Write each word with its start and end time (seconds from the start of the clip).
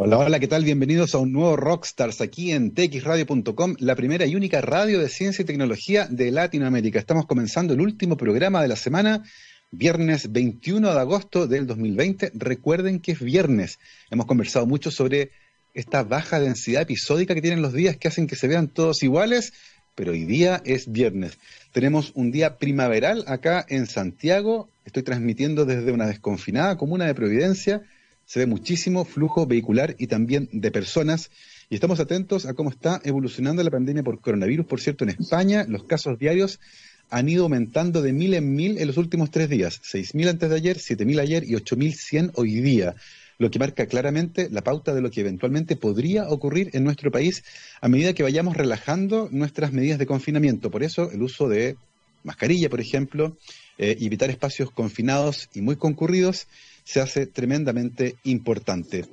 Hola, 0.00 0.16
hola, 0.18 0.38
¿qué 0.38 0.46
tal? 0.46 0.62
Bienvenidos 0.62 1.16
a 1.16 1.18
un 1.18 1.32
nuevo 1.32 1.56
Rockstars 1.56 2.20
aquí 2.20 2.52
en 2.52 2.72
txradio.com, 2.72 3.74
la 3.80 3.96
primera 3.96 4.26
y 4.26 4.36
única 4.36 4.60
radio 4.60 5.00
de 5.00 5.08
ciencia 5.08 5.42
y 5.42 5.44
tecnología 5.44 6.06
de 6.06 6.30
Latinoamérica. 6.30 7.00
Estamos 7.00 7.26
comenzando 7.26 7.74
el 7.74 7.80
último 7.80 8.16
programa 8.16 8.62
de 8.62 8.68
la 8.68 8.76
semana, 8.76 9.24
viernes 9.72 10.30
21 10.30 10.94
de 10.94 11.00
agosto 11.00 11.48
del 11.48 11.66
2020. 11.66 12.30
Recuerden 12.34 13.00
que 13.00 13.10
es 13.10 13.20
viernes. 13.20 13.80
Hemos 14.08 14.26
conversado 14.26 14.68
mucho 14.68 14.92
sobre 14.92 15.32
esta 15.74 16.04
baja 16.04 16.38
densidad 16.38 16.82
episódica 16.82 17.34
que 17.34 17.42
tienen 17.42 17.60
los 17.60 17.72
días 17.72 17.96
que 17.96 18.06
hacen 18.06 18.28
que 18.28 18.36
se 18.36 18.46
vean 18.46 18.68
todos 18.68 19.02
iguales, 19.02 19.52
pero 19.96 20.12
hoy 20.12 20.26
día 20.26 20.62
es 20.64 20.92
viernes. 20.92 21.38
Tenemos 21.72 22.12
un 22.14 22.30
día 22.30 22.56
primaveral 22.58 23.24
acá 23.26 23.66
en 23.68 23.88
Santiago. 23.88 24.68
Estoy 24.84 25.02
transmitiendo 25.02 25.64
desde 25.64 25.90
una 25.90 26.06
desconfinada 26.06 26.78
comuna 26.78 27.04
de 27.04 27.16
Providencia 27.16 27.82
se 28.28 28.40
ve 28.40 28.46
muchísimo 28.46 29.06
flujo 29.06 29.46
vehicular 29.46 29.96
y 29.98 30.06
también 30.06 30.50
de 30.52 30.70
personas. 30.70 31.30
Y 31.70 31.74
estamos 31.74 31.98
atentos 31.98 32.44
a 32.44 32.52
cómo 32.52 32.68
está 32.68 33.00
evolucionando 33.02 33.62
la 33.62 33.70
pandemia 33.70 34.02
por 34.02 34.20
coronavirus. 34.20 34.66
Por 34.66 34.82
cierto, 34.82 35.04
en 35.04 35.10
España 35.10 35.64
los 35.66 35.84
casos 35.84 36.18
diarios 36.18 36.60
han 37.08 37.26
ido 37.30 37.44
aumentando 37.44 38.02
de 38.02 38.12
mil 38.12 38.34
en 38.34 38.54
mil 38.54 38.76
en 38.76 38.86
los 38.86 38.98
últimos 38.98 39.30
tres 39.30 39.48
días. 39.48 39.80
Seis 39.82 40.14
mil 40.14 40.28
antes 40.28 40.50
de 40.50 40.56
ayer, 40.56 40.78
siete 40.78 41.06
mil 41.06 41.18
ayer 41.20 41.42
y 41.42 41.54
ocho 41.54 41.74
mil 41.74 41.94
cien 41.94 42.30
hoy 42.34 42.60
día. 42.60 42.96
Lo 43.38 43.50
que 43.50 43.58
marca 43.58 43.86
claramente 43.86 44.50
la 44.50 44.62
pauta 44.62 44.94
de 44.94 45.00
lo 45.00 45.10
que 45.10 45.22
eventualmente 45.22 45.76
podría 45.76 46.28
ocurrir 46.28 46.68
en 46.74 46.84
nuestro 46.84 47.10
país 47.10 47.44
a 47.80 47.88
medida 47.88 48.12
que 48.12 48.24
vayamos 48.24 48.58
relajando 48.58 49.30
nuestras 49.32 49.72
medidas 49.72 49.98
de 49.98 50.04
confinamiento. 50.04 50.70
Por 50.70 50.82
eso 50.82 51.10
el 51.10 51.22
uso 51.22 51.48
de 51.48 51.76
mascarilla, 52.24 52.68
por 52.68 52.80
ejemplo, 52.80 53.38
eh, 53.78 53.96
evitar 54.00 54.28
espacios 54.28 54.70
confinados 54.70 55.48
y 55.54 55.62
muy 55.62 55.76
concurridos 55.76 56.46
se 56.88 57.02
hace 57.02 57.26
tremendamente 57.26 58.16
importante. 58.24 59.04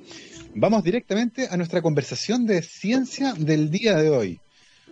Vamos 0.54 0.82
directamente 0.82 1.48
a 1.50 1.58
nuestra 1.58 1.82
conversación 1.82 2.46
de 2.46 2.62
ciencia 2.62 3.34
del 3.34 3.70
día 3.70 3.96
de 3.96 4.08
hoy. 4.08 4.40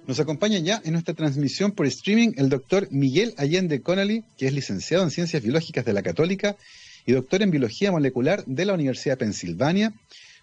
Nos 0.07 0.21
acompaña 0.21 0.59
ya 0.59 0.83
en 0.85 0.93
nuestra 0.93 1.15
transmisión 1.15 1.73
por 1.73 1.87
streaming 1.87 2.33
el 2.37 2.51
doctor 2.51 2.89
Miguel 2.91 3.33
Allende 3.39 3.81
Connolly, 3.81 4.23
que 4.37 4.49
es 4.49 4.53
licenciado 4.53 5.03
en 5.03 5.11
Ciencias 5.11 5.43
Biológicas 5.43 5.87
de 5.87 5.95
la 5.95 6.03
Católica 6.03 6.57
y 7.07 7.13
doctor 7.13 7.41
en 7.41 7.51
Biología 7.51 7.91
Molecular 7.91 8.45
de 8.45 8.67
la 8.67 8.75
Universidad 8.75 9.15
de 9.15 9.25
Pensilvania. 9.25 9.95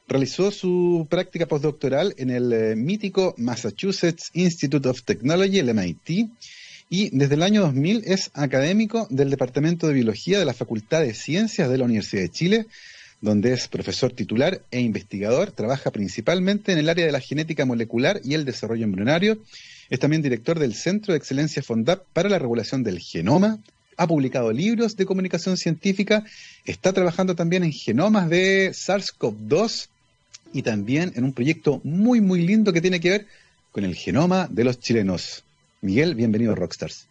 Realizó 0.07 0.49
su 0.49 1.05
práctica 1.11 1.45
postdoctoral 1.45 2.15
en 2.17 2.31
el 2.31 2.51
eh, 2.51 2.75
mítico 2.75 3.35
Massachusetts 3.37 4.31
Institute 4.33 4.89
of 4.89 5.03
Technology, 5.03 5.59
el 5.59 5.75
MIT, 5.75 6.31
y 6.93 7.09
desde 7.17 7.35
el 7.35 7.43
año 7.43 7.61
2000 7.61 8.03
es 8.05 8.31
académico 8.33 9.07
del 9.09 9.29
Departamento 9.29 9.87
de 9.87 9.93
Biología 9.93 10.37
de 10.37 10.43
la 10.43 10.53
Facultad 10.53 10.99
de 10.99 11.13
Ciencias 11.13 11.69
de 11.69 11.77
la 11.77 11.85
Universidad 11.85 12.23
de 12.23 12.29
Chile, 12.29 12.65
donde 13.21 13.53
es 13.53 13.69
profesor 13.69 14.11
titular 14.11 14.61
e 14.71 14.81
investigador, 14.81 15.51
trabaja 15.51 15.91
principalmente 15.91 16.73
en 16.73 16.79
el 16.79 16.89
área 16.89 17.05
de 17.05 17.13
la 17.13 17.21
genética 17.21 17.65
molecular 17.65 18.19
y 18.25 18.33
el 18.33 18.43
desarrollo 18.43 18.83
embrionario. 18.83 19.37
Es 19.89 19.99
también 19.99 20.21
director 20.21 20.59
del 20.59 20.75
Centro 20.75 21.13
de 21.13 21.17
Excelencia 21.17 21.63
FONDAP 21.63 22.03
para 22.11 22.27
la 22.27 22.39
Regulación 22.39 22.83
del 22.83 22.99
Genoma. 22.99 23.59
Ha 23.95 24.05
publicado 24.05 24.51
libros 24.51 24.97
de 24.97 25.05
comunicación 25.05 25.55
científica. 25.55 26.25
Está 26.65 26.91
trabajando 26.91 27.35
también 27.37 27.63
en 27.63 27.71
genomas 27.71 28.29
de 28.29 28.71
SARS-CoV-2 28.71 29.87
y 30.51 30.61
también 30.63 31.13
en 31.15 31.23
un 31.23 31.31
proyecto 31.31 31.79
muy, 31.85 32.19
muy 32.19 32.41
lindo 32.41 32.73
que 32.73 32.81
tiene 32.81 32.99
que 32.99 33.11
ver 33.11 33.27
con 33.71 33.85
el 33.85 33.95
genoma 33.95 34.49
de 34.51 34.65
los 34.65 34.77
chilenos. 34.77 35.45
Miguel, 35.81 36.13
bienvenido 36.13 36.51
a 36.51 36.55
Rockstars. 36.55 37.07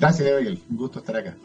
Gracias, 0.00 0.28
Gabriel. 0.28 0.60
Un 0.68 0.76
gusto 0.76 0.98
estar 0.98 1.16
acá. 1.16 1.36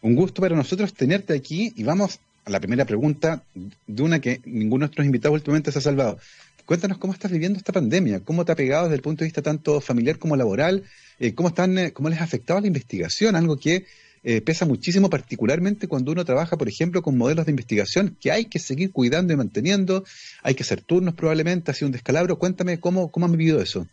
Un 0.00 0.14
gusto 0.14 0.40
para 0.40 0.54
nosotros 0.54 0.94
tenerte 0.94 1.34
aquí 1.34 1.72
y 1.76 1.82
vamos 1.82 2.20
a 2.44 2.50
la 2.50 2.60
primera 2.60 2.84
pregunta 2.84 3.42
de 3.86 4.02
una 4.02 4.20
que 4.20 4.40
ninguno 4.44 4.84
de 4.84 4.88
nuestros 4.88 5.06
invitados 5.06 5.34
últimamente 5.34 5.72
se 5.72 5.78
ha 5.80 5.82
salvado. 5.82 6.18
Cuéntanos 6.66 6.98
cómo 6.98 7.12
estás 7.12 7.32
viviendo 7.32 7.58
esta 7.58 7.72
pandemia, 7.72 8.20
cómo 8.20 8.44
te 8.44 8.52
ha 8.52 8.54
pegado 8.54 8.84
desde 8.84 8.94
el 8.94 9.02
punto 9.02 9.24
de 9.24 9.26
vista 9.26 9.42
tanto 9.42 9.80
familiar 9.80 10.18
como 10.18 10.36
laboral, 10.36 10.84
eh, 11.18 11.34
cómo, 11.34 11.48
están, 11.48 11.76
eh, 11.78 11.92
cómo 11.92 12.08
les 12.08 12.20
ha 12.20 12.24
afectado 12.24 12.60
la 12.60 12.68
investigación, 12.68 13.34
algo 13.34 13.58
que 13.58 13.86
eh, 14.22 14.40
pesa 14.42 14.66
muchísimo, 14.66 15.10
particularmente 15.10 15.88
cuando 15.88 16.12
uno 16.12 16.24
trabaja, 16.24 16.56
por 16.56 16.68
ejemplo, 16.68 17.02
con 17.02 17.18
modelos 17.18 17.46
de 17.46 17.50
investigación 17.50 18.16
que 18.20 18.30
hay 18.30 18.44
que 18.44 18.60
seguir 18.60 18.92
cuidando 18.92 19.32
y 19.32 19.36
manteniendo, 19.36 20.04
hay 20.44 20.54
que 20.54 20.62
hacer 20.62 20.80
turnos 20.80 21.14
probablemente, 21.14 21.72
ha 21.72 21.74
sido 21.74 21.88
un 21.88 21.92
descalabro. 21.92 22.38
Cuéntame 22.38 22.78
cómo, 22.78 23.10
cómo 23.10 23.26
han 23.26 23.32
vivido 23.32 23.60
eso. 23.60 23.88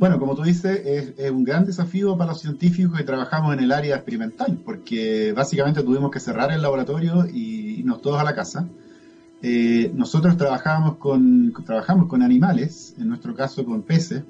Bueno, 0.00 0.18
como 0.18 0.34
tú 0.34 0.44
dices, 0.44 1.12
es, 1.18 1.30
un 1.30 1.44
gran 1.44 1.66
desafío 1.66 2.16
para 2.16 2.30
los 2.30 2.40
científicos 2.40 2.96
que 2.96 3.04
trabajamos 3.04 3.52
en 3.52 3.60
el 3.60 3.70
área 3.70 3.96
experimental, 3.96 4.58
porque 4.64 5.34
básicamente 5.36 5.82
tuvimos 5.82 6.10
que 6.10 6.18
cerrar 6.18 6.50
el 6.50 6.62
laboratorio 6.62 7.26
y 7.30 7.80
irnos 7.80 8.00
todos 8.00 8.18
a 8.18 8.24
la 8.24 8.34
casa. 8.34 8.66
Eh, 9.42 9.90
nosotros 9.94 10.38
trabajamos 10.38 10.96
con, 10.96 11.52
trabajamos 11.66 12.06
con 12.06 12.22
animales, 12.22 12.94
en 12.98 13.08
nuestro 13.08 13.34
caso 13.34 13.62
con 13.66 13.82
peces, 13.82 14.22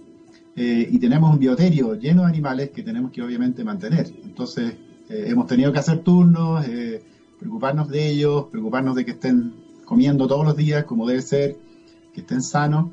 eh, 0.57 0.89
y 0.91 0.99
tenemos 0.99 1.33
un 1.33 1.39
bioterio 1.39 1.95
lleno 1.95 2.23
de 2.23 2.29
animales 2.31 2.71
que 2.71 2.83
tenemos 2.83 3.13
que 3.13 3.23
obviamente 3.23 3.63
mantener. 3.63 4.13
Entonces, 4.25 4.75
eh, 5.09 5.27
hemos 5.29 5.47
tenido 5.47 5.71
que 5.71 5.79
hacer 5.79 6.01
turnos, 6.01 6.67
preocuparnos 7.39 7.89
de 7.89 8.09
ellos, 8.09 8.47
preocuparnos 8.51 8.97
de 8.97 9.05
que 9.05 9.13
estén 9.13 9.53
comiendo 9.85 10.27
todos 10.27 10.45
los 10.45 10.57
días 10.57 10.83
como 10.83 11.07
debe 11.07 11.23
ser, 11.23 11.57
que 12.13 12.23
estén 12.23 12.43
sanos 12.43 12.87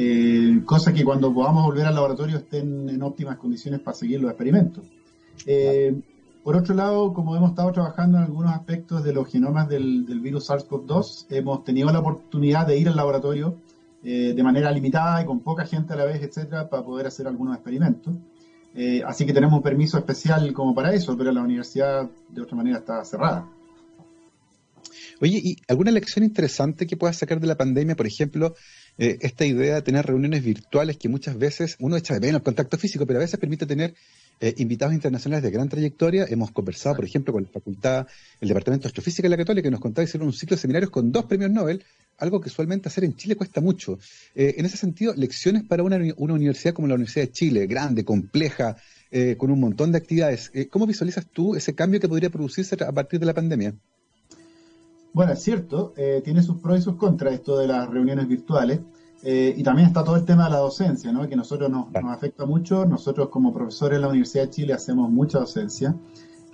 eh, 0.00 0.62
cosa 0.64 0.92
que 0.92 1.04
cuando 1.04 1.34
podamos 1.34 1.64
volver 1.64 1.84
al 1.84 1.96
laboratorio 1.96 2.36
estén 2.36 2.88
en 2.88 3.02
óptimas 3.02 3.36
condiciones 3.36 3.80
para 3.80 3.96
seguir 3.96 4.20
los 4.20 4.30
experimentos. 4.30 4.84
Eh, 5.44 5.92
por 6.44 6.54
otro 6.54 6.72
lado, 6.72 7.12
como 7.12 7.34
hemos 7.34 7.50
estado 7.50 7.72
trabajando 7.72 8.16
en 8.16 8.22
algunos 8.22 8.52
aspectos 8.52 9.02
de 9.02 9.12
los 9.12 9.26
genomas 9.26 9.68
del, 9.68 10.04
virus 10.22 10.50
SARS-CoV-2, 10.50 11.26
hemos 11.30 11.64
tenido 11.64 11.90
la 11.90 11.98
oportunidad 11.98 12.64
de 12.64 12.78
ir 12.78 12.88
al 12.88 12.94
laboratorio 12.94 13.56
eh, 14.04 14.34
de 14.36 14.42
manera 14.44 14.70
limitada 14.70 15.20
y 15.20 15.26
con 15.26 15.40
poca 15.40 15.66
gente 15.66 15.94
a 15.94 15.96
la 15.96 16.04
vez, 16.04 16.22
etcétera, 16.22 16.70
para 16.70 16.84
poder 16.84 17.08
hacer 17.08 17.26
algunos 17.26 17.56
experimentos. 17.56 18.14
así 19.04 19.26
que 19.26 19.32
tenemos 19.32 19.56
un 19.56 19.62
permiso 19.64 19.98
especial 19.98 20.52
como 20.52 20.76
para 20.76 20.94
eso, 20.94 21.16
pero 21.18 21.32
la 21.32 21.42
universidad 21.42 22.08
de 22.28 22.40
otra 22.40 22.56
manera 22.56 22.78
está 22.78 23.04
cerrada. 23.04 23.48
Oye, 25.20 25.40
¿y 25.42 25.56
alguna 25.66 25.90
lección 25.90 26.24
interesante 26.24 26.86
que 26.86 26.96
puedas 26.96 27.16
sacar 27.16 27.40
de 27.40 27.48
la 27.48 27.56
pandemia? 27.56 27.96
Por 27.96 28.06
ejemplo, 28.06 28.54
eh, 28.98 29.18
esta 29.20 29.46
idea 29.46 29.76
de 29.76 29.82
tener 29.82 30.04
reuniones 30.04 30.42
virtuales 30.42 30.96
que 30.96 31.08
muchas 31.08 31.38
veces 31.38 31.76
uno 31.78 31.96
echa 31.96 32.14
de 32.14 32.20
menos 32.20 32.40
el 32.40 32.42
contacto 32.42 32.76
físico, 32.76 33.06
pero 33.06 33.20
a 33.20 33.22
veces 33.22 33.38
permite 33.38 33.64
tener 33.64 33.94
eh, 34.40 34.54
invitados 34.58 34.92
internacionales 34.92 35.44
de 35.44 35.50
gran 35.52 35.68
trayectoria. 35.68 36.26
Hemos 36.28 36.50
conversado, 36.50 36.96
por 36.96 37.04
ejemplo, 37.04 37.32
con 37.32 37.44
la 37.44 37.48
facultad, 37.48 38.08
el 38.40 38.48
Departamento 38.48 38.84
de 38.84 38.88
Astrofísica 38.88 39.26
de 39.26 39.30
la 39.30 39.36
Católica, 39.36 39.66
que 39.66 39.70
nos 39.70 39.80
contaba 39.80 40.04
que 40.04 40.08
hicieron 40.08 40.26
un 40.26 40.32
ciclo 40.32 40.56
de 40.56 40.62
seminarios 40.62 40.90
con 40.90 41.12
dos 41.12 41.26
premios 41.26 41.52
Nobel, 41.52 41.84
algo 42.18 42.40
que 42.40 42.48
usualmente 42.48 42.88
hacer 42.88 43.04
en 43.04 43.14
Chile 43.14 43.36
cuesta 43.36 43.60
mucho. 43.60 44.00
Eh, 44.34 44.56
en 44.58 44.66
ese 44.66 44.76
sentido, 44.76 45.14
lecciones 45.14 45.62
para 45.62 45.84
una, 45.84 45.96
universidad 46.16 46.74
como 46.74 46.88
la 46.88 46.94
Universidad 46.94 47.26
de 47.26 47.32
Chile, 47.32 47.66
grande, 47.68 48.04
compleja, 48.04 48.76
con 49.38 49.50
un 49.50 49.58
montón 49.58 49.90
de 49.90 49.96
actividades. 49.96 50.52
¿Cómo 50.70 50.86
visualizas 50.86 51.26
tú 51.32 51.54
ese 51.54 51.74
cambio 51.74 51.98
que 51.98 52.08
podría 52.08 52.28
producirse 52.28 52.76
a 52.84 52.92
partir 52.92 53.18
de 53.18 53.24
la 53.24 53.32
pandemia? 53.32 53.74
Bueno, 55.18 55.32
es 55.32 55.42
cierto, 55.42 55.94
eh, 55.96 56.20
tiene 56.22 56.44
sus 56.44 56.58
pros 56.58 56.78
y 56.78 56.80
sus 56.80 56.94
contras 56.94 57.34
esto 57.34 57.58
de 57.58 57.66
las 57.66 57.90
reuniones 57.90 58.28
virtuales. 58.28 58.78
Eh, 59.24 59.52
y 59.56 59.64
también 59.64 59.88
está 59.88 60.04
todo 60.04 60.14
el 60.14 60.24
tema 60.24 60.44
de 60.44 60.50
la 60.50 60.58
docencia, 60.58 61.10
¿no? 61.10 61.26
que 61.28 61.34
nosotros 61.34 61.68
nos, 61.68 61.86
afecta 62.04 62.46
mucho. 62.46 62.86
Nosotros 62.86 63.28
como 63.28 63.52
profesores 63.52 63.98
de 63.98 64.02
la 64.02 64.10
Universidad 64.10 64.44
de 64.44 64.50
Chile 64.50 64.74
hacemos 64.74 65.10
mucha 65.10 65.40
docencia. 65.40 65.96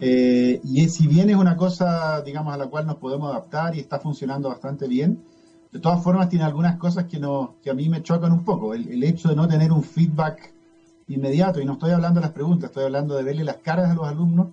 Eh, 0.00 0.62
y 0.64 0.88
si 0.88 1.06
bien 1.06 1.28
es 1.28 1.36
una 1.36 1.58
cosa, 1.58 2.22
digamos, 2.22 2.54
a 2.54 2.56
la 2.56 2.66
cual 2.68 2.86
nos 2.86 2.96
podemos 2.96 3.30
adaptar 3.30 3.76
y 3.76 3.80
está 3.80 3.98
funcionando 3.98 4.48
bastante 4.48 4.88
bien, 4.88 5.22
de 5.70 5.78
todas 5.78 6.02
formas 6.02 6.30
tiene 6.30 6.46
algunas 6.46 6.78
cosas 6.78 7.04
que, 7.04 7.18
no, 7.18 7.56
que 7.62 7.68
a 7.68 7.74
mí 7.74 7.90
me 7.90 8.02
chocan 8.02 8.32
un 8.32 8.46
poco. 8.46 8.72
El, 8.72 8.88
el 8.88 9.04
hecho 9.04 9.28
de 9.28 9.36
no 9.36 9.46
tener 9.46 9.72
un 9.72 9.82
feedback 9.82 10.54
inmediato, 11.08 11.60
y 11.60 11.66
no 11.66 11.74
estoy 11.74 11.90
hablando 11.90 12.18
de 12.18 12.28
las 12.28 12.32
preguntas, 12.32 12.70
estoy 12.70 12.84
hablando 12.84 13.14
de 13.14 13.24
verle 13.24 13.44
las 13.44 13.56
caras 13.56 13.90
a 13.90 13.94
los 13.94 14.08
alumnos, 14.08 14.46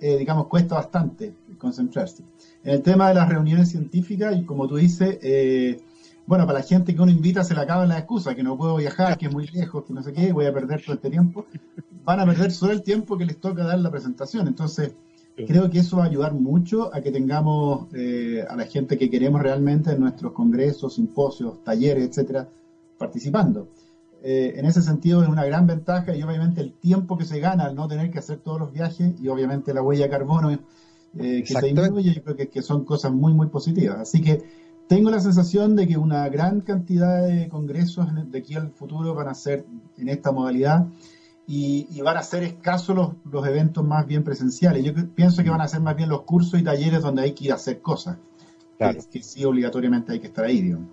digamos, 0.00 0.46
cuesta 0.46 0.76
bastante 0.76 1.34
concentrarse. 1.58 2.24
En 2.66 2.72
el 2.72 2.82
tema 2.82 3.06
de 3.06 3.14
las 3.14 3.28
reuniones 3.28 3.68
científicas, 3.68 4.36
y 4.36 4.42
como 4.42 4.66
tú 4.66 4.74
dices, 4.74 5.20
eh, 5.22 5.80
bueno, 6.26 6.48
para 6.48 6.58
la 6.58 6.64
gente 6.64 6.96
que 6.96 7.00
uno 7.00 7.12
invita 7.12 7.44
se 7.44 7.54
le 7.54 7.60
acaban 7.60 7.88
las 7.88 7.98
excusas, 7.98 8.34
que 8.34 8.42
no 8.42 8.56
puedo 8.56 8.74
viajar, 8.74 9.16
que 9.16 9.26
es 9.26 9.32
muy 9.32 9.46
lejos, 9.46 9.84
que 9.84 9.92
no 9.92 10.02
sé 10.02 10.12
qué, 10.12 10.32
voy 10.32 10.46
a 10.46 10.52
perder 10.52 10.82
todo 10.82 10.96
este 10.96 11.08
tiempo. 11.08 11.46
Van 12.04 12.18
a 12.18 12.26
perder 12.26 12.50
solo 12.50 12.72
el 12.72 12.82
tiempo 12.82 13.16
que 13.16 13.24
les 13.24 13.38
toca 13.38 13.62
dar 13.62 13.78
la 13.78 13.88
presentación. 13.88 14.48
Entonces, 14.48 14.96
creo 15.36 15.70
que 15.70 15.78
eso 15.78 15.98
va 15.98 16.02
a 16.02 16.06
ayudar 16.08 16.34
mucho 16.34 16.92
a 16.92 17.00
que 17.00 17.12
tengamos 17.12 17.86
eh, 17.94 18.44
a 18.48 18.56
la 18.56 18.64
gente 18.64 18.98
que 18.98 19.10
queremos 19.10 19.40
realmente 19.40 19.92
en 19.92 20.00
nuestros 20.00 20.32
congresos, 20.32 20.96
simposios, 20.96 21.62
talleres, 21.62 22.08
etcétera, 22.08 22.48
participando. 22.98 23.68
Eh, 24.24 24.54
en 24.56 24.66
ese 24.66 24.82
sentido 24.82 25.22
es 25.22 25.28
una 25.28 25.44
gran 25.44 25.68
ventaja 25.68 26.16
y 26.16 26.22
obviamente 26.24 26.62
el 26.62 26.72
tiempo 26.72 27.16
que 27.16 27.26
se 27.26 27.38
gana 27.38 27.66
al 27.66 27.76
no 27.76 27.86
tener 27.86 28.10
que 28.10 28.18
hacer 28.18 28.38
todos 28.38 28.58
los 28.58 28.72
viajes 28.72 29.14
y 29.20 29.28
obviamente 29.28 29.72
la 29.72 29.82
huella 29.82 30.06
de 30.06 30.10
carbono 30.10 30.50
eh, 31.18 31.42
que 31.42 31.54
se 31.54 31.66
disminuye, 31.66 32.14
yo 32.14 32.22
creo 32.22 32.50
que, 32.50 32.62
son 32.62 32.84
cosas 32.84 33.12
muy, 33.12 33.32
muy 33.32 33.48
positivas. 33.48 33.98
Así 34.00 34.20
que 34.20 34.42
tengo 34.88 35.10
la 35.10 35.20
sensación 35.20 35.76
de 35.76 35.86
que 35.86 35.96
una 35.96 36.28
gran 36.28 36.60
cantidad 36.60 37.26
de 37.26 37.48
congresos 37.48 38.08
de 38.30 38.38
aquí 38.38 38.54
al 38.54 38.70
futuro 38.70 39.14
van 39.14 39.28
a 39.28 39.34
ser 39.34 39.64
en 39.96 40.08
esta 40.08 40.32
modalidad 40.32 40.86
y, 41.46 42.00
van 42.00 42.16
a 42.16 42.22
ser 42.22 42.42
escasos 42.42 42.94
los, 42.94 43.10
los, 43.30 43.46
eventos 43.46 43.84
más 43.84 44.06
bien 44.06 44.24
presenciales. 44.24 44.84
Yo 44.84 44.92
pienso 45.14 45.42
que 45.42 45.50
van 45.50 45.60
a 45.60 45.68
ser 45.68 45.80
más 45.80 45.96
bien 45.96 46.08
los 46.08 46.22
cursos 46.22 46.58
y 46.58 46.64
talleres 46.64 47.02
donde 47.02 47.22
hay 47.22 47.32
que 47.32 47.44
ir 47.44 47.52
a 47.52 47.56
hacer 47.56 47.80
cosas. 47.80 48.18
que, 48.78 49.22
sí 49.22 49.44
obligatoriamente 49.44 50.12
hay 50.12 50.20
que 50.20 50.26
estar 50.26 50.44
ahí, 50.44 50.60
digamos. 50.60 50.88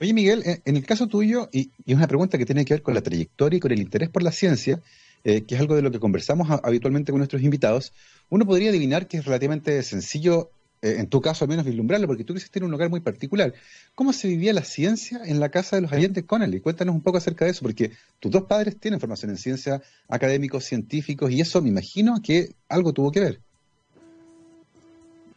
Oye, 0.00 0.12
Miguel, 0.12 0.42
en 0.64 0.76
el 0.76 0.84
caso 0.84 1.06
tuyo, 1.06 1.48
y, 1.52 1.70
es 1.86 1.96
una 1.96 2.08
pregunta 2.08 2.36
que 2.36 2.44
tiene 2.44 2.64
que 2.64 2.74
ver 2.74 2.82
con 2.82 2.94
la 2.94 3.00
trayectoria 3.00 3.56
y 3.56 3.60
con 3.60 3.72
el 3.72 3.80
interés 3.80 4.10
por 4.10 4.22
la 4.22 4.32
ciencia, 4.32 4.82
eh, 5.22 5.44
que 5.44 5.54
es 5.54 5.60
algo 5.60 5.76
de 5.76 5.82
lo 5.82 5.90
que 5.90 6.00
conversamos 6.00 6.48
habitualmente 6.62 7.12
con 7.12 7.18
nuestros 7.18 7.42
invitados, 7.42 7.94
uno 8.34 8.46
podría 8.46 8.70
adivinar 8.70 9.06
que 9.06 9.18
es 9.18 9.24
relativamente 9.24 9.80
sencillo, 9.84 10.50
eh, 10.82 10.96
en 10.98 11.06
tu 11.06 11.20
caso 11.20 11.44
al 11.44 11.48
menos, 11.48 11.64
vislumbrarlo, 11.64 12.08
porque 12.08 12.24
tú 12.24 12.32
creciste 12.32 12.58
en 12.58 12.64
un 12.64 12.72
lugar 12.72 12.90
muy 12.90 12.98
particular. 12.98 13.54
¿Cómo 13.94 14.12
se 14.12 14.26
vivía 14.26 14.52
la 14.52 14.64
ciencia 14.64 15.20
en 15.24 15.38
la 15.38 15.50
casa 15.50 15.76
de 15.76 15.82
los 15.82 15.92
Allende 15.92 16.26
Connelly? 16.26 16.58
Cuéntanos 16.58 16.96
un 16.96 17.00
poco 17.00 17.18
acerca 17.18 17.44
de 17.44 17.52
eso, 17.52 17.62
porque 17.62 17.92
tus 18.18 18.32
dos 18.32 18.42
padres 18.42 18.76
tienen 18.80 18.98
formación 18.98 19.30
en 19.30 19.36
ciencia, 19.36 19.82
académicos, 20.08 20.64
científicos, 20.64 21.30
y 21.30 21.40
eso 21.40 21.62
me 21.62 21.68
imagino 21.68 22.20
que 22.20 22.56
algo 22.68 22.92
tuvo 22.92 23.12
que 23.12 23.20
ver. 23.20 23.40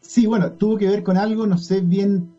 Sí, 0.02 0.26
bueno, 0.26 0.54
tuvo 0.54 0.80
que 0.80 0.88
ver 0.88 1.04
con 1.04 1.18
algo, 1.18 1.46
no 1.46 1.60
sé 1.60 1.82
bien, 1.82 2.32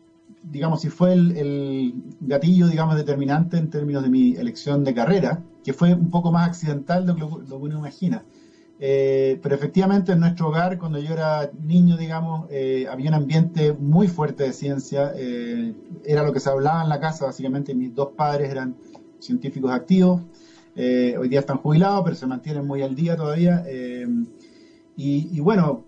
digamos, 0.43 0.81
si 0.81 0.89
fue 0.89 1.13
el, 1.13 1.93
gatillo, 2.19 2.67
digamos, 2.67 2.97
determinante 2.97 3.55
en 3.55 3.69
términos 3.69 4.03
de 4.03 4.09
mi 4.09 4.35
elección 4.35 4.83
de 4.83 4.93
carrera, 4.93 5.41
que 5.63 5.71
fue 5.71 5.93
un 5.93 6.09
poco 6.09 6.33
más 6.33 6.49
accidental 6.49 7.05
de 7.05 7.13
lo, 7.13 7.45
que 7.45 7.53
uno 7.53 7.77
imagina. 7.77 8.23
Eh, 8.81 9.37
pero 9.41 9.55
efectivamente 9.55 10.13
en 10.13 10.21
nuestro 10.21 10.47
hogar, 10.47 10.77
cuando 10.77 10.99
yo 10.99 11.11
era 11.11 11.49
niño, 11.61 11.97
digamos, 11.97 12.47
eh, 12.49 12.85
había 12.89 13.09
un 13.09 13.15
ambiente 13.15 13.73
muy 13.73 14.07
fuerte 14.07 14.43
de 14.43 14.53
ciencia. 14.53 15.11
Eh, 15.15 15.73
era 16.05 16.23
lo 16.23 16.31
que 16.31 16.39
se 16.39 16.49
hablaba 16.49 16.81
en 16.81 16.89
la 16.89 16.99
casa, 16.99 17.25
básicamente. 17.25 17.73
Mis 17.73 17.93
dos 17.93 18.09
padres 18.15 18.49
eran 18.49 18.75
científicos 19.19 19.71
activos. 19.71 20.21
hoy 20.75 21.27
día 21.27 21.39
están 21.39 21.57
jubilados, 21.57 22.01
pero 22.03 22.15
se 22.15 22.25
mantienen 22.25 22.65
muy 22.65 22.81
al 22.81 22.95
día 22.95 23.17
todavía. 23.17 23.63
Y, 24.95 25.27
y, 25.35 25.39
bueno, 25.41 25.83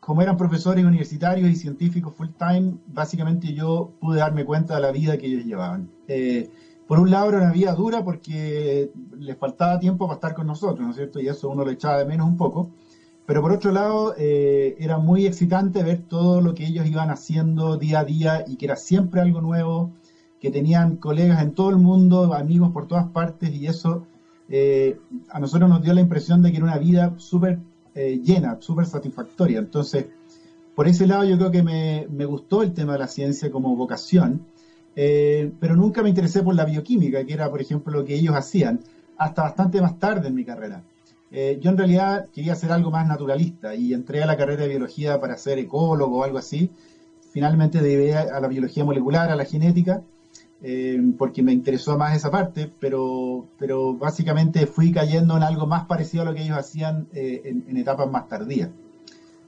como 0.00 0.22
eran 0.22 0.36
profesores 0.36 0.84
universitarios 0.84 1.50
y 1.50 1.54
científicos 1.54 2.14
full 2.14 2.28
time, 2.38 2.76
básicamente 2.86 3.52
yo 3.52 3.90
pude 4.00 4.18
darme 4.20 4.44
cuenta 4.44 4.74
de 4.74 4.80
la 4.80 4.90
vida 4.90 5.18
que 5.18 5.26
ellos 5.26 5.44
llevaban. 5.44 5.90
Por 6.92 7.00
un 7.00 7.10
lado 7.10 7.30
era 7.30 7.38
una 7.38 7.52
vida 7.52 7.72
dura 7.74 8.04
porque 8.04 8.90
les 9.18 9.38
faltaba 9.38 9.78
tiempo 9.78 10.06
para 10.06 10.16
estar 10.16 10.34
con 10.34 10.46
nosotros, 10.46 10.80
¿no 10.80 10.90
es 10.90 10.96
cierto? 10.96 11.20
Y 11.20 11.26
eso 11.26 11.48
uno 11.48 11.64
lo 11.64 11.70
echaba 11.70 11.96
de 11.96 12.04
menos 12.04 12.28
un 12.28 12.36
poco. 12.36 12.68
Pero 13.24 13.40
por 13.40 13.50
otro 13.50 13.72
lado, 13.72 14.14
eh, 14.18 14.76
era 14.78 14.98
muy 14.98 15.24
excitante 15.24 15.82
ver 15.82 16.02
todo 16.06 16.42
lo 16.42 16.52
que 16.52 16.66
ellos 16.66 16.84
iban 16.84 17.08
haciendo 17.08 17.78
día 17.78 18.00
a 18.00 18.04
día 18.04 18.44
y 18.46 18.56
que 18.56 18.66
era 18.66 18.76
siempre 18.76 19.22
algo 19.22 19.40
nuevo, 19.40 19.90
que 20.38 20.50
tenían 20.50 20.96
colegas 20.96 21.40
en 21.40 21.54
todo 21.54 21.70
el 21.70 21.78
mundo, 21.78 22.34
amigos 22.34 22.72
por 22.72 22.86
todas 22.86 23.06
partes 23.06 23.50
y 23.54 23.66
eso 23.66 24.04
eh, 24.50 24.98
a 25.30 25.40
nosotros 25.40 25.70
nos 25.70 25.80
dio 25.80 25.94
la 25.94 26.02
impresión 26.02 26.42
de 26.42 26.50
que 26.50 26.58
era 26.58 26.66
una 26.66 26.76
vida 26.76 27.14
súper 27.16 27.58
eh, 27.94 28.20
llena, 28.22 28.58
súper 28.60 28.84
satisfactoria. 28.84 29.60
Entonces, 29.60 30.08
por 30.74 30.88
ese 30.88 31.06
lado 31.06 31.24
yo 31.24 31.36
creo 31.36 31.50
que 31.50 31.62
me, 31.62 32.24
gustó 32.26 32.62
el 32.62 32.72
tema 32.72 32.94
de 32.94 32.98
la 32.98 33.06
ciencia 33.06 33.50
como 33.50 33.76
vocación, 33.76 34.46
eh, 34.96 35.50
pero 35.58 35.76
nunca 35.76 36.02
me 36.02 36.08
interesé 36.08 36.42
por 36.42 36.54
la 36.54 36.64
bioquímica, 36.64 37.24
que 37.24 37.32
era, 37.32 37.50
por 37.50 37.60
ejemplo, 37.60 37.92
lo 37.92 38.04
que 38.04 38.14
ellos 38.14 38.34
hacían, 38.34 38.80
hasta 39.16 39.42
bastante 39.42 39.80
más 39.80 39.98
tarde 39.98 40.28
en 40.28 40.34
mi 40.34 40.44
carrera. 40.44 40.82
Eh, 41.30 41.58
yo 41.60 41.70
en 41.70 41.78
realidad 41.78 42.26
quería 42.32 42.52
hacer 42.52 42.72
algo 42.72 42.90
más 42.90 43.06
naturalista 43.06 43.74
y 43.74 43.94
entré 43.94 44.22
a 44.22 44.26
la 44.26 44.36
carrera 44.36 44.62
de 44.62 44.68
biología 44.68 45.18
para 45.18 45.36
ser 45.36 45.58
ecólogo 45.58 46.18
o 46.18 46.24
algo 46.24 46.38
así. 46.38 46.70
Finalmente 47.30 47.80
debí 47.80 48.10
a 48.10 48.38
la 48.38 48.48
biología 48.48 48.84
molecular, 48.84 49.30
a 49.30 49.36
la 49.36 49.44
genética, 49.44 50.02
eh, 50.64 51.00
porque 51.18 51.42
me 51.42 51.52
interesó 51.52 51.98
más 51.98 52.14
esa 52.14 52.30
parte, 52.30 52.70
pero, 52.78 53.46
pero 53.58 53.94
básicamente 53.94 54.66
fui 54.66 54.92
cayendo 54.92 55.36
en 55.36 55.42
algo 55.42 55.66
más 55.66 55.86
parecido 55.86 56.22
a 56.22 56.26
lo 56.26 56.34
que 56.34 56.42
ellos 56.42 56.56
hacían 56.56 57.08
eh, 57.12 57.40
en, 57.66 57.76
etapas 57.76 58.08
más 58.08 58.28
tardías. 58.28 58.70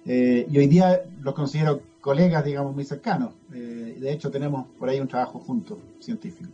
Eh, 0.07 0.45
y 0.51 0.59
hoy 0.59 0.67
día 0.67 1.03
los 1.21 1.35
considero 1.35 1.81
colegas, 2.05 2.45
digamos, 2.45 2.75
muy 2.75 2.85
cercanos. 2.85 3.33
de 3.49 4.13
hecho, 4.13 4.31
tenemos 4.31 4.67
por 4.79 4.91
ahí 4.91 5.01
un 5.01 5.09
trabajo 5.09 5.39
juntos, 5.39 5.79
científico. 6.01 6.51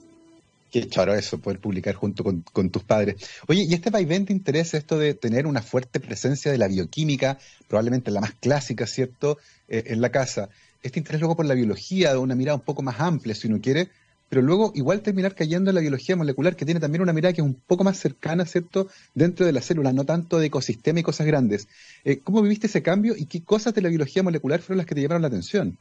Qué 0.70 0.88
charo 0.88 1.12
eso, 1.12 1.38
poder 1.38 1.58
publicar 1.58 1.96
junto 1.96 2.22
con, 2.22 2.70
tus 2.70 2.84
padres. 2.84 3.16
Oye, 3.48 3.64
¿y 3.68 3.74
este 3.74 3.90
vaivén 3.90 4.26
te 4.26 4.32
interesa 4.32 4.78
esto 4.78 4.96
de 4.96 5.14
tener 5.14 5.48
una 5.48 5.60
fuerte 5.60 5.98
presencia 5.98 6.52
de 6.52 6.58
la 6.58 6.68
bioquímica, 6.68 7.38
probablemente 7.66 8.12
la 8.12 8.20
más 8.20 8.34
clásica, 8.34 8.86
¿cierto?, 8.86 9.38
en 9.66 10.00
la 10.00 10.12
casa. 10.12 10.50
Este 10.84 11.00
interés 11.00 11.20
luego 11.20 11.34
por 11.34 11.46
la 11.46 11.54
biología, 11.54 12.12
de 12.12 12.18
una 12.18 12.36
mirada 12.36 12.54
un 12.54 12.64
poco 12.64 12.82
más 12.82 13.00
amplia, 13.00 13.34
si 13.34 13.48
uno 13.48 13.60
quiere, 13.60 13.90
pero 14.30 14.42
luego 14.42 14.72
igual 14.74 15.02
terminar 15.02 15.34
cayendo 15.34 15.70
en 15.70 15.74
la 15.74 15.80
biología 15.82 16.16
molecular, 16.16 16.56
que 16.56 16.64
tiene 16.64 16.80
también 16.80 17.02
una 17.02 17.12
mirada 17.12 17.34
que 17.34 17.42
es 17.42 17.46
un 17.46 17.54
poco 17.66 17.84
más 17.84 17.98
cercana, 17.98 18.46
¿cierto?, 18.46 18.86
dentro 19.14 19.44
de 19.44 19.52
la 19.52 19.60
célula, 19.60 19.92
no 19.92 20.04
tanto 20.04 20.38
de 20.38 20.46
ecosistema 20.46 21.00
y 21.00 21.02
cosas 21.02 21.26
grandes. 21.26 21.68
Eh, 22.04 22.20
¿Cómo 22.20 22.40
viviste 22.40 22.68
ese 22.68 22.80
cambio 22.80 23.14
y 23.16 23.26
qué 23.26 23.42
cosas 23.42 23.74
de 23.74 23.82
la 23.82 23.88
biología 23.88 24.22
molecular 24.22 24.60
fueron 24.60 24.78
las 24.78 24.86
que 24.86 24.94
te 24.94 25.02
llamaron 25.02 25.22
la 25.22 25.28
atención? 25.28 25.76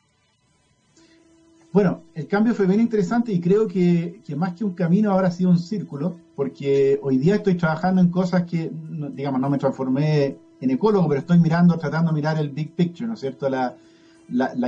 Bueno, 1.71 2.01
el 2.15 2.27
cambio 2.27 2.55
fue 2.55 2.65
bien 2.65 2.79
interesante 2.79 3.31
y 3.31 3.39
creo 3.39 3.67
que, 3.67 4.19
más 4.35 4.55
que 4.55 4.63
un 4.65 4.73
camino 4.73 5.11
ahora 5.11 5.27
ha 5.27 5.31
sido 5.31 5.51
un 5.51 5.59
círculo, 5.59 6.15
porque 6.35 6.99
hoy 7.03 7.19
día 7.19 7.35
estoy 7.35 7.53
trabajando 7.53 8.01
en 8.01 8.09
cosas 8.09 8.43
que, 8.45 8.71
digamos, 9.13 9.39
no 9.39 9.51
me 9.51 9.59
transformé 9.59 10.35
en 10.59 10.71
ecólogo, 10.71 11.07
pero 11.07 11.19
estoy 11.19 11.37
mirando, 11.37 11.77
tratando 11.77 12.09
de 12.09 12.15
mirar 12.15 12.39
el 12.39 12.49
big 12.49 12.71
picture, 12.71 13.07
¿no 13.07 13.13
es 13.13 13.19
cierto?, 13.19 13.47
la, 13.47 13.75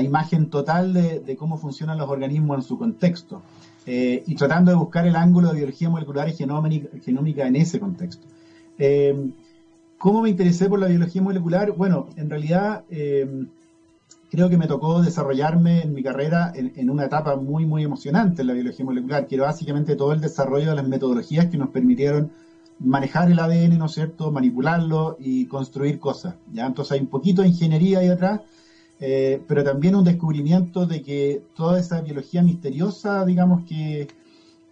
imagen 0.04 0.52
total 0.52 0.94
de, 0.94 1.36
cómo 1.36 1.58
funcionan 1.58 1.98
los 1.98 2.08
organismos 2.08 2.58
en 2.58 2.64
su 2.64 2.78
contexto. 2.78 3.42
Eh, 3.86 4.24
y 4.28 4.36
tratando 4.36 4.72
de 4.72 4.78
buscar 4.78 5.08
el 5.08 5.16
ángulo 5.16 5.50
de 5.50 5.56
biología 5.56 5.90
molecular 5.90 6.30
y 6.30 6.34
genómica, 6.34 7.48
en 7.48 7.56
ese 7.56 7.80
contexto. 7.80 8.28
Eh, 8.78 9.32
¿Cómo 9.98 10.22
me 10.22 10.30
interesé 10.30 10.68
por 10.68 10.80
la 10.80 10.88
biología 10.88 11.22
molecular? 11.22 11.72
Bueno, 11.72 12.08
en 12.16 12.30
realidad 12.30 12.84
eh, 12.90 13.46
creo 14.32 14.50
que 14.50 14.58
me 14.58 14.66
tocó 14.66 15.02
desarrollarme 15.02 15.82
en 15.82 15.94
mi 15.94 16.02
carrera 16.02 16.52
en, 16.56 16.90
una 16.90 17.06
etapa 17.06 17.36
muy, 17.36 17.66
muy 17.66 17.84
emocionante 17.84 18.42
en 18.42 18.48
la 18.48 18.54
biología 18.54 18.86
molecular, 18.86 19.28
que 19.28 19.36
era 19.36 19.46
básicamente 19.46 19.96
todo 19.96 20.14
el 20.14 20.22
desarrollo 20.22 20.70
de 20.70 20.76
las 20.76 20.88
metodologías 20.88 21.48
que 21.48 21.58
nos 21.58 21.70
permitieron 21.70 22.32
manejar 22.80 23.30
el 23.30 23.40
ADN, 23.40 23.78
¿no 23.78 23.86
es 23.86 23.92
cierto?, 23.92 24.32
manipularlo 24.32 25.18
y 25.20 25.46
construir 25.46 26.00
cosas. 26.00 26.36
¿ya? 26.52 26.66
Entonces 26.66 26.94
hay 26.94 27.02
un 27.02 27.08
poquito 27.08 27.42
de 27.42 27.50
ingeniería 27.50 28.00
ahí 28.00 28.08
atrás, 28.08 28.40
eh, 29.04 29.42
pero 29.48 29.64
también 29.64 29.96
un 29.96 30.04
descubrimiento 30.04 30.86
de 30.86 31.02
que 31.02 31.42
toda 31.56 31.80
esa 31.80 32.02
biología 32.02 32.44
misteriosa, 32.44 33.26
digamos, 33.26 33.66
que, 33.66 34.08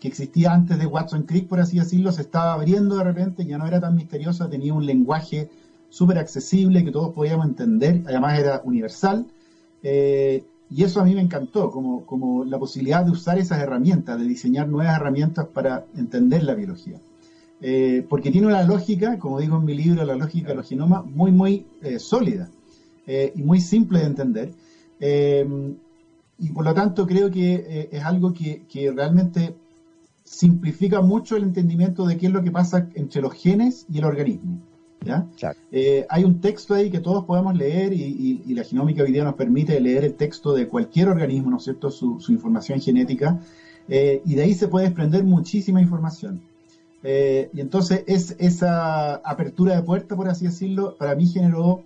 existía 0.02 0.54
antes 0.54 0.78
de 0.80 0.86
Watson 0.86 1.24
Crick, 1.24 1.48
por 1.48 1.60
así 1.60 1.78
decirlo, 1.78 2.12
se 2.14 2.22
estaba 2.22 2.54
abriendo 2.54 2.96
de 2.96 3.04
repente, 3.04 3.46
ya 3.46 3.58
no 3.58 3.68
era 3.68 3.82
tan 3.82 3.96
misteriosa, 3.96 4.50
tenía 4.50 4.74
un 4.74 4.86
lenguaje 4.86 5.50
súper 5.90 6.20
accesible 6.20 6.86
que 6.86 6.92
todos 6.92 7.14
podíamos 7.14 7.48
entender, 7.48 8.04
además 8.06 8.40
era 8.40 8.62
universal, 8.64 9.26
eh, 9.84 10.44
y 10.70 10.84
eso 10.84 11.02
a 11.02 11.04
mí 11.04 11.16
me 11.16 11.22
encantó, 11.22 11.70
como, 11.72 12.06
como 12.06 12.46
la 12.46 12.58
posibilidad 12.58 13.04
de 13.04 13.12
usar 13.12 13.40
esas 13.40 13.60
herramientas, 13.60 14.18
de 14.18 14.26
diseñar 14.26 14.70
nuevas 14.70 14.96
herramientas 14.96 15.48
para 15.48 15.84
entender 15.98 16.44
la 16.44 16.54
biología. 16.54 16.98
Eh, 17.60 18.06
porque 18.08 18.32
tiene 18.32 18.48
una 18.48 18.64
lógica, 18.64 19.18
como 19.20 19.40
digo 19.40 19.58
en 19.58 19.66
mi 19.66 19.74
libro, 19.74 20.06
la 20.06 20.16
lógica 20.16 20.50
de 20.50 20.56
los 20.56 20.70
genomas, 20.70 21.04
muy, 21.06 21.32
muy 21.32 21.66
sólida. 21.98 22.48
Eh, 23.12 23.34
y 23.36 23.42
muy 23.42 23.60
simple 23.60 24.02
de 24.02 24.06
entender. 24.06 24.52
Eh, 25.00 25.44
y 26.38 26.50
por 26.50 26.64
lo 26.64 26.76
tanto 26.76 27.08
creo 27.08 27.32
que 27.32 27.56
eh, 27.56 27.90
es 27.92 28.04
algo 28.04 28.32
que, 28.36 28.62
realmente 28.96 29.56
simplifica 30.24 31.02
mucho 31.02 31.36
el 31.36 31.42
entendimiento 31.42 32.06
de 32.06 32.18
qué 32.18 32.28
es 32.28 32.32
lo 32.32 32.44
que 32.44 32.52
pasa 32.52 32.88
entre 32.94 33.24
los 33.24 33.34
genes 33.34 33.88
y 33.92 33.98
el 33.98 34.06
organismo. 34.06 34.60
¿ya? 35.04 35.26
hay 36.10 36.24
un 36.24 36.40
texto 36.40 36.76
ahí 36.76 36.92
que 36.92 37.00
todos 37.00 37.24
podemos 37.24 37.56
leer 37.56 37.94
y, 37.94 38.44
la 38.54 38.64
genómica 38.64 39.02
hoy 39.02 39.12
día 39.12 39.24
nos 39.24 39.34
permite 39.34 39.80
leer 39.80 40.04
el 40.06 40.14
texto 40.14 40.54
de 40.54 40.68
cualquier 40.68 41.08
organismo, 41.08 41.50
¿no 41.50 41.58
es 41.58 41.64
cierto?, 41.64 41.90
su, 41.90 42.24
información 42.30 42.80
genética, 42.80 43.40
y 43.88 44.36
de 44.36 44.42
ahí 44.44 44.54
se 44.54 44.68
puede 44.68 44.86
desprender 44.86 45.24
muchísima 45.24 45.82
información. 45.82 46.42
y 47.02 47.60
entonces 47.60 48.04
es, 48.06 48.36
esa 48.38 49.16
apertura 49.16 49.76
de 49.76 49.82
puerta, 49.82 50.16
por 50.16 50.28
así 50.28 50.46
decirlo, 50.46 50.96
para 51.00 51.16
mí 51.16 51.26
generó 51.26 51.84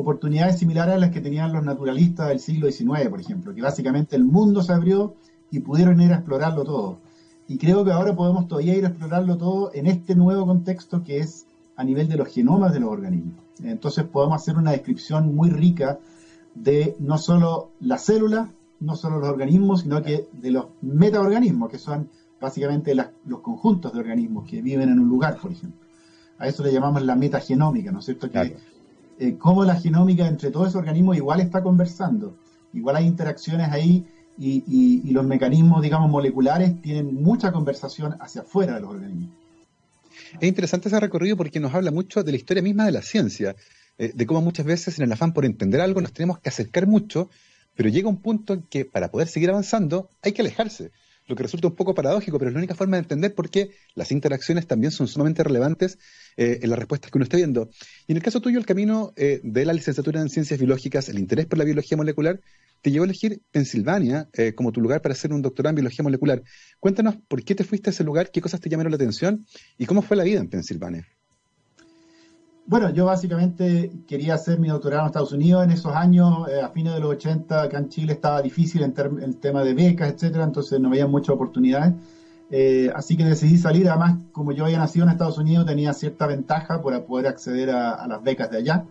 oportunidades 0.00 0.58
similares 0.58 0.94
a 0.94 0.98
las 0.98 1.10
que 1.10 1.20
tenían 1.20 1.52
los 1.52 1.64
naturalistas 1.64 2.28
del 2.28 2.40
siglo 2.40 2.70
XIX, 2.70 3.08
por 3.08 3.20
ejemplo, 3.20 3.54
que 3.54 3.62
básicamente 3.62 4.16
el 4.16 4.24
mundo 4.24 4.62
se 4.62 4.72
abrió 4.72 5.14
y 5.50 5.60
pudieron 5.60 6.00
ir 6.00 6.12
a 6.12 6.16
explorarlo 6.16 6.64
todo. 6.64 6.98
Y 7.48 7.58
creo 7.58 7.84
que 7.84 7.92
ahora 7.92 8.14
podemos 8.14 8.48
todavía 8.48 8.76
ir 8.76 8.84
a 8.84 8.88
explorarlo 8.88 9.36
todo 9.36 9.70
en 9.74 9.86
este 9.86 10.14
nuevo 10.14 10.46
contexto 10.46 11.02
que 11.02 11.18
es 11.18 11.46
a 11.76 11.84
nivel 11.84 12.08
de 12.08 12.16
los 12.16 12.28
genomas 12.28 12.72
de 12.72 12.80
los 12.80 12.90
organismos. 12.90 13.34
Entonces 13.62 14.04
podemos 14.04 14.40
hacer 14.40 14.56
una 14.56 14.72
descripción 14.72 15.34
muy 15.34 15.50
rica 15.50 15.98
de 16.54 16.96
no 16.98 17.18
solo 17.18 17.70
las 17.80 18.04
células, 18.04 18.48
no 18.80 18.96
solo 18.96 19.18
los 19.18 19.28
organismos, 19.28 19.82
sino 19.82 20.02
que 20.02 20.28
de 20.32 20.50
los 20.50 20.66
metaorganismos, 20.80 21.70
que 21.70 21.78
son 21.78 22.08
básicamente 22.40 22.94
los 22.94 23.40
conjuntos 23.40 23.92
de 23.92 24.00
organismos 24.00 24.48
que 24.48 24.62
viven 24.62 24.88
en 24.88 24.98
un 24.98 25.08
lugar, 25.08 25.36
por 25.36 25.52
ejemplo. 25.52 25.86
A 26.38 26.48
eso 26.48 26.62
le 26.62 26.72
llamamos 26.72 27.02
la 27.02 27.16
metagenómica, 27.16 27.92
¿no 27.92 27.98
es 27.98 28.06
cierto? 28.06 28.30
Eh, 29.20 29.36
cómo 29.36 29.66
la 29.66 29.76
genómica 29.78 30.26
entre 30.26 30.50
todos 30.50 30.68
esos 30.68 30.78
organismos 30.78 31.14
igual 31.14 31.40
está 31.40 31.62
conversando. 31.62 32.38
Igual 32.72 32.96
hay 32.96 33.06
interacciones 33.06 33.70
ahí 33.70 34.06
y, 34.38 35.12
los 35.12 35.26
mecanismos, 35.26 35.82
digamos, 35.82 36.10
moleculares 36.10 36.80
tienen 36.80 37.22
mucha 37.22 37.52
conversación 37.52 38.16
hacia 38.18 38.40
afuera 38.40 38.76
de 38.76 38.80
los 38.80 38.90
organismos. 38.90 39.28
Es 40.40 40.48
interesante 40.48 40.88
ese 40.88 40.98
recorrido 40.98 41.36
porque 41.36 41.60
nos 41.60 41.74
habla 41.74 41.90
mucho 41.90 42.22
de 42.22 42.30
la 42.30 42.38
historia 42.38 42.62
misma 42.62 42.86
de 42.86 42.92
la 42.92 43.02
ciencia, 43.02 43.56
eh, 43.98 44.12
de 44.14 44.26
cómo 44.26 44.40
muchas 44.40 44.64
veces 44.64 44.98
en 44.98 45.04
el 45.04 45.12
afán 45.12 45.34
por 45.34 45.44
entender 45.44 45.82
algo 45.82 46.00
nos 46.00 46.14
tenemos 46.14 46.38
que 46.38 46.48
acercar 46.48 46.86
mucho, 46.86 47.28
Pero 47.74 47.90
llega 47.90 48.08
un 48.08 48.22
punto 48.22 48.54
en 48.54 48.62
que 48.62 48.86
para 48.86 49.10
poder 49.10 49.28
seguir 49.28 49.50
avanzando 49.50 50.08
hay 50.22 50.32
que 50.32 50.40
alejarse, 50.40 50.92
lo 51.30 51.36
que 51.36 51.44
resulta 51.44 51.68
un 51.68 51.76
poco 51.76 51.94
paradójico, 51.94 52.38
pero 52.38 52.50
es 52.50 52.54
la 52.54 52.58
única 52.58 52.74
forma 52.74 52.96
de 52.96 53.02
entender 53.02 53.34
por 53.34 53.48
qué 53.48 53.70
las 53.94 54.12
interacciones 54.12 54.66
también 54.66 54.90
son 54.90 55.08
sumamente 55.08 55.42
relevantes 55.42 55.98
eh, 56.36 56.58
en 56.62 56.68
las 56.68 56.78
respuestas 56.78 57.10
que 57.10 57.18
uno 57.18 57.24
está 57.24 57.36
viendo. 57.36 57.70
Y 58.06 58.12
en 58.12 58.18
el 58.18 58.22
caso 58.22 58.40
tuyo, 58.40 58.58
el 58.58 58.66
camino 58.66 59.12
eh, 59.16 59.40
de 59.42 59.64
la 59.64 59.72
licenciatura 59.72 60.20
en 60.20 60.28
ciencias 60.28 60.58
biológicas, 60.58 61.08
el 61.08 61.18
interés 61.18 61.46
por 61.46 61.58
la 61.58 61.64
biología 61.64 61.96
molecular, 61.96 62.40
te 62.82 62.90
llevó 62.90 63.04
a 63.04 63.06
elegir 63.06 63.42
Pensilvania 63.50 64.28
eh, 64.32 64.54
como 64.54 64.72
tu 64.72 64.80
lugar 64.80 65.02
para 65.02 65.12
hacer 65.12 65.32
un 65.32 65.42
doctorado 65.42 65.70
en 65.70 65.76
biología 65.76 66.02
molecular. 66.02 66.42
Cuéntanos 66.78 67.16
por 67.28 67.44
qué 67.44 67.54
te 67.54 67.64
fuiste 67.64 67.90
a 67.90 67.92
ese 67.92 68.04
lugar, 68.04 68.30
qué 68.30 68.40
cosas 68.40 68.60
te 68.60 68.68
llamaron 68.68 68.92
la 68.92 68.96
atención 68.96 69.46
y 69.78 69.86
cómo 69.86 70.02
fue 70.02 70.16
la 70.16 70.24
vida 70.24 70.40
en 70.40 70.48
Pensilvania. 70.48 71.06
Bueno, 72.66 72.90
yo 72.90 73.06
básicamente 73.06 73.90
quería 74.06 74.34
hacer 74.34 74.60
mi 74.60 74.68
doctorado 74.68 75.02
en 75.02 75.06
Estados 75.06 75.32
Unidos 75.32 75.64
en 75.64 75.70
esos 75.70 75.94
años, 75.94 76.48
eh, 76.48 76.60
a 76.60 76.68
fines 76.68 76.94
de 76.94 77.00
los 77.00 77.10
80, 77.10 77.62
acá 77.62 77.78
en 77.78 77.88
Chile 77.88 78.12
estaba 78.12 78.40
difícil 78.42 78.82
en 78.82 78.94
el 79.22 79.36
tema 79.36 79.64
de 79.64 79.74
becas, 79.74 80.12
etcétera, 80.12 80.44
entonces 80.44 80.78
no 80.78 80.88
había 80.88 81.06
muchas 81.06 81.30
oportunidades. 81.34 81.94
Eh, 82.50 82.90
así 82.94 83.16
que 83.16 83.24
decidí 83.24 83.56
salir, 83.58 83.88
además, 83.88 84.16
como 84.32 84.52
yo 84.52 84.64
había 84.64 84.78
nacido 84.78 85.04
en 85.04 85.12
Estados 85.12 85.38
Unidos, 85.38 85.66
tenía 85.66 85.92
cierta 85.92 86.26
ventaja 86.26 86.80
para 86.82 87.04
poder 87.04 87.26
acceder 87.26 87.70
a, 87.70 88.06
las 88.06 88.22
becas 88.22 88.50
de 88.50 88.58
allá. 88.58 88.84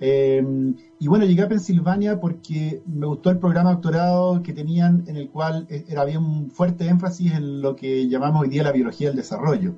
Eh, 0.00 0.74
y 1.00 1.08
bueno, 1.08 1.24
llegué 1.24 1.42
a 1.42 1.48
Pensilvania 1.48 2.20
porque 2.20 2.82
me 2.86 3.06
gustó 3.06 3.30
el 3.30 3.38
programa 3.38 3.72
doctorado 3.72 4.42
que 4.42 4.52
tenían, 4.52 5.04
en 5.06 5.16
el 5.16 5.28
cual 5.28 5.66
era, 5.68 6.02
había 6.02 6.18
un 6.20 6.50
fuerte 6.50 6.86
énfasis 6.86 7.32
en 7.32 7.62
lo 7.62 7.74
que 7.74 8.06
llamamos 8.08 8.42
hoy 8.42 8.48
día 8.48 8.62
la 8.62 8.72
biología 8.72 9.08
del 9.08 9.16
desarrollo 9.16 9.74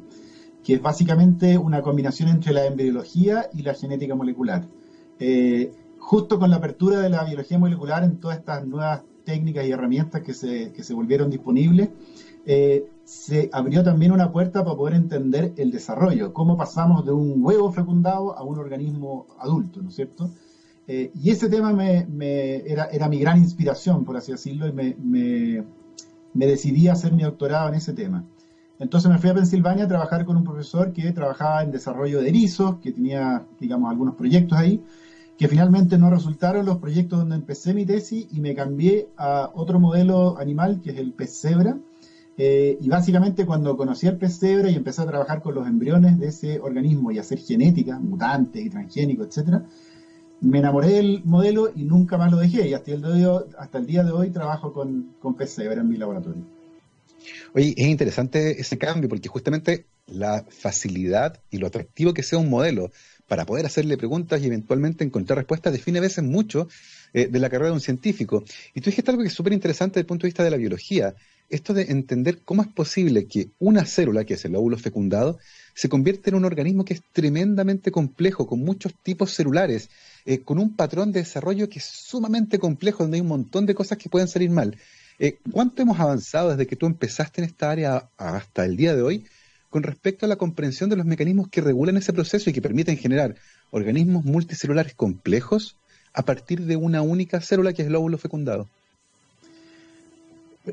que 0.64 0.74
es 0.74 0.82
básicamente 0.82 1.56
una 1.58 1.82
combinación 1.82 2.28
entre 2.28 2.52
la 2.52 2.66
embriología 2.66 3.48
y 3.52 3.62
la 3.62 3.74
genética 3.74 4.14
molecular. 4.14 4.66
Eh, 5.18 5.72
justo 5.98 6.38
con 6.38 6.50
la 6.50 6.56
apertura 6.56 7.00
de 7.00 7.10
la 7.10 7.24
biología 7.24 7.58
molecular 7.58 8.04
en 8.04 8.18
todas 8.18 8.38
estas 8.38 8.66
nuevas 8.66 9.02
técnicas 9.24 9.64
y 9.64 9.70
herramientas 9.70 10.22
que 10.22 10.34
se, 10.34 10.72
que 10.72 10.82
se 10.82 10.94
volvieron 10.94 11.30
disponibles, 11.30 11.90
eh, 12.46 12.84
se 13.04 13.50
abrió 13.52 13.82
también 13.82 14.12
una 14.12 14.32
puerta 14.32 14.64
para 14.64 14.76
poder 14.76 14.94
entender 14.94 15.52
el 15.56 15.70
desarrollo, 15.70 16.32
cómo 16.32 16.56
pasamos 16.56 17.04
de 17.04 17.12
un 17.12 17.44
huevo 17.44 17.70
fecundado 17.70 18.36
a 18.36 18.42
un 18.42 18.58
organismo 18.58 19.26
adulto, 19.38 19.82
¿no 19.82 19.90
es 19.90 19.94
cierto? 19.94 20.30
Eh, 20.86 21.10
y 21.14 21.30
ese 21.30 21.48
tema 21.48 21.72
me, 21.72 22.06
era, 22.66 22.86
era, 22.86 23.08
mi 23.08 23.18
gran 23.18 23.38
inspiración, 23.38 24.04
por 24.04 24.16
así 24.16 24.32
decirlo, 24.32 24.66
y 24.66 24.72
me, 24.72 24.96
me 26.34 26.46
decidí 26.46 26.88
a 26.88 26.92
hacer 26.92 27.12
mi 27.12 27.22
doctorado 27.22 27.68
en 27.68 27.74
ese 27.74 27.92
tema. 27.92 28.24
Entonces 28.80 29.10
me 29.10 29.18
fui 29.18 29.28
a 29.28 29.34
Pensilvania 29.34 29.84
a 29.84 29.88
trabajar 29.88 30.24
con 30.24 30.38
un 30.38 30.44
profesor 30.44 30.92
que 30.94 31.12
trabajaba 31.12 31.62
en 31.62 31.70
desarrollo 31.70 32.22
de 32.22 32.30
erizos, 32.30 32.76
que 32.76 32.92
tenía, 32.92 33.44
digamos, 33.60 33.90
algunos 33.90 34.14
proyectos 34.14 34.58
ahí, 34.58 34.82
que 35.36 35.48
finalmente 35.48 35.98
no 35.98 36.08
resultaron 36.08 36.64
los 36.64 36.78
proyectos 36.78 37.18
donde 37.18 37.36
empecé 37.36 37.74
mi 37.74 37.84
tesis 37.84 38.26
y 38.32 38.40
me 38.40 38.54
cambié 38.54 39.08
a 39.18 39.50
otro 39.52 39.78
modelo 39.78 40.38
animal, 40.38 40.80
que 40.82 40.90
es 40.90 40.96
el 40.96 41.12
pez 41.12 41.30
cebra. 41.30 41.76
Eh, 42.38 42.78
y 42.80 42.88
básicamente 42.88 43.44
cuando 43.44 43.76
conocí 43.76 44.06
al 44.06 44.16
pez 44.16 44.38
cebra 44.38 44.70
y 44.70 44.76
empecé 44.76 45.02
a 45.02 45.06
trabajar 45.06 45.42
con 45.42 45.54
los 45.54 45.66
embriones 45.66 46.18
de 46.18 46.28
ese 46.28 46.58
organismo 46.58 47.10
y 47.10 47.18
hacer 47.18 47.38
genética, 47.38 47.98
mutante 47.98 48.62
y 48.62 48.70
transgénico, 48.70 49.24
etcétera, 49.24 49.62
me 50.40 50.58
enamoré 50.58 50.88
del 50.88 51.22
modelo 51.24 51.68
y 51.74 51.84
nunca 51.84 52.16
más 52.16 52.30
lo 52.30 52.38
dejé. 52.38 52.66
Y 52.66 52.72
hasta 52.72 52.92
el 52.92 53.02
día 53.02 53.10
de 53.10 53.26
hoy, 53.26 53.44
hasta 53.58 53.76
el 53.76 53.84
día 53.84 54.04
de 54.04 54.12
hoy 54.12 54.30
trabajo 54.30 54.72
con, 54.72 55.12
con 55.20 55.34
pez 55.34 55.54
cebra 55.54 55.82
en 55.82 55.88
mi 55.90 55.98
laboratorio. 55.98 56.59
Oye, 57.54 57.74
es 57.76 57.86
interesante 57.86 58.60
ese 58.60 58.78
cambio 58.78 59.08
porque 59.08 59.28
justamente 59.28 59.86
la 60.06 60.44
facilidad 60.48 61.40
y 61.50 61.58
lo 61.58 61.66
atractivo 61.66 62.14
que 62.14 62.22
sea 62.22 62.38
un 62.38 62.50
modelo 62.50 62.90
para 63.28 63.46
poder 63.46 63.64
hacerle 63.64 63.96
preguntas 63.96 64.42
y 64.42 64.46
eventualmente 64.46 65.04
encontrar 65.04 65.38
respuestas 65.38 65.72
define 65.72 65.98
a 65.98 66.02
veces 66.02 66.24
mucho 66.24 66.68
eh, 67.12 67.28
de 67.28 67.38
la 67.38 67.48
carrera 67.48 67.68
de 67.68 67.74
un 67.74 67.80
científico. 67.80 68.44
Y 68.74 68.80
tú 68.80 68.90
dijiste 68.90 69.10
algo 69.10 69.22
que 69.22 69.28
es 69.28 69.34
súper 69.34 69.52
interesante 69.52 69.94
desde 69.94 70.00
el 70.00 70.06
punto 70.06 70.22
de 70.22 70.28
vista 70.28 70.42
de 70.42 70.50
la 70.50 70.56
biología, 70.56 71.14
esto 71.48 71.74
de 71.74 71.82
entender 71.82 72.42
cómo 72.44 72.62
es 72.62 72.68
posible 72.68 73.26
que 73.26 73.50
una 73.58 73.84
célula, 73.84 74.24
que 74.24 74.34
es 74.34 74.44
el 74.44 74.56
óvulo 74.56 74.78
fecundado, 74.78 75.38
se 75.74 75.88
convierta 75.88 76.30
en 76.30 76.36
un 76.36 76.44
organismo 76.44 76.84
que 76.84 76.94
es 76.94 77.02
tremendamente 77.12 77.90
complejo, 77.90 78.46
con 78.46 78.60
muchos 78.60 78.94
tipos 79.02 79.32
celulares, 79.32 79.90
eh, 80.24 80.40
con 80.40 80.58
un 80.58 80.74
patrón 80.76 81.12
de 81.12 81.20
desarrollo 81.20 81.68
que 81.68 81.78
es 81.80 81.84
sumamente 81.84 82.58
complejo, 82.58 83.04
donde 83.04 83.16
hay 83.16 83.20
un 83.20 83.28
montón 83.28 83.66
de 83.66 83.74
cosas 83.74 83.98
que 83.98 84.08
pueden 84.08 84.28
salir 84.28 84.50
mal. 84.50 84.76
Eh, 85.22 85.38
¿Cuánto 85.52 85.82
hemos 85.82 86.00
avanzado 86.00 86.48
desde 86.48 86.66
que 86.66 86.76
tú 86.76 86.86
empezaste 86.86 87.42
en 87.42 87.46
esta 87.46 87.70
área 87.70 88.08
hasta 88.16 88.64
el 88.64 88.78
día 88.78 88.96
de 88.96 89.02
hoy 89.02 89.26
con 89.68 89.82
respecto 89.82 90.24
a 90.24 90.28
la 90.30 90.36
comprensión 90.36 90.88
de 90.88 90.96
los 90.96 91.04
mecanismos 91.04 91.48
que 91.48 91.60
regulan 91.60 91.98
ese 91.98 92.14
proceso 92.14 92.48
y 92.48 92.54
que 92.54 92.62
permiten 92.62 92.96
generar 92.96 93.36
organismos 93.70 94.24
multicelulares 94.24 94.94
complejos 94.94 95.76
a 96.14 96.22
partir 96.22 96.62
de 96.62 96.76
una 96.76 97.02
única 97.02 97.42
célula 97.42 97.74
que 97.74 97.82
es 97.82 97.88
el 97.88 97.96
óvulo 97.96 98.16
fecundado? 98.16 98.66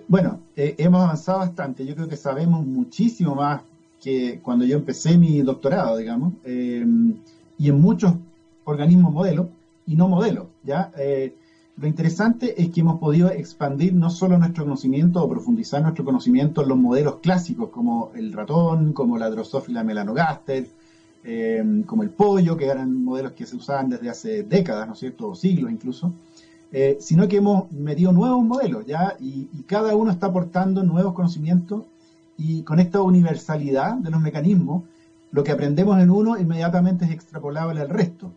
Bueno, 0.07 0.39
eh, 0.55 0.75
hemos 0.77 1.03
avanzado 1.03 1.39
bastante. 1.39 1.85
Yo 1.85 1.93
creo 1.93 2.07
que 2.07 2.15
sabemos 2.15 2.65
muchísimo 2.65 3.35
más 3.35 3.63
que 4.01 4.39
cuando 4.41 4.63
yo 4.63 4.77
empecé 4.77 5.17
mi 5.17 5.41
doctorado, 5.41 5.97
digamos, 5.97 6.33
eh, 6.45 6.85
y 7.59 7.67
en 7.67 7.81
muchos 7.81 8.13
organismos 8.63 9.11
modelos 9.11 9.47
y 9.85 9.95
no 9.95 10.07
modelos, 10.07 10.47
¿ya? 10.63 10.89
Lo 11.79 11.85
interesante 11.85 12.59
es 12.59 12.69
que 12.71 12.81
hemos 12.81 12.99
podido 12.99 13.29
expandir 13.29 13.93
no 13.93 14.09
solo 14.09 14.39
nuestro 14.39 14.63
conocimiento 14.63 15.23
o 15.23 15.29
profundizar 15.29 15.79
nuestro 15.83 16.03
conocimiento 16.03 16.63
en 16.63 16.69
los 16.69 16.77
modelos 16.79 17.17
clásicos 17.17 17.69
como 17.69 18.09
el 18.15 18.33
ratón, 18.33 18.93
como 18.93 19.15
la 19.19 19.29
Drosophila 19.29 19.83
melanogaster, 19.83 20.67
eh, 21.23 21.83
como 21.85 22.01
el 22.01 22.09
pollo, 22.09 22.57
que 22.57 22.65
eran 22.65 23.03
modelos 23.03 23.33
que 23.33 23.45
se 23.45 23.55
usaban 23.55 23.89
desde 23.89 24.09
hace 24.09 24.41
décadas, 24.41 24.87
¿no 24.87 24.93
es 24.93 24.99
cierto?, 24.99 25.29
o 25.29 25.35
siglos 25.35 25.71
incluso, 25.71 26.11
eh, 26.71 26.97
sino 26.99 27.27
que 27.27 27.37
hemos 27.37 27.69
metido 27.71 28.11
nuevos 28.11 28.43
modelos, 28.43 28.83
¿ya? 28.87 29.15
Y, 29.19 29.47
y, 29.53 29.61
cada 29.67 29.95
uno 29.95 30.09
está 30.09 30.27
aportando 30.27 30.81
nuevos 30.81 31.13
conocimientos 31.13 31.83
y 32.39 32.63
con 32.63 32.79
esta 32.79 33.01
universalidad 33.01 33.93
de 33.97 34.09
los 34.09 34.19
mecanismos, 34.19 34.81
lo 35.31 35.43
que 35.43 35.51
aprendemos 35.51 35.99
en 36.01 36.09
uno 36.09 36.39
inmediatamente 36.39 37.05
es 37.05 37.11
extrapolable 37.11 37.81
al 37.81 37.89
resto. 37.89 38.31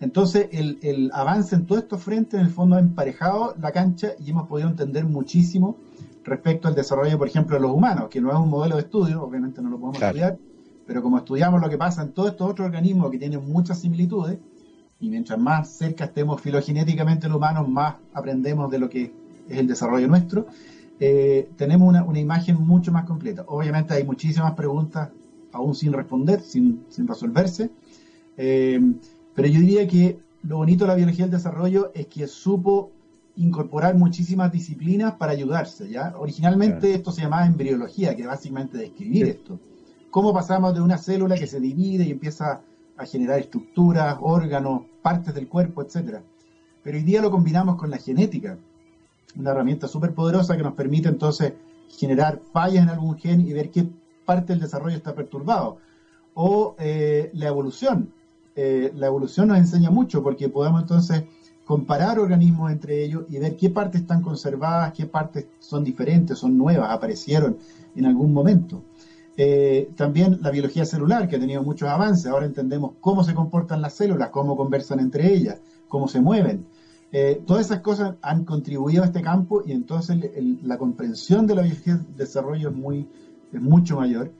Entonces, 0.00 0.48
el, 0.52 1.10
avance 1.14 1.54
en 1.54 1.66
todos 1.66 1.82
estos 1.82 2.02
frentes, 2.02 2.38
en 2.38 2.46
el 2.46 2.52
fondo, 2.52 2.76
ha 2.76 2.80
emparejado 2.80 3.54
la 3.60 3.72
cancha 3.72 4.12
y 4.18 4.30
hemos 4.30 4.46
podido 4.48 4.68
entender 4.68 5.04
muchísimo 5.04 5.76
respecto 6.24 6.68
al 6.68 6.74
desarrollo, 6.74 7.16
por 7.18 7.28
ejemplo, 7.28 7.56
de 7.56 7.62
los 7.62 7.70
humanos, 7.70 8.08
que 8.08 8.20
no 8.20 8.30
es 8.30 8.38
un 8.38 8.50
modelo 8.50 8.76
de 8.76 8.82
estudio, 8.82 9.22
obviamente 9.22 9.62
no 9.62 9.70
lo 9.70 9.78
podemos 9.78 10.02
estudiar, 10.02 10.36
pero 10.86 11.02
como 11.02 11.18
estudiamos 11.18 11.60
lo 11.60 11.68
que 11.68 11.78
pasa 11.78 12.02
en 12.02 12.12
todos 12.12 12.30
estos 12.30 12.50
otros 12.50 12.66
organismos 12.66 13.10
que 13.10 13.18
tienen 13.18 13.46
muchas 13.46 13.78
similitudes, 13.80 14.38
y 15.00 15.08
mientras 15.08 15.38
más 15.38 15.68
cerca 15.70 16.04
estemos 16.04 16.40
filogenéticamente 16.40 17.28
los 17.28 17.36
humanos, 17.36 17.68
más 17.68 17.96
aprendemos 18.12 18.70
de 18.70 18.78
lo 18.78 18.88
que 18.88 19.12
es 19.48 19.58
el 19.58 19.66
desarrollo 19.66 20.08
nuestro, 20.08 20.46
eh, 20.98 21.48
tenemos 21.56 21.88
una, 21.88 22.18
imagen 22.18 22.56
mucho 22.56 22.92
más 22.92 23.04
completa. 23.04 23.44
Obviamente 23.46 23.94
hay 23.94 24.04
muchísimas 24.04 24.52
preguntas 24.54 25.10
aún 25.52 25.74
sin 25.74 25.92
responder, 25.92 26.40
sin, 26.40 26.84
sin 26.88 27.06
resolverse. 27.06 27.70
Eh, 28.36 28.80
pero 29.34 29.48
yo 29.48 29.60
diría 29.60 29.86
que 29.86 30.18
lo 30.42 30.58
bonito 30.58 30.84
de 30.84 30.88
la 30.88 30.94
biología 30.94 31.24
del 31.24 31.32
desarrollo 31.32 31.90
es 31.94 32.06
que 32.06 32.26
supo 32.26 32.90
incorporar 33.36 33.96
muchísimas 33.96 34.52
disciplinas 34.52 35.14
para 35.14 35.32
ayudarse, 35.32 35.88
¿ya? 35.88 36.14
Originalmente 36.18 36.94
esto 36.94 37.10
se 37.10 37.22
llamaba 37.22 37.46
embriología, 37.46 38.14
que 38.14 38.26
básicamente 38.26 38.78
describir 38.78 39.26
esto. 39.26 39.58
Cómo 40.10 40.32
pasamos 40.32 40.74
de 40.74 40.80
una 40.80 40.98
célula 40.98 41.34
que 41.34 41.46
se 41.46 41.58
divide 41.58 42.04
y 42.04 42.12
empieza 42.12 42.60
a 42.96 43.06
generar 43.06 43.40
estructuras, 43.40 44.16
órganos, 44.20 44.82
partes 45.02 45.34
del 45.34 45.48
cuerpo, 45.48 45.82
etcétera. 45.82 46.22
Pero 46.84 46.96
hoy 46.96 47.02
día 47.02 47.20
lo 47.20 47.30
combinamos 47.30 47.76
con 47.76 47.90
la 47.90 47.98
genética, 47.98 48.56
una 49.36 49.50
herramienta 49.50 49.88
súper 49.88 50.12
poderosa 50.12 50.56
que 50.56 50.62
nos 50.62 50.74
permite 50.74 51.08
entonces 51.08 51.54
generar 51.88 52.40
fallas 52.52 52.84
en 52.84 52.90
algún 52.90 53.18
gen 53.18 53.40
y 53.40 53.52
ver 53.52 53.70
qué 53.70 53.88
parte 54.24 54.52
del 54.52 54.60
desarrollo 54.60 54.96
está 54.96 55.14
perturbado. 55.14 55.78
O 56.34 56.76
eh, 56.78 57.30
la 57.32 57.48
evolución, 57.48 58.12
eh, 58.56 58.92
la 58.94 59.06
evolución 59.06 59.48
nos 59.48 59.58
enseña 59.58 59.90
mucho 59.90 60.22
porque 60.22 60.48
podemos 60.48 60.82
entonces 60.82 61.24
comparar 61.64 62.18
organismos 62.18 62.70
entre 62.70 63.02
ellos 63.02 63.24
y 63.28 63.38
ver 63.38 63.56
qué 63.56 63.70
partes 63.70 64.02
están 64.02 64.22
conservadas, 64.22 64.92
qué 64.92 65.06
partes 65.06 65.46
son 65.58 65.82
diferentes, 65.82 66.38
son 66.38 66.56
nuevas, 66.56 66.90
aparecieron 66.90 67.56
en 67.96 68.06
algún 68.06 68.32
momento. 68.32 68.82
Eh, 69.36 69.90
también 69.96 70.38
la 70.42 70.50
biología 70.50 70.84
celular, 70.84 71.28
que 71.28 71.36
ha 71.36 71.40
tenido 71.40 71.62
muchos 71.62 71.88
avances. 71.88 72.26
Ahora 72.26 72.46
entendemos 72.46 72.92
cómo 73.00 73.24
se 73.24 73.34
comportan 73.34 73.82
las 73.82 73.94
células, 73.94 74.28
cómo 74.30 74.56
conversan 74.56 75.00
entre 75.00 75.32
ellas, 75.32 75.58
cómo 75.88 76.06
se 76.06 76.20
mueven. 76.20 76.66
Eh, 77.10 77.42
todas 77.46 77.66
esas 77.66 77.80
cosas 77.80 78.16
han 78.22 78.44
contribuido 78.44 79.02
a 79.02 79.06
este 79.06 79.22
campo 79.22 79.62
y 79.64 79.72
entonces 79.72 80.18
la 80.62 80.78
comprensión 80.78 81.46
de 81.46 81.54
la 81.54 81.62
biología 81.62 81.94
del 81.96 82.16
desarrollo 82.16 82.70
es, 82.70 82.76
muy, 82.76 83.06
es 83.52 83.60
mucho 83.60 83.96
mayor. 83.96 84.30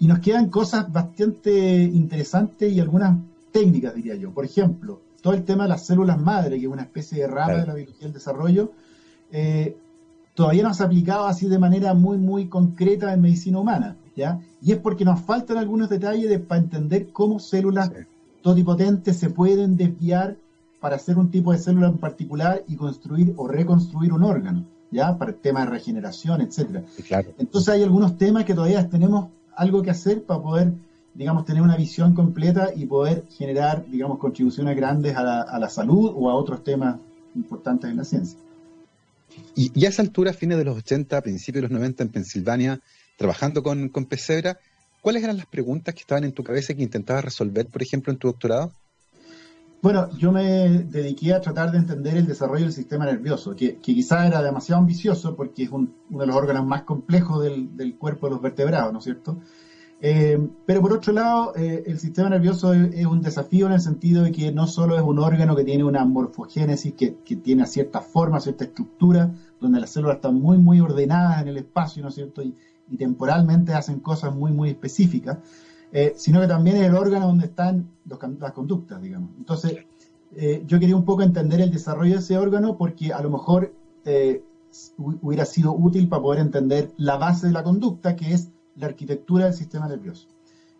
Y 0.00 0.06
nos 0.06 0.18
quedan 0.18 0.48
cosas 0.48 0.90
bastante 0.90 1.82
interesantes 1.82 2.72
y 2.72 2.80
algunas 2.80 3.18
técnicas, 3.52 3.94
diría 3.94 4.16
yo. 4.16 4.32
Por 4.32 4.44
ejemplo, 4.44 5.00
todo 5.20 5.34
el 5.34 5.44
tema 5.44 5.64
de 5.64 5.68
las 5.68 5.86
células 5.86 6.18
madre, 6.18 6.58
que 6.58 6.66
es 6.66 6.72
una 6.72 6.82
especie 6.82 7.22
de 7.22 7.26
rama 7.28 7.54
de 7.54 7.66
la 7.66 7.74
biología 7.74 8.02
del 8.02 8.12
desarrollo, 8.12 8.72
eh, 9.30 9.76
todavía 10.34 10.62
no 10.62 10.74
se 10.74 10.82
ha 10.82 10.86
aplicado 10.86 11.26
así 11.26 11.46
de 11.46 11.58
manera 11.58 11.94
muy, 11.94 12.18
muy 12.18 12.46
concreta 12.48 13.12
en 13.12 13.20
medicina 13.20 13.60
humana. 13.60 13.96
¿ya? 14.16 14.40
Y 14.62 14.72
es 14.72 14.78
porque 14.78 15.04
nos 15.04 15.20
faltan 15.20 15.58
algunos 15.58 15.88
detalles 15.88 16.40
para 16.40 16.60
entender 16.60 17.12
cómo 17.12 17.38
células 17.38 17.92
totipotentes 18.42 19.16
se 19.16 19.30
pueden 19.30 19.76
desviar 19.76 20.36
para 20.80 20.96
hacer 20.96 21.18
un 21.18 21.30
tipo 21.30 21.52
de 21.52 21.58
célula 21.58 21.88
en 21.88 21.98
particular 21.98 22.64
y 22.66 22.76
construir 22.76 23.34
o 23.36 23.46
reconstruir 23.46 24.12
un 24.12 24.22
órgano, 24.22 24.64
¿ya? 24.90 25.16
Para 25.18 25.32
el 25.32 25.36
tema 25.36 25.60
de 25.60 25.66
regeneración, 25.66 26.40
etcétera. 26.40 26.84
Entonces 27.38 27.68
hay 27.68 27.82
algunos 27.82 28.16
temas 28.16 28.44
que 28.44 28.54
todavía 28.54 28.88
tenemos 28.88 29.28
algo 29.56 29.82
que 29.82 29.90
hacer 29.90 30.24
para 30.24 30.40
poder, 30.40 30.72
digamos, 31.14 31.44
tener 31.44 31.62
una 31.62 31.76
visión 31.76 32.14
completa 32.14 32.70
y 32.74 32.86
poder 32.86 33.24
generar, 33.36 33.84
digamos, 33.86 34.18
contribuciones 34.18 34.76
grandes 34.76 35.16
a 35.16 35.22
la, 35.22 35.40
a 35.42 35.58
la 35.58 35.68
salud 35.68 36.12
o 36.14 36.30
a 36.30 36.34
otros 36.34 36.64
temas 36.64 36.96
importantes 37.34 37.90
en 37.90 37.96
la 37.96 38.04
ciencia. 38.04 38.38
Y, 39.54 39.84
a 39.84 39.88
esa 39.88 40.02
altura, 40.02 40.32
fines 40.32 40.58
de 40.58 40.64
los 40.64 40.76
80, 40.78 41.20
principios 41.22 41.62
de 41.62 41.68
los 41.68 41.70
90 41.70 42.02
en 42.02 42.08
Pensilvania, 42.08 42.80
trabajando 43.16 43.62
con, 43.62 43.88
con 43.88 44.06
Pesebra, 44.06 44.58
¿cuáles 45.00 45.22
eran 45.22 45.36
las 45.36 45.46
preguntas 45.46 45.94
que 45.94 46.00
estaban 46.00 46.24
en 46.24 46.32
tu 46.32 46.42
cabeza 46.42 46.74
que 46.74 46.82
intentabas 46.82 47.24
resolver, 47.24 47.66
por 47.66 47.82
ejemplo, 47.82 48.12
en 48.12 48.18
tu 48.18 48.28
doctorado? 48.28 48.72
Bueno, 49.82 50.10
yo 50.10 50.30
me 50.30 50.42
dediqué 50.84 51.32
a 51.32 51.40
tratar 51.40 51.70
de 51.70 51.78
entender 51.78 52.18
el 52.18 52.26
desarrollo 52.26 52.64
del 52.64 52.72
sistema 52.72 53.06
nervioso, 53.06 53.56
que, 53.56 53.76
que 53.76 53.94
quizás 53.94 54.26
era 54.26 54.42
demasiado 54.42 54.78
ambicioso 54.78 55.34
porque 55.34 55.62
es 55.62 55.70
uno 55.70 55.88
de 56.10 56.26
los 56.26 56.36
órganos 56.36 56.66
más 56.66 56.82
complejos 56.82 57.42
del, 57.42 57.96
cuerpo 57.96 58.26
de 58.26 58.32
los 58.32 58.42
vertebrados, 58.42 58.92
¿no 58.92 58.98
es 58.98 59.04
cierto? 59.04 59.38
Eh, 60.02 60.36
pero 60.66 60.82
por 60.82 60.92
otro 60.92 61.14
lado, 61.14 61.52
eh, 61.56 61.82
el 61.86 61.98
sistema 61.98 62.28
nervioso 62.28 62.74
es, 62.74 63.06
un 63.06 63.22
desafío 63.22 63.66
en 63.66 63.72
el 63.72 63.80
sentido 63.80 64.22
de 64.22 64.30
que 64.30 64.52
no 64.52 64.66
solo 64.66 64.96
es 64.96 65.02
un 65.02 65.18
órgano 65.18 65.56
que 65.56 65.64
tiene 65.64 65.82
una 65.82 66.04
morfogénesis, 66.04 66.92
que, 66.92 67.14
que 67.24 67.36
tiene 67.36 67.66
cierta 67.66 68.02
forma, 68.02 68.38
cierta 68.38 68.64
estructura, 68.64 69.34
donde 69.60 69.80
las 69.80 69.90
células 69.90 70.16
están 70.16 70.34
muy, 70.34 70.58
muy 70.58 70.80
ordenadas 70.80 71.40
en 71.40 71.48
el 71.48 71.56
espacio, 71.56 72.02
¿no 72.02 72.08
es 72.10 72.14
cierto? 72.14 72.42
Y, 72.42 72.54
y 72.90 72.96
temporalmente 72.98 73.72
hacen 73.72 73.98
cosas 74.00 74.34
muy, 74.34 74.52
muy 74.52 74.68
específicas, 74.68 75.38
eh, 75.92 76.14
sino 76.16 76.40
que 76.40 76.46
también 76.46 76.76
es 76.76 76.82
el 76.84 76.94
órgano 76.94 77.26
donde 77.26 77.46
están 77.46 77.90
las 78.38 78.52
conductas, 78.52 79.02
digamos. 79.02 79.30
Entonces, 79.38 79.84
eh, 80.36 80.62
yo 80.66 80.78
quería 80.78 80.96
un 80.96 81.04
poco 81.04 81.22
entender 81.22 81.60
el 81.60 81.70
desarrollo 81.70 82.14
de 82.14 82.20
ese 82.20 82.38
órgano 82.38 82.76
porque 82.76 83.12
a 83.12 83.20
lo 83.20 83.30
mejor 83.30 83.74
eh, 84.04 84.44
hubiera 84.98 85.44
sido 85.44 85.72
útil 85.72 86.08
para 86.08 86.22
poder 86.22 86.40
entender 86.40 86.92
la 86.96 87.16
base 87.16 87.48
de 87.48 87.52
la 87.52 87.64
conducta, 87.64 88.14
que 88.14 88.32
es 88.32 88.50
la 88.76 88.86
arquitectura 88.86 89.46
del 89.46 89.54
sistema 89.54 89.88
nervioso. 89.88 90.28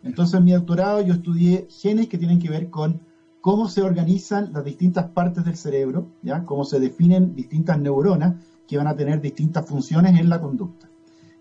Entonces, 0.02 0.38
en 0.38 0.44
mi 0.44 0.52
doctorado 0.52 1.00
yo 1.02 1.14
estudié 1.14 1.66
genes 1.68 2.08
que 2.08 2.18
tienen 2.18 2.38
que 2.38 2.48
ver 2.48 2.70
con 2.70 3.00
cómo 3.40 3.68
se 3.68 3.82
organizan 3.82 4.52
las 4.52 4.64
distintas 4.64 5.08
partes 5.08 5.44
del 5.44 5.56
cerebro, 5.56 6.06
¿ya? 6.22 6.44
cómo 6.44 6.64
se 6.64 6.78
definen 6.78 7.34
distintas 7.34 7.78
neuronas 7.80 8.36
que 8.68 8.76
van 8.76 8.86
a 8.86 8.94
tener 8.94 9.20
distintas 9.20 9.66
funciones 9.66 10.18
en 10.18 10.28
la 10.28 10.40
conducta. 10.40 10.88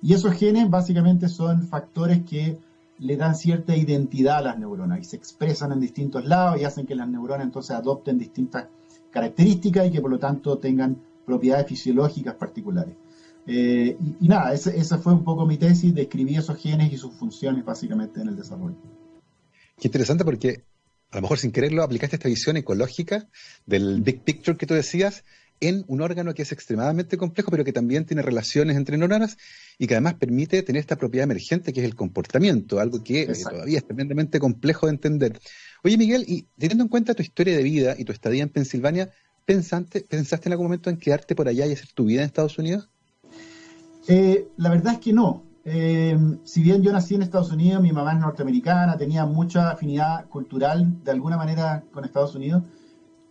Y 0.02 0.14
esos 0.14 0.34
genes 0.34 0.70
básicamente 0.70 1.28
son 1.30 1.68
factores 1.68 2.24
que 2.24 2.58
le 3.00 3.15
dan 3.15 3.36
cierta 3.36 3.75
identidad 3.75 4.38
a 4.38 4.41
las 4.41 4.60
neuronas 4.60 5.00
y 5.00 5.03
se 5.03 5.15
expresan 5.15 5.72
en 5.72 5.79
distintos 5.79 6.25
lados 6.25 6.60
y 6.60 6.65
hacen 6.65 6.86
que 6.86 6.96
las 6.96 7.08
neuronas 7.08 7.46
entonces 7.46 7.75
adopten 7.75 8.18
distintas 8.18 8.68
características 9.12 9.88
y 9.88 9.91
que 9.91 10.01
por 10.01 10.12
lo 10.12 10.20
tanto 10.20 10.58
tengan 10.58 10.98
propiedades 11.25 11.68
fisiológicas 11.68 12.36
particulares. 12.36 12.96
Eh, 13.48 13.98
y, 14.20 14.27
nada, 14.27 14.53
esa 14.53 14.98
fue 15.00 15.13
un 15.13 15.24
poco 15.24 15.46
mi 15.46 15.58
tesis, 15.58 15.94
describí 15.94 16.36
esos 16.36 16.58
genes 16.58 16.91
y 16.94 16.98
sus 16.98 17.13
funciones 17.13 17.65
básicamente 17.65 18.22
en 18.22 18.27
el 18.27 18.36
desarrollo. 18.36 18.75
Qué 19.79 19.88
interesante 19.88 20.25
porque 20.25 20.63
a 21.12 21.15
lo 21.15 21.22
mejor 21.24 21.39
sin 21.39 21.51
quererlo 21.51 21.84
aplicaste 21.84 22.18
esta 22.18 22.29
visión 22.29 22.58
ecológica 22.58 23.27
del 23.65 24.01
big 24.01 24.24
picture 24.24 24.58
que 24.58 24.68
tú 24.68 24.74
decías 24.74 25.24
en 25.62 25.84
un 25.88 26.01
órgano 26.01 26.34
que 26.34 26.44
es 26.44 26.51
extremadamente 26.51 27.18
complejo, 27.18 27.51
pero 27.51 27.63
que 27.63 27.74
también 27.74 28.06
tiene 28.06 28.22
relaciones 28.22 28.78
entre 28.78 28.98
neuronas 28.98 29.38
y 29.78 29.88
que 29.88 29.96
además 29.96 30.16
permite 30.16 30.63
tener 30.63 30.80
esta 30.80 30.98
propiedad 30.98 31.25
emergente 31.25 31.74
que 31.74 31.82
es 31.82 31.86
el 31.86 31.96
comportamiento, 31.96 32.80
algo 32.80 33.04
que 33.04 33.24
eh, 33.24 33.34
todavía 33.50 33.78
es 33.78 33.86
tremendamente 33.86 34.39
complejo 34.39 34.88
de 34.88 34.94
entender. 34.94 35.39
Oye, 35.84 35.98
Miguel, 35.98 36.25
y 36.28 36.48
teniendo 36.58 36.84
en 36.84 36.89
cuenta 36.89 37.13
tu 37.13 37.24
historia 37.24 37.56
de 37.56 37.63
vida 37.63 37.96
y 37.98 38.06
tu 38.06 38.12
estadía 38.12 38.44
en 38.44 38.50
Pensilvania, 38.50 39.10
¿pensaste, 39.46 40.01
¿pensaste 40.01 40.50
en 40.50 40.54
algún 40.54 40.68
momento 40.68 40.89
en 40.89 40.98
quedarte 40.98 41.36
por 41.36 41.48
allá 41.48 41.66
y 41.66 41.74
hacer 41.74 41.92
tu 41.94 42.06
vida 42.06 42.22
en 42.22 42.28
Estados 42.28 42.58
Unidos? 42.58 42.89
Eh, 44.08 44.48
la 44.58 44.70
verdad 44.70 44.94
es 44.94 45.00
que 45.00 45.13
no. 45.13 45.44
Eh, 45.66 46.18
si 46.46 46.64
bien 46.64 46.81
yo 46.81 46.92
nací 46.92 47.16
en 47.16 47.22
Estados 47.22 47.51
Unidos, 47.51 47.81
mi 47.81 47.92
mamá 47.92 48.14
es 48.14 48.20
norteamericana, 48.20 48.98
tenía 48.98 49.25
mucha 49.25 49.70
afinidad 49.72 50.25
cultural 50.27 51.03
de 51.03 51.12
alguna 51.12 51.38
manera 51.38 51.83
con 51.92 52.05
Estados 52.05 52.33
Unidos, 52.33 52.64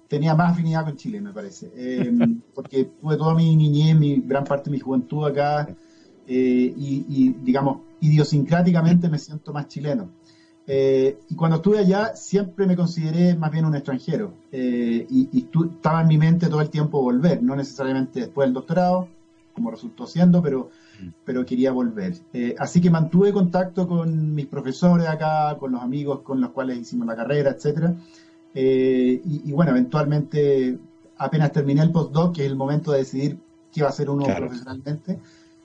tenía 0.09 0.35
más 0.35 0.53
afinidad 0.53 0.85
con 0.85 0.97
Chile, 0.97 1.21
me 1.21 1.33
parece. 1.33 1.71
Eh, 1.77 2.11
porque 2.55 2.87
tuve 3.01 3.17
toda 3.17 3.35
mi 3.35 3.55
niñez, 3.55 3.97
mi 3.97 4.17
gran 4.21 4.45
parte 4.45 4.71
de 4.71 4.77
mi 4.77 4.81
juventud 4.81 5.27
acá, 5.27 5.69
eh, 6.27 6.75
y, 6.77 7.35
digamos, 7.43 7.83
idiosincráticamente 8.01 9.09
me 9.09 9.19
siento 9.19 9.53
más 9.53 9.69
chileno. 9.69 10.11
Eh, 10.67 11.21
y 11.31 11.35
cuando 11.35 11.57
estuve 11.57 11.79
allá, 11.79 12.15
siempre 12.15 12.67
me 12.67 12.77
consideré 12.77 13.35
más 13.35 13.51
bien 13.51 13.65
un 13.65 13.75
extranjero. 13.75 14.35
y, 14.53 15.29
y 15.33 15.49
estaba 15.75 16.03
en 16.03 16.09
mi 16.09 16.19
mente 16.19 16.49
todo 16.49 16.61
el 16.61 16.71
tiempo 16.71 17.01
volver, 17.01 17.43
no 17.43 17.57
necesariamente 17.57 18.21
después 18.21 18.47
del 18.47 18.55
doctorado, 18.55 19.09
como 19.55 19.71
resultó 19.71 20.07
siendo, 20.07 20.43
pero, 20.43 20.71
pero 21.25 21.45
quería 21.45 21.73
volver. 21.73 22.15
así 22.59 22.81
que 22.83 22.91
mantuve 22.91 23.33
contacto 23.33 23.89
con 23.89 24.35
mis 24.35 24.47
profesores 24.47 25.09
acá, 25.09 25.57
con 25.59 25.73
los 25.73 25.83
amigos 25.83 26.21
con 26.21 26.41
los 26.41 26.51
cuales 26.51 26.79
hicimos 26.79 27.07
la 27.07 27.17
carrera, 27.17 27.51
etcétera. 27.51 27.95
Eh, 28.55 29.21
y, 29.25 29.53
bueno, 29.53 29.73
eventualmente, 29.73 30.79
apenas 31.17 31.53
terminé 31.53 31.83
el 31.83 31.93
postdoc, 31.93 32.35
que 32.35 32.45
es 32.45 32.51
el 32.51 32.57
momento 32.57 32.93
de 32.93 32.99
decidir 32.99 33.39
qué 33.73 33.83
va 33.83 33.89
a 33.89 33.91
hacer 33.91 34.11
uno 34.11 34.25
profesionalmente, 34.25 35.19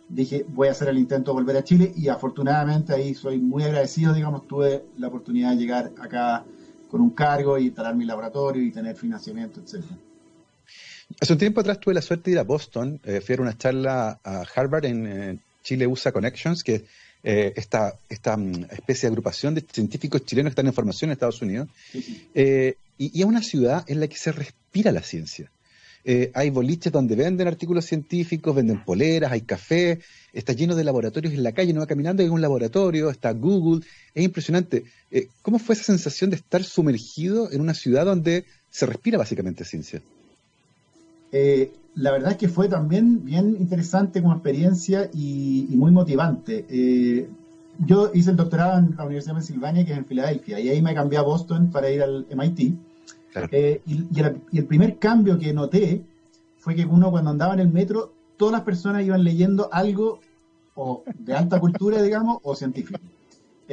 dije, 0.10 0.46
voy 0.50 0.68
a 0.68 0.72
hacer 0.72 0.90
el 0.90 0.98
intento 0.98 1.32
de 1.32 1.36
volver 1.36 1.58
a 1.58 1.64
Chile 1.64 1.92
y 1.96 2.08
afortunadamente 2.08 2.94
ahí 2.94 3.14
soy 3.14 3.40
muy 3.40 3.64
agradecido, 3.64 4.14
digamos, 4.14 4.48
tuve 4.48 4.86
la 4.98 5.08
oportunidad 5.08 5.52
de 5.52 5.58
llegar 5.58 5.92
acá 6.00 6.44
con 6.92 7.02
un 7.02 7.12
cargo 7.12 7.58
y 7.58 7.68
instalar 7.68 7.96
mi 7.96 8.06
laboratorio 8.06 8.62
y 8.62 8.72
tener 8.72 8.96
financiamiento, 8.96 9.62
etcétera. 9.62 9.98
Hace 11.20 11.34
un 11.34 11.40
tiempo 11.40 11.62
atrás 11.62 11.80
tuve 11.80 11.94
la 11.94 12.02
suerte 12.02 12.30
de 12.30 12.32
ir 12.34 12.40
a 12.40 12.44
Boston, 12.44 13.00
eh, 13.04 13.22
fui 13.22 13.36
a 13.36 13.42
una 13.42 13.58
charla 13.58 14.20
a 14.24 14.44
Harvard 14.56 14.86
en 14.86 15.42
Chile 15.64 15.88
USA 15.88 16.12
Connections, 16.12 16.64
que 16.64 16.86
eh, 17.26 17.54
esta, 17.56 17.96
esta 18.10 18.36
mm, 18.36 18.66
especie 18.72 19.08
de 19.08 19.14
agrupación 19.14 19.56
de 19.56 19.62
científicos 19.62 20.26
chilenos 20.26 20.50
que 20.50 20.54
están 20.54 20.68
en 20.68 20.74
formación 20.74 21.10
en 21.10 21.14
Estados 21.14 21.42
Unidos, 21.42 21.70
eh, 22.36 22.76
y, 22.98 23.18
es 23.18 23.26
una 23.26 23.42
ciudad 23.42 23.86
en 23.88 24.02
la 24.02 24.08
que 24.08 24.18
se 24.18 24.34
respira 24.34 24.92
la 24.92 25.02
ciencia. 25.02 25.50
Eh, 26.04 26.32
hay 26.34 26.50
boliches 26.50 26.92
donde 26.92 27.16
venden 27.16 27.48
artículos 27.48 27.86
científicos, 27.86 28.54
venden 28.54 28.84
poleras, 28.84 29.32
hay 29.32 29.42
café, 29.42 30.00
está 30.34 30.52
lleno 30.52 30.76
de 30.76 30.84
laboratorios 30.84 31.34
en 31.34 31.44
la 31.44 31.54
calle, 31.54 31.72
no 31.72 31.80
va 31.80 31.88
caminando, 31.88 32.24
hay 32.24 32.30
un 32.30 32.42
laboratorio, 32.42 33.10
está 33.10 33.32
Google, 33.32 33.86
es 34.14 34.26
impresionante. 34.26 34.84
¿Cómo 35.42 35.60
fue 35.60 35.76
esa 35.76 35.86
sensación 35.86 36.30
de 36.30 36.36
estar 36.36 36.62
sumergido 36.66 37.50
en 37.54 37.62
una 37.62 37.74
ciudad 37.74 38.06
donde 38.06 38.44
se 38.70 38.86
respira 38.86 39.18
básicamente 39.18 39.64
ciencia? 39.64 40.02
La 41.96 42.12
verdad 42.12 42.32
es 42.32 42.38
que 42.38 42.48
fue 42.48 42.68
también 42.68 43.24
bien 43.24 43.56
interesante 43.60 44.22
como 44.22 44.34
experiencia 44.34 45.10
y, 45.14 45.68
muy 45.72 45.92
motivante. 45.92 46.66
Eh, 46.70 47.30
yo 47.80 48.12
hice 48.14 48.32
el 48.32 48.36
doctorado 48.36 48.80
en 48.80 48.96
la 48.96 49.04
Universidad 49.04 49.34
de 49.34 49.40
Pensilvania, 49.40 49.86
que 49.86 49.92
es 49.92 49.98
en 49.98 50.06
Filadelfia, 50.06 50.60
y 50.60 50.70
ahí 50.70 50.82
me 50.82 50.94
cambié 50.94 51.20
a 51.20 51.24
Boston 51.24 51.70
para 51.72 51.90
ir 51.90 52.02
al 52.02 52.26
MIT. 52.36 52.76
Eh, 53.52 53.82
y, 53.86 54.20
el, 54.20 54.66
primer 54.66 54.98
cambio 54.98 55.38
que 55.38 55.54
noté 55.54 56.04
fue 56.58 56.76
que 56.76 56.86
uno 56.86 57.12
cuando 57.12 57.32
andaba 57.32 57.54
en 57.54 57.60
el 57.60 57.70
metro, 57.70 58.14
todas 58.38 58.54
las 58.54 58.62
personas 58.62 59.04
iban 59.04 59.24
leyendo 59.24 59.70
algo 59.72 60.20
o 60.76 61.04
de 61.18 61.34
alta 61.34 61.60
cultura, 61.60 62.02
digamos, 62.02 62.40
o 62.44 62.56
científico. 62.56 63.00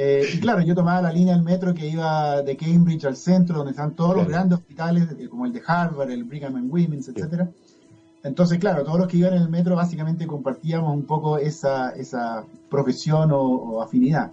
Eh, 0.03 0.27
y 0.33 0.39
claro, 0.39 0.61
yo 0.61 0.73
tomaba 0.73 0.99
la 0.99 1.11
línea 1.11 1.35
del 1.35 1.43
metro 1.43 1.75
que 1.75 1.87
iba 1.87 2.41
de 2.41 2.57
Cambridge 2.57 3.05
al 3.05 3.15
centro, 3.15 3.57
donde 3.57 3.69
están 3.69 3.95
todos 3.95 4.15
los 4.15 4.27
grandes 4.27 4.57
hospitales, 4.57 5.07
como 5.29 5.45
el 5.45 5.53
de 5.53 5.61
Harvard, 5.63 6.09
el 6.09 6.23
Brigham 6.23 6.55
and 6.55 6.73
Women's, 6.73 7.07
etcétera. 7.07 7.51
Entonces, 8.23 8.57
claro, 8.57 8.83
todos 8.83 8.97
los 8.97 9.07
que 9.07 9.17
iban 9.17 9.35
en 9.35 9.43
el 9.43 9.49
metro 9.49 9.75
básicamente 9.75 10.25
compartíamos 10.25 10.91
un 10.91 11.05
poco 11.05 11.37
esa, 11.37 11.91
esa 11.91 12.43
profesión 12.67 13.29
o, 13.31 13.79
afinidad. 13.79 14.31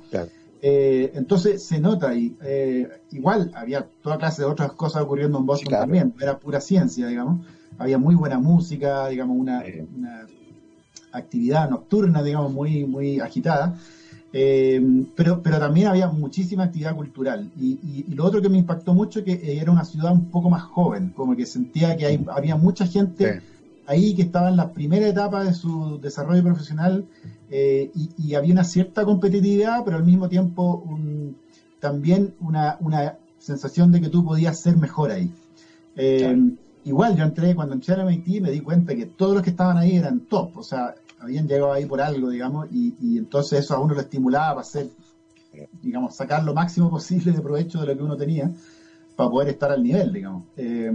Eh, 0.62 1.12
entonces 1.14 1.62
se 1.62 1.78
nota 1.78 2.14
y 2.14 2.34
eh, 2.42 2.88
igual 3.10 3.52
había 3.54 3.86
toda 4.02 4.16
clase 4.16 4.40
de 4.42 4.48
otras 4.48 4.72
cosas 4.72 5.02
ocurriendo 5.02 5.36
en 5.36 5.44
Boston 5.44 5.70
también, 5.70 6.14
era 6.18 6.38
pura 6.38 6.62
ciencia, 6.62 7.06
digamos. 7.08 7.44
Había 7.76 7.98
muy 7.98 8.14
buena 8.14 8.38
música, 8.38 9.06
digamos, 9.08 9.36
una, 9.36 9.62
actividad 11.12 11.68
nocturna, 11.68 12.22
digamos, 12.22 12.52
muy, 12.52 12.86
muy 12.86 13.20
agitada. 13.20 13.76
Eh, 14.32 15.06
pero, 15.16 15.42
pero 15.42 15.58
también 15.58 15.86
había 15.86 16.08
muchísima 16.08 16.64
actividad 16.64 16.94
cultural. 16.94 17.50
Y, 17.58 18.04
lo 18.14 18.24
otro 18.24 18.42
que 18.42 18.48
me 18.48 18.58
impactó 18.58 18.94
mucho 18.94 19.24
que 19.24 19.58
era 19.58 19.70
una 19.70 19.84
ciudad 19.84 20.12
un 20.12 20.30
poco 20.30 20.50
más 20.50 20.62
joven, 20.62 21.12
como 21.14 21.34
que 21.36 21.46
sentía 21.46 21.96
que 21.96 22.06
hay, 22.06 22.24
había 22.28 22.56
mucha 22.56 22.86
gente 22.86 23.40
ahí 23.86 24.14
que 24.14 24.22
estaba 24.22 24.50
en 24.50 24.56
la 24.56 24.72
primera 24.72 25.08
etapa 25.08 25.44
de 25.44 25.54
su 25.54 25.98
desarrollo 25.98 26.42
profesional 26.42 27.06
eh, 27.50 27.90
y, 28.18 28.34
había 28.34 28.52
una 28.52 28.64
cierta 28.64 29.04
competitividad, 29.04 29.82
pero 29.84 29.96
al 29.96 30.04
mismo 30.04 30.28
tiempo 30.28 30.84
también 31.80 32.34
una, 32.40 33.16
sensación 33.38 33.92
de 33.92 34.00
que 34.00 34.08
tú 34.08 34.24
podías 34.24 34.58
ser 34.60 34.76
mejor 34.76 35.10
ahí. 35.10 35.30
Eh, 35.96 36.36
igual 36.84 37.16
yo 37.16 37.24
entré, 37.24 37.54
cuando 37.54 37.74
entré 37.74 37.94
a 37.94 38.04
MIT 38.04 38.42
me 38.42 38.50
di 38.50 38.60
cuenta 38.60 38.94
que 38.94 39.06
todos 39.06 39.32
los 39.32 39.42
que 39.42 39.50
estaban 39.50 39.78
ahí 39.78 39.96
eran 39.96 40.20
top, 40.20 40.58
o 40.58 40.62
sea, 40.62 40.94
habían 41.20 41.46
llegado 41.46 41.72
ahí 41.72 41.86
por 41.86 42.00
algo, 42.00 42.30
digamos, 42.30 42.68
y, 42.70 42.94
y 43.00 43.18
entonces 43.18 43.60
eso 43.60 43.74
a 43.74 43.80
uno 43.80 43.94
lo 43.94 44.00
estimulaba 44.00 44.48
para 44.48 44.60
hacer, 44.60 44.88
digamos, 45.82 46.16
sacar 46.16 46.44
lo 46.44 46.54
máximo 46.54 46.90
posible 46.98 47.32
de 47.32 47.40
provecho 47.40 47.80
de 47.80 47.86
lo 47.86 47.96
que 47.96 48.02
uno 48.02 48.16
tenía. 48.16 48.50
para 49.16 49.30
poder 49.30 49.48
estar 49.48 49.72
al 49.72 49.82
nivel, 49.82 50.12
digamos. 50.12 50.44
Eh, 50.56 50.92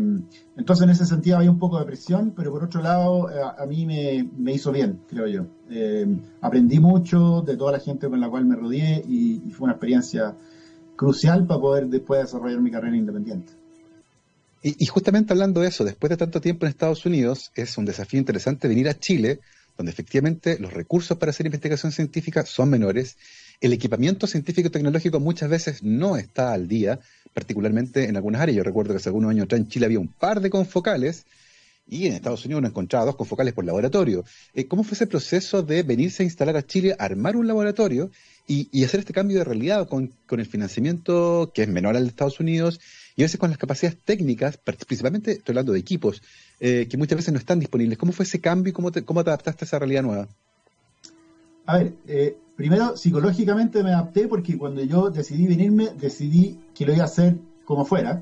entonces, 0.56 0.84
en 0.84 0.90
ese 0.92 1.06
sentido 1.06 1.36
había 1.36 1.52
un 1.52 1.60
poco 1.60 1.78
de 1.78 1.86
presión, 1.86 2.32
pero 2.34 2.52
por 2.52 2.64
otro 2.64 2.82
lado, 2.82 3.30
eh, 3.30 3.34
a, 3.58 3.66
mí 3.66 3.86
me, 3.86 4.54
hizo 4.54 4.72
bien, 4.72 5.02
creo 5.10 5.28
yo. 5.28 5.46
Eh, 5.70 6.08
aprendí 6.40 6.80
mucho 6.80 7.42
de 7.42 7.58
toda 7.58 7.74
la 7.74 7.80
gente 7.80 8.08
con 8.08 8.22
la 8.22 8.30
cual 8.30 8.46
me 8.46 8.56
rodeé 8.56 9.04
y, 9.06 9.40
fue 9.52 9.66
una 9.66 9.74
experiencia 9.74 10.36
crucial 10.96 11.46
para 11.46 11.60
poder 11.60 11.88
después 11.88 12.22
desarrollar 12.22 12.62
mi 12.62 12.72
carrera 12.72 12.96
independiente. 12.96 13.52
Y, 14.62 14.82
y, 14.82 14.86
justamente 14.86 15.34
hablando 15.34 15.60
de 15.60 15.68
eso, 15.68 15.84
después 15.84 16.10
de 16.10 16.16
tanto 16.16 16.40
tiempo 16.40 16.66
en 16.66 16.70
Estados 16.70 17.06
Unidos, 17.06 17.52
es 17.56 17.78
un 17.78 17.84
desafío 17.84 18.20
interesante 18.20 18.70
venir 18.70 18.88
a 18.88 18.98
Chile, 18.98 19.42
donde 19.78 19.92
efectivamente 19.92 20.58
los 20.60 20.74
recursos 20.74 21.18
para 21.18 21.32
hacer 21.32 21.46
investigación 21.46 21.92
científica 21.92 22.46
son 22.46 22.70
menores, 22.70 23.18
el 23.62 23.74
equipamiento 23.74 24.28
científico 24.28 24.68
y 24.68 24.72
tecnológico 24.72 25.20
muchas 25.20 25.50
veces 25.50 25.84
no 25.84 26.18
está 26.18 26.54
al 26.54 26.68
día, 26.68 27.00
particularmente 27.34 28.10
en 28.10 28.16
algunas 28.16 28.42
áreas. 28.42 28.58
Yo 28.58 28.64
recuerdo 28.64 28.92
que 28.94 28.98
hace 28.98 29.10
algunos 29.10 29.32
años 29.32 29.46
atrás 29.46 29.62
en 29.62 29.68
Chile 29.68 29.86
había 29.86 30.00
un 30.00 30.10
par 30.10 30.42
de 30.42 30.50
confocales 30.50 31.26
y 31.88 32.08
en 32.08 32.14
Estados 32.14 32.46
Unidos 32.46 32.60
uno 32.60 32.68
encontraba 32.68 33.06
dos 33.06 33.16
confocales 33.16 33.54
por 33.54 33.66
laboratorio. 33.66 34.24
Eh, 34.54 34.68
¿Cómo 34.68 34.84
fue 34.84 34.96
ese 34.96 35.08
proceso 35.08 35.64
de 35.64 35.84
venirse 35.84 36.24
a 36.24 36.26
instalar 36.26 36.56
a 36.56 36.66
Chile, 36.66 36.96
armar 36.98 37.36
un 37.36 37.48
laboratorio 37.48 38.12
y, 38.48 38.84
hacer 38.84 39.02
este 39.02 39.14
cambio 39.14 39.38
de 39.38 39.44
realidad 39.44 39.88
con, 39.88 40.14
el 40.30 40.46
financiamiento 40.46 41.52
que 41.54 41.64
es 41.64 41.70
menor 41.70 41.96
al 41.96 42.04
de 42.04 42.10
Estados 42.10 42.40
Unidos 42.40 42.80
y 43.16 43.22
a 43.22 43.26
veces 43.26 43.40
con 43.40 43.50
las 43.50 43.58
capacidades 43.58 44.00
técnicas, 44.04 44.58
principalmente 44.58 45.34
estoy 45.34 45.54
hablando 45.54 45.74
de 45.74 45.80
equipos, 45.80 46.22
eh, 46.60 46.88
que 46.90 46.98
muchas 46.98 47.18
veces 47.18 47.34
no 47.34 47.40
están 47.40 47.60
disponibles? 47.60 47.98
¿Cómo 47.98 48.12
fue 48.12 48.26
ese 48.26 48.42
cambio 48.42 48.72
y 48.72 48.74
cómo 48.74 48.92
te, 48.92 49.04
cómo 49.04 49.24
te 49.24 49.30
adaptaste 49.30 49.66
a 49.66 49.68
esa 49.68 49.80
realidad 49.80 50.04
nueva? 50.04 50.28
A 51.66 51.78
ver, 51.78 51.94
eh, 52.08 52.38
primero 52.56 52.98
psicológicamente 52.98 53.84
me 53.84 53.92
adapté 53.92 54.28
porque 54.28 54.58
cuando 54.58 54.84
yo 54.84 55.10
decidí 55.10 55.48
venirme, 55.48 55.90
decidí 56.00 56.60
que 56.74 56.86
lo 56.86 56.94
iba 56.94 57.04
a 57.04 57.08
hacer 57.08 57.38
como 57.66 57.86
fuera. 57.86 58.22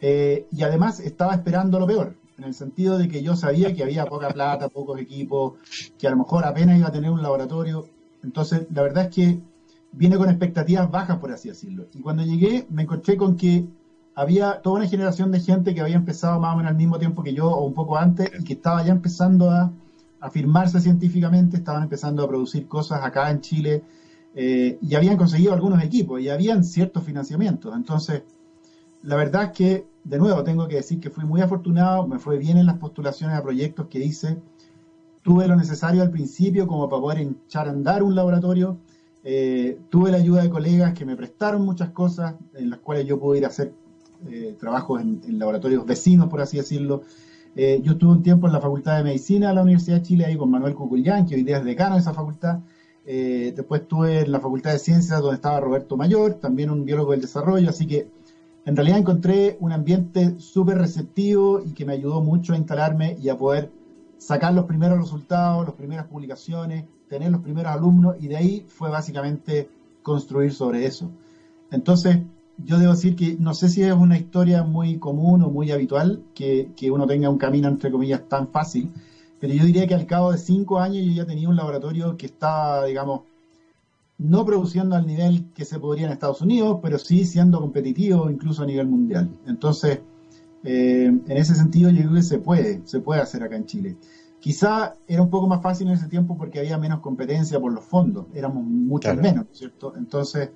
Eh, 0.00 0.46
y 0.50 0.62
además 0.62 0.98
estaba 0.98 1.34
esperando 1.34 1.78
lo 1.78 1.86
peor, 1.86 2.16
en 2.38 2.44
el 2.44 2.54
sentido 2.54 2.98
de 2.98 3.08
que 3.08 3.22
yo 3.22 3.36
sabía 3.36 3.72
que 3.72 3.84
había 3.84 4.04
poca 4.06 4.30
plata, 4.30 4.68
pocos 4.68 4.98
equipos, 5.00 5.54
que 5.98 6.08
a 6.08 6.10
lo 6.10 6.16
mejor 6.16 6.44
apenas 6.44 6.78
iba 6.78 6.88
a 6.88 6.92
tener 6.92 7.10
un 7.10 7.22
laboratorio. 7.22 7.86
Entonces, 8.24 8.62
la 8.72 8.82
verdad 8.82 9.04
es 9.04 9.14
que 9.14 9.38
vine 9.92 10.16
con 10.16 10.28
expectativas 10.28 10.90
bajas, 10.90 11.18
por 11.18 11.30
así 11.30 11.50
decirlo. 11.50 11.86
Y 11.94 12.00
cuando 12.00 12.24
llegué, 12.24 12.66
me 12.70 12.82
encontré 12.82 13.16
con 13.16 13.36
que 13.36 13.64
había 14.14 14.60
toda 14.60 14.76
una 14.76 14.88
generación 14.88 15.30
de 15.32 15.40
gente 15.40 15.74
que 15.74 15.80
había 15.80 15.96
empezado 15.96 16.38
más 16.38 16.54
o 16.54 16.56
menos 16.56 16.70
al 16.70 16.76
mismo 16.76 16.98
tiempo 16.98 17.22
que 17.22 17.32
yo, 17.32 17.48
o 17.48 17.64
un 17.64 17.74
poco 17.74 17.96
antes, 17.96 18.28
y 18.38 18.44
que 18.44 18.54
estaba 18.54 18.82
ya 18.82 18.92
empezando 18.92 19.50
a 19.50 19.72
afirmarse 20.20 20.80
científicamente, 20.80 21.56
estaban 21.56 21.82
empezando 21.84 22.22
a 22.22 22.28
producir 22.28 22.66
cosas 22.68 23.02
acá 23.02 23.30
en 23.30 23.40
Chile 23.40 23.82
eh, 24.34 24.78
y 24.80 24.94
habían 24.94 25.16
conseguido 25.16 25.52
algunos 25.52 25.82
equipos 25.82 26.20
y 26.20 26.28
habían 26.28 26.62
ciertos 26.62 27.02
financiamientos. 27.02 27.74
Entonces, 27.74 28.22
la 29.02 29.16
verdad 29.16 29.44
es 29.44 29.50
que, 29.50 29.86
de 30.04 30.18
nuevo, 30.18 30.44
tengo 30.44 30.68
que 30.68 30.76
decir 30.76 31.00
que 31.00 31.10
fui 31.10 31.24
muy 31.24 31.40
afortunado, 31.40 32.06
me 32.06 32.18
fue 32.18 32.38
bien 32.38 32.56
en 32.56 32.66
las 32.66 32.78
postulaciones 32.78 33.36
a 33.36 33.42
proyectos 33.42 33.86
que 33.88 33.98
hice, 33.98 34.38
tuve 35.22 35.46
lo 35.48 35.56
necesario 35.56 36.02
al 36.02 36.10
principio 36.10 36.66
como 36.66 36.88
para 36.88 37.00
poder 37.00 37.18
echar 37.18 37.66
a 37.66 37.70
andar 37.70 38.02
un 38.02 38.14
laboratorio, 38.14 38.76
eh, 39.24 39.78
tuve 39.88 40.10
la 40.10 40.18
ayuda 40.18 40.42
de 40.42 40.50
colegas 40.50 40.94
que 40.94 41.04
me 41.04 41.16
prestaron 41.16 41.64
muchas 41.64 41.90
cosas 41.90 42.34
en 42.54 42.70
las 42.70 42.80
cuales 42.80 43.06
yo 43.06 43.18
pude 43.18 43.38
ir 43.38 43.44
a 43.44 43.48
hacer 43.48 43.72
eh, 44.30 44.56
en 45.00 45.38
laboratorios 45.38 45.84
vecinos, 45.86 46.28
por 46.28 46.40
así 46.40 46.56
decirlo, 46.56 47.02
eh, 47.54 47.80
yo 47.82 47.92
estuve 47.92 48.12
un 48.12 48.22
tiempo 48.22 48.46
en 48.46 48.52
la 48.52 48.60
Facultad 48.60 48.96
de 48.96 49.02
Medicina 49.02 49.48
de 49.48 49.54
la 49.54 49.62
Universidad 49.62 49.96
de 49.96 50.02
Chile, 50.02 50.24
ahí 50.24 50.36
con 50.36 50.50
Manuel 50.50 50.74
Cucullán, 50.74 51.26
que 51.26 51.34
hoy 51.34 51.42
día 51.42 51.58
es 51.58 51.64
decano 51.64 51.96
de 51.96 52.00
esa 52.00 52.14
facultad. 52.14 52.60
Eh, 53.04 53.52
después 53.54 53.82
estuve 53.82 54.20
en 54.20 54.32
la 54.32 54.40
Facultad 54.40 54.72
de 54.72 54.78
Ciencias, 54.78 55.20
donde 55.20 55.36
estaba 55.36 55.60
Roberto 55.60 55.96
Mayor, 55.96 56.34
también 56.34 56.70
un 56.70 56.84
biólogo 56.84 57.10
del 57.10 57.20
desarrollo. 57.20 57.68
Así 57.68 57.86
que 57.86 58.08
en 58.64 58.76
realidad 58.76 58.98
encontré 58.98 59.56
un 59.60 59.72
ambiente 59.72 60.38
súper 60.38 60.78
receptivo 60.78 61.60
y 61.60 61.72
que 61.72 61.84
me 61.84 61.92
ayudó 61.92 62.22
mucho 62.22 62.54
a 62.54 62.56
instalarme 62.56 63.16
y 63.20 63.28
a 63.28 63.36
poder 63.36 63.70
sacar 64.18 64.54
los 64.54 64.66
primeros 64.66 64.98
resultados, 64.98 65.66
las 65.66 65.74
primeras 65.74 66.06
publicaciones, 66.06 66.84
tener 67.08 67.30
los 67.30 67.42
primeros 67.42 67.72
alumnos 67.72 68.16
y 68.20 68.28
de 68.28 68.36
ahí 68.36 68.64
fue 68.68 68.88
básicamente 68.88 69.68
construir 70.02 70.52
sobre 70.52 70.86
eso. 70.86 71.10
Entonces, 71.70 72.18
yo 72.64 72.78
debo 72.78 72.92
decir 72.92 73.16
que 73.16 73.36
no 73.38 73.54
sé 73.54 73.68
si 73.68 73.82
es 73.82 73.92
una 73.92 74.16
historia 74.16 74.62
muy 74.62 74.98
común 74.98 75.42
o 75.42 75.50
muy 75.50 75.70
habitual 75.70 76.22
que, 76.34 76.72
uno 76.90 77.06
tenga 77.06 77.28
un 77.28 77.38
camino, 77.38 77.68
entre 77.68 77.90
comillas, 77.90 78.28
tan 78.28 78.48
fácil, 78.48 78.90
pero 79.40 79.52
yo 79.52 79.64
diría 79.64 79.86
que 79.86 79.94
al 79.94 80.06
cabo 80.06 80.32
de 80.32 80.38
cinco 80.38 80.78
años 80.78 81.04
yo 81.04 81.12
ya 81.12 81.26
tenía 81.26 81.48
un 81.48 81.56
laboratorio 81.56 82.16
que 82.16 82.26
estaba, 82.26 82.84
digamos, 82.86 83.22
no 84.18 84.44
produciendo 84.44 84.94
al 84.94 85.06
nivel 85.06 85.46
que 85.54 85.64
se 85.64 85.78
podría 85.80 86.06
en 86.06 86.12
Estados 86.12 86.40
Unidos, 86.42 86.78
pero 86.82 86.98
sí 86.98 87.24
siendo 87.24 87.60
competitivo 87.60 88.30
incluso 88.30 88.62
a 88.62 88.66
nivel 88.66 88.86
mundial. 88.86 89.28
Entonces, 89.46 90.00
eh, 90.62 91.06
en 91.06 91.36
ese 91.36 91.54
sentido 91.56 91.90
yo 91.90 92.02
creo 92.02 92.14
que 92.14 92.22
se 92.22 92.38
puede, 92.38 92.82
se 92.84 93.00
puede 93.00 93.20
hacer 93.20 93.42
acá 93.42 93.56
en 93.56 93.66
Chile. 93.66 93.96
Quizá 94.38 94.94
era 95.08 95.22
un 95.22 95.30
poco 95.30 95.48
más 95.48 95.62
fácil 95.62 95.88
en 95.88 95.94
ese 95.94 96.08
tiempo 96.08 96.36
porque 96.36 96.60
había 96.60 96.78
menos 96.78 97.00
competencia 97.00 97.58
por 97.58 97.72
los 97.72 97.84
fondos, 97.84 98.26
éramos 98.34 98.64
muchos 98.64 99.16
menos, 99.16 99.46
¿cierto? 99.52 99.94
Entonces, 99.96 100.50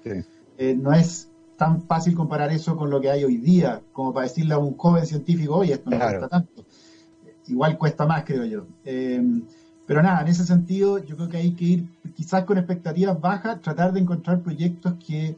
eh, 0.59 0.75
no 0.75 0.93
es 0.93 1.29
tan 1.57 1.83
fácil 1.83 2.15
comparar 2.15 2.53
eso 2.53 2.77
con 2.77 2.91
lo 2.91 3.01
que 3.01 3.11
hay 3.11 3.25
hoy 3.25 3.39
día, 3.39 3.81
como 3.93 4.13
para 4.13 4.27
decirle 4.27 4.55
a 4.55 4.59
un 4.59 4.77
joven 4.77 5.07
científico, 5.07 5.57
oye, 5.57 5.75
esto 5.75 5.91
no 5.91 5.99
cuesta 5.99 6.29
tanto. 6.29 6.65
Igual 7.49 7.79
cuesta 7.79 8.07
más, 8.07 8.25
creo 8.25 8.45
yo. 8.45 8.67
Eh, 8.85 9.23
pero 9.87 10.03
nada, 10.03 10.21
en 10.23 10.29
ese 10.29 10.45
sentido, 10.45 10.99
yo 10.99 11.17
creo 11.17 11.29
que 11.29 11.37
hay 11.37 11.53
que 11.53 11.65
ir 11.65 11.89
quizás 12.15 12.45
con 12.45 12.59
expectativas 12.59 13.21
bajas, 13.21 13.61
tratar 13.61 13.93
de 13.93 14.01
encontrar 14.01 14.41
proyectos 14.41 14.95
que, 15.05 15.37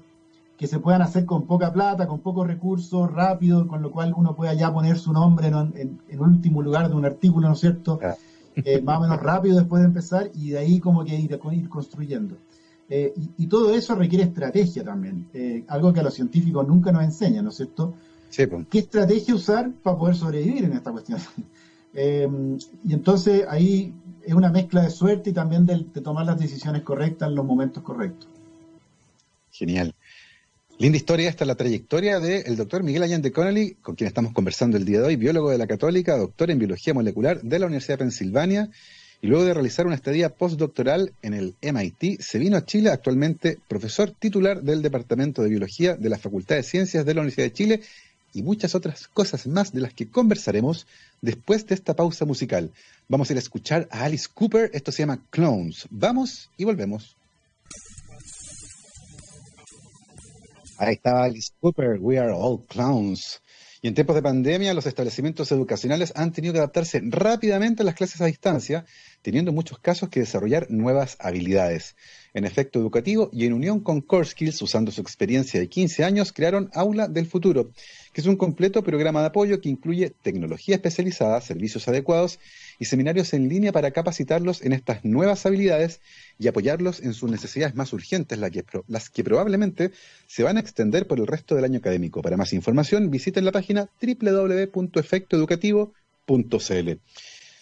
se 0.66 0.80
puedan 0.80 1.02
hacer 1.02 1.24
con 1.24 1.46
poca 1.46 1.72
plata, 1.72 2.08
con 2.08 2.18
pocos 2.18 2.46
recursos, 2.46 3.12
rápido, 3.12 3.68
con 3.68 3.80
lo 3.80 3.92
cual 3.92 4.12
uno 4.16 4.34
pueda 4.34 4.54
ya 4.54 4.72
poner 4.72 4.98
su 4.98 5.12
nombre 5.12 5.48
en, 5.48 6.00
en, 6.08 6.20
último 6.20 6.62
lugar 6.62 6.88
de 6.88 6.96
un 6.96 7.04
artículo, 7.04 7.46
¿no 7.46 7.54
es 7.54 7.60
cierto? 7.60 8.00
Eh, 8.56 8.80
más 8.80 8.98
o 8.98 9.02
menos 9.02 9.22
rápido 9.22 9.56
después 9.56 9.82
de 9.82 9.86
empezar 9.86 10.30
y 10.34 10.50
de 10.50 10.58
ahí 10.58 10.80
como 10.80 11.04
que 11.04 11.14
ir, 11.14 11.38
ir 11.52 11.68
construyendo. 11.68 12.36
Eh, 12.90 13.12
y, 13.36 13.46
todo 13.48 13.74
eso 13.74 13.94
requiere 13.94 14.24
estrategia 14.24 14.82
también, 14.82 15.28
eh, 15.34 15.62
algo 15.68 15.92
que 15.92 16.00
a 16.00 16.02
los 16.02 16.14
científicos 16.14 16.66
nunca 16.66 16.90
nos 16.90 17.04
enseñan, 17.04 17.44
¿no 17.44 17.50
es 17.50 17.56
cierto? 17.56 17.94
Sí, 18.30 18.46
pues. 18.46 18.66
¿Qué 18.70 18.78
estrategia 18.78 19.34
usar 19.34 19.70
para 19.82 19.98
poder 19.98 20.16
sobrevivir 20.16 20.64
en 20.64 20.72
esta 20.72 20.92
cuestión? 20.92 21.20
Eh, 21.94 22.28
y 22.84 22.92
entonces 22.92 23.44
ahí 23.48 23.94
es 24.22 24.34
una 24.34 24.50
mezcla 24.50 24.82
de 24.82 24.90
suerte 24.90 25.30
y 25.30 25.32
también 25.32 25.64
de, 25.64 25.78
tomar 26.02 26.26
las 26.26 26.38
decisiones 26.38 26.82
correctas 26.82 27.30
en 27.30 27.34
los 27.34 27.46
momentos 27.46 27.82
correctos. 27.82 28.28
Genial. 29.50 29.94
Linda 30.78 30.98
historia, 30.98 31.30
esta 31.30 31.44
es 31.44 31.48
la 31.48 31.54
trayectoria 31.54 32.20
del 32.20 32.56
doctor 32.56 32.82
Miguel 32.82 33.02
Allende 33.02 33.32
Connolly, 33.32 33.78
con 33.80 33.96
quien 33.96 34.06
estamos 34.06 34.34
conversando 34.34 34.76
el 34.76 34.84
día 34.84 35.00
de 35.00 35.06
hoy, 35.06 35.16
biólogo 35.16 35.50
de 35.50 35.58
la 35.58 35.66
Católica, 35.66 36.16
doctor 36.16 36.50
en 36.50 36.58
biología 36.58 36.92
molecular 36.92 37.40
de 37.40 37.58
la 37.58 37.66
Universidad 37.66 37.94
de 37.94 38.04
Pensilvania 38.04 38.70
y 39.20 39.26
luego 39.26 39.44
de 39.44 39.54
realizar 39.54 39.86
una 39.86 39.96
estadía 39.96 40.30
postdoctoral 40.30 41.12
en 41.22 41.34
el 41.34 41.54
MIT, 41.60 42.20
se 42.20 42.38
vino 42.38 42.56
a 42.56 42.64
Chile 42.64 42.90
actualmente 42.90 43.58
profesor 43.66 44.12
titular 44.12 44.62
del 44.62 44.82
Departamento 44.82 45.42
de 45.42 45.48
Biología 45.48 45.96
de 45.96 46.08
la 46.08 46.18
Facultad 46.18 46.56
de 46.56 46.62
Ciencias 46.62 47.04
de 47.04 47.14
la 47.14 47.22
Universidad 47.22 47.46
de 47.46 47.52
Chile 47.52 47.80
y 48.32 48.42
muchas 48.42 48.74
otras 48.74 49.08
cosas 49.08 49.46
más 49.46 49.72
de 49.72 49.80
las 49.80 49.92
que 49.92 50.08
conversaremos 50.08 50.86
después 51.20 51.66
de 51.66 51.74
esta 51.74 51.94
pausa 51.94 52.24
musical. 52.24 52.70
Vamos 53.08 53.28
a 53.28 53.32
ir 53.32 53.38
a 53.38 53.40
escuchar 53.40 53.88
a 53.90 54.04
Alice 54.04 54.28
Cooper, 54.32 54.70
esto 54.72 54.92
se 54.92 55.02
llama 55.02 55.20
Clones. 55.30 55.86
Vamos 55.90 56.50
y 56.56 56.64
volvemos. 56.64 57.16
Ahí 60.78 60.94
está 60.94 61.24
Alice 61.24 61.50
Cooper, 61.60 61.98
We 62.00 62.18
Are 62.18 62.32
All 62.32 62.64
Clowns. 62.68 63.40
Y 63.80 63.86
en 63.86 63.94
tiempos 63.94 64.16
de 64.16 64.22
pandemia, 64.22 64.74
los 64.74 64.86
establecimientos 64.86 65.52
educacionales 65.52 66.12
han 66.16 66.32
tenido 66.32 66.52
que 66.52 66.58
adaptarse 66.58 67.00
rápidamente 67.04 67.82
a 67.82 67.86
las 67.86 67.94
clases 67.94 68.20
a 68.20 68.26
distancia, 68.26 68.84
teniendo 69.22 69.50
en 69.50 69.54
muchos 69.54 69.78
casos 69.78 70.08
que 70.08 70.20
desarrollar 70.20 70.68
nuevas 70.68 71.16
habilidades. 71.20 71.94
En 72.34 72.44
efecto 72.44 72.80
educativo 72.80 73.30
y 73.32 73.46
en 73.46 73.52
unión 73.52 73.78
con 73.80 74.00
Core 74.00 74.26
Skills, 74.26 74.60
usando 74.62 74.90
su 74.90 75.00
experiencia 75.00 75.60
de 75.60 75.68
15 75.68 76.02
años, 76.02 76.32
crearon 76.32 76.70
Aula 76.74 77.06
del 77.06 77.26
Futuro, 77.26 77.70
es 78.20 78.26
un 78.26 78.36
completo 78.36 78.82
programa 78.82 79.20
de 79.20 79.26
apoyo 79.26 79.60
que 79.60 79.68
incluye 79.68 80.10
tecnología 80.10 80.74
especializada, 80.74 81.40
servicios 81.40 81.86
adecuados 81.86 82.40
y 82.78 82.86
seminarios 82.86 83.32
en 83.32 83.48
línea 83.48 83.70
para 83.70 83.92
capacitarlos 83.92 84.62
en 84.62 84.72
estas 84.72 85.04
nuevas 85.04 85.46
habilidades 85.46 86.00
y 86.38 86.48
apoyarlos 86.48 87.00
en 87.00 87.14
sus 87.14 87.30
necesidades 87.30 87.76
más 87.76 87.92
urgentes, 87.92 88.38
las 88.38 88.50
que, 88.50 88.64
las 88.88 89.10
que 89.10 89.22
probablemente 89.22 89.92
se 90.26 90.42
van 90.42 90.56
a 90.56 90.60
extender 90.60 91.06
por 91.06 91.20
el 91.20 91.26
resto 91.26 91.54
del 91.54 91.64
año 91.64 91.78
académico. 91.78 92.20
Para 92.20 92.36
más 92.36 92.52
información, 92.52 93.10
visiten 93.10 93.44
la 93.44 93.52
página 93.52 93.88
www.efectoeducativo.cl. 94.00 96.90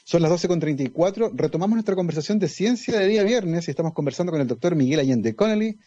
Son 0.05 0.23
las 0.23 0.31
12.34, 0.31 1.33
retomamos 1.35 1.75
nuestra 1.75 1.97
conversación 1.97 2.38
de 2.38 2.49
ciencia 2.49 2.99
de 2.99 3.09
día 3.09 3.25
viernes 3.25 3.69
y 3.69 3.73
estamos 3.73 3.92
conversando 3.92 4.33
con 4.33 4.40
el 4.40 4.47
doctor 4.47 4.75
Miguel 4.77 5.01
Allende 5.01 5.35
Connolly. 5.35 5.79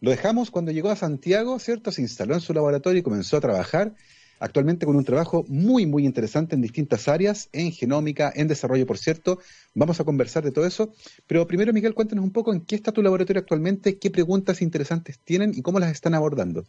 Lo 0.00 0.10
dejamos 0.10 0.50
cuando 0.50 0.70
llegó 0.70 0.90
a 0.90 0.96
Santiago, 0.96 1.58
¿cierto? 1.58 1.90
Se 1.90 2.00
instaló 2.00 2.34
en 2.34 2.40
su 2.40 2.54
laboratorio 2.54 3.00
y 3.00 3.02
comenzó 3.02 3.36
a 3.36 3.40
trabajar 3.40 3.94
actualmente 4.38 4.86
con 4.86 4.96
un 4.96 5.04
trabajo 5.04 5.44
muy, 5.48 5.86
muy 5.86 6.04
interesante 6.04 6.54
en 6.54 6.62
distintas 6.62 7.08
áreas, 7.08 7.48
en 7.52 7.72
genómica, 7.72 8.32
en 8.34 8.48
desarrollo, 8.48 8.86
por 8.86 8.98
cierto. 8.98 9.38
Vamos 9.74 10.00
a 10.00 10.04
conversar 10.04 10.44
de 10.44 10.52
todo 10.52 10.66
eso. 10.66 10.92
Pero 11.26 11.46
primero, 11.46 11.72
Miguel, 11.72 11.94
cuéntanos 11.94 12.24
un 12.24 12.32
poco 12.32 12.52
en 12.52 12.60
qué 12.60 12.74
está 12.76 12.92
tu 12.92 13.02
laboratorio 13.02 13.40
actualmente, 13.40 13.98
qué 13.98 14.10
preguntas 14.10 14.62
interesantes 14.62 15.18
tienen 15.18 15.52
y 15.54 15.62
cómo 15.62 15.78
las 15.78 15.92
están 15.92 16.14
abordando. 16.14 16.64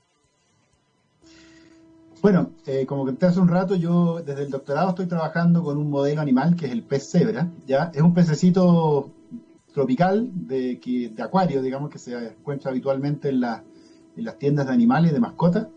Bueno, 2.22 2.52
eh, 2.66 2.86
como 2.88 3.06
conté 3.06 3.28
hace 3.28 3.40
un 3.40 3.48
rato, 3.48 3.76
yo 3.76 4.20
desde 4.26 4.44
el 4.44 4.50
doctorado 4.50 4.90
estoy 4.90 5.06
trabajando 5.06 5.64
con 5.64 5.78
un 5.78 5.92
modelo 5.92 6.22
animal 6.22 6.56
que 6.56 6.66
es 6.66 6.72
el 6.72 6.82
pez 6.82 7.12
cebra. 7.12 7.52
¿ya? 7.68 7.92
Es 7.94 8.02
un 8.02 8.16
pececito 8.16 9.12
tropical 9.74 10.32
de, 10.34 11.12
de 11.14 11.22
acuario, 11.22 11.62
digamos, 11.62 11.92
que 11.92 12.00
se 12.00 12.16
encuentra 12.30 12.72
habitualmente 12.72 13.30
en, 13.30 13.44
en 13.44 14.24
las 14.24 14.40
tiendas 14.40 14.66
de 14.66 14.74
animales 14.74 15.14
de 15.14 15.20
mascotas. 15.20 15.68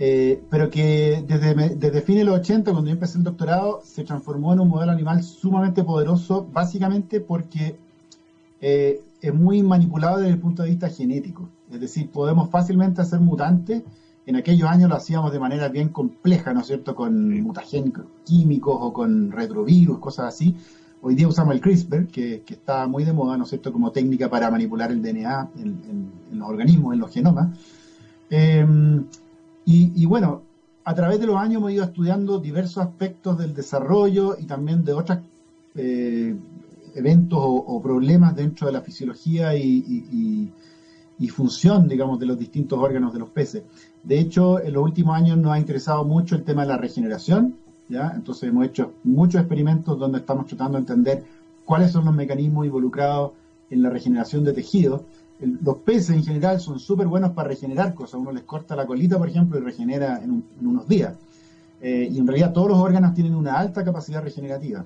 Eh, 0.00 0.40
pero 0.48 0.70
que 0.70 1.24
desde, 1.26 1.74
desde 1.74 2.02
fines 2.02 2.20
de 2.20 2.24
los 2.26 2.38
80, 2.38 2.70
cuando 2.70 2.88
yo 2.88 2.94
empecé 2.94 3.18
el 3.18 3.24
doctorado, 3.24 3.80
se 3.82 4.04
transformó 4.04 4.52
en 4.52 4.60
un 4.60 4.68
modelo 4.68 4.92
animal 4.92 5.24
sumamente 5.24 5.82
poderoso, 5.82 6.46
básicamente 6.52 7.20
porque 7.20 7.76
eh, 8.60 9.00
es 9.20 9.34
muy 9.34 9.62
manipulado 9.62 10.18
desde 10.18 10.30
el 10.30 10.38
punto 10.38 10.62
de 10.62 10.70
vista 10.70 10.88
genético. 10.88 11.48
Es 11.72 11.80
decir, 11.80 12.08
podemos 12.10 12.48
fácilmente 12.48 13.00
hacer 13.00 13.18
mutantes. 13.18 13.82
En 14.24 14.36
aquellos 14.36 14.68
años 14.68 14.88
lo 14.88 14.94
hacíamos 14.94 15.32
de 15.32 15.40
manera 15.40 15.68
bien 15.68 15.88
compleja, 15.88 16.52
¿no 16.52 16.60
es 16.60 16.68
cierto?, 16.68 16.94
con 16.94 17.42
mutagénicos 17.42 18.04
químicos 18.24 18.76
o 18.78 18.92
con 18.92 19.32
retrovirus, 19.32 19.98
cosas 19.98 20.26
así. 20.26 20.54
Hoy 21.00 21.14
día 21.16 21.26
usamos 21.26 21.54
el 21.54 21.60
CRISPR, 21.60 22.06
que, 22.06 22.42
está 22.46 22.86
muy 22.86 23.04
de 23.04 23.12
moda, 23.12 23.36
¿no 23.36 23.44
es 23.44 23.50
cierto?, 23.50 23.72
como 23.72 23.90
técnica 23.90 24.28
para 24.30 24.48
manipular 24.50 24.92
el 24.92 25.02
DNA 25.02 25.50
en, 25.56 26.12
los 26.32 26.48
organismos, 26.48 26.94
en 26.94 27.00
los 27.00 27.10
genomas. 27.10 27.48
Eh, 28.30 28.66
y, 29.70 30.06
bueno, 30.06 30.44
a 30.82 30.94
través 30.94 31.20
de 31.20 31.26
los 31.26 31.36
años 31.36 31.56
hemos 31.56 31.72
ido 31.72 31.84
estudiando 31.84 32.38
diversos 32.38 32.78
aspectos 32.78 33.36
del 33.36 33.52
desarrollo 33.52 34.34
y 34.38 34.46
también 34.46 34.82
de 34.82 34.94
otros 34.94 35.18
eh, 35.74 36.34
eventos 36.94 37.38
o, 37.42 37.82
problemas 37.82 38.34
dentro 38.34 38.66
de 38.66 38.72
la 38.72 38.80
fisiología 38.80 39.54
y, 39.54 40.50
función, 41.30 41.86
digamos, 41.86 42.18
de 42.18 42.24
los 42.24 42.38
distintos 42.38 42.78
órganos 42.78 43.12
de 43.12 43.18
los 43.18 43.28
peces. 43.28 43.64
De 44.02 44.18
hecho, 44.18 44.58
en 44.58 44.72
los 44.72 44.82
últimos 44.82 45.14
años 45.14 45.36
nos 45.36 45.52
ha 45.52 45.58
interesado 45.58 46.02
mucho 46.02 46.34
el 46.34 46.44
tema 46.44 46.62
de 46.62 46.68
la 46.68 46.78
regeneración, 46.78 47.56
¿ya? 47.90 48.12
Entonces 48.16 48.48
hemos 48.48 48.64
hecho 48.64 48.94
muchos 49.04 49.42
experimentos 49.42 49.98
donde 49.98 50.20
estamos 50.20 50.46
tratando 50.46 50.78
de 50.78 50.80
entender 50.80 51.24
cuáles 51.66 51.90
son 51.90 52.06
los 52.06 52.14
mecanismos 52.14 52.64
involucrados 52.64 53.32
en 53.68 53.82
la 53.82 53.90
regeneración 53.90 54.44
de 54.44 54.54
tejidos 54.54 55.02
los 55.40 55.76
peces 55.78 56.10
en 56.10 56.24
general 56.24 56.60
son 56.60 56.78
súper 56.78 57.06
buenos 57.06 57.32
para 57.32 57.48
regenerar 57.48 57.94
cosas. 57.94 58.20
Uno 58.20 58.32
les 58.32 58.42
corta 58.42 58.74
la 58.74 58.86
colita, 58.86 59.18
por 59.18 59.28
ejemplo, 59.28 59.58
y 59.58 59.62
regenera 59.62 60.20
en, 60.22 60.44
unos 60.60 60.88
días. 60.88 61.14
Eh, 61.80 62.08
y 62.10 62.18
en 62.18 62.26
realidad 62.26 62.52
todos 62.52 62.68
los 62.68 62.78
órganos 62.78 63.14
tienen 63.14 63.34
una 63.34 63.58
alta 63.58 63.84
capacidad 63.84 64.22
regenerativa. 64.22 64.84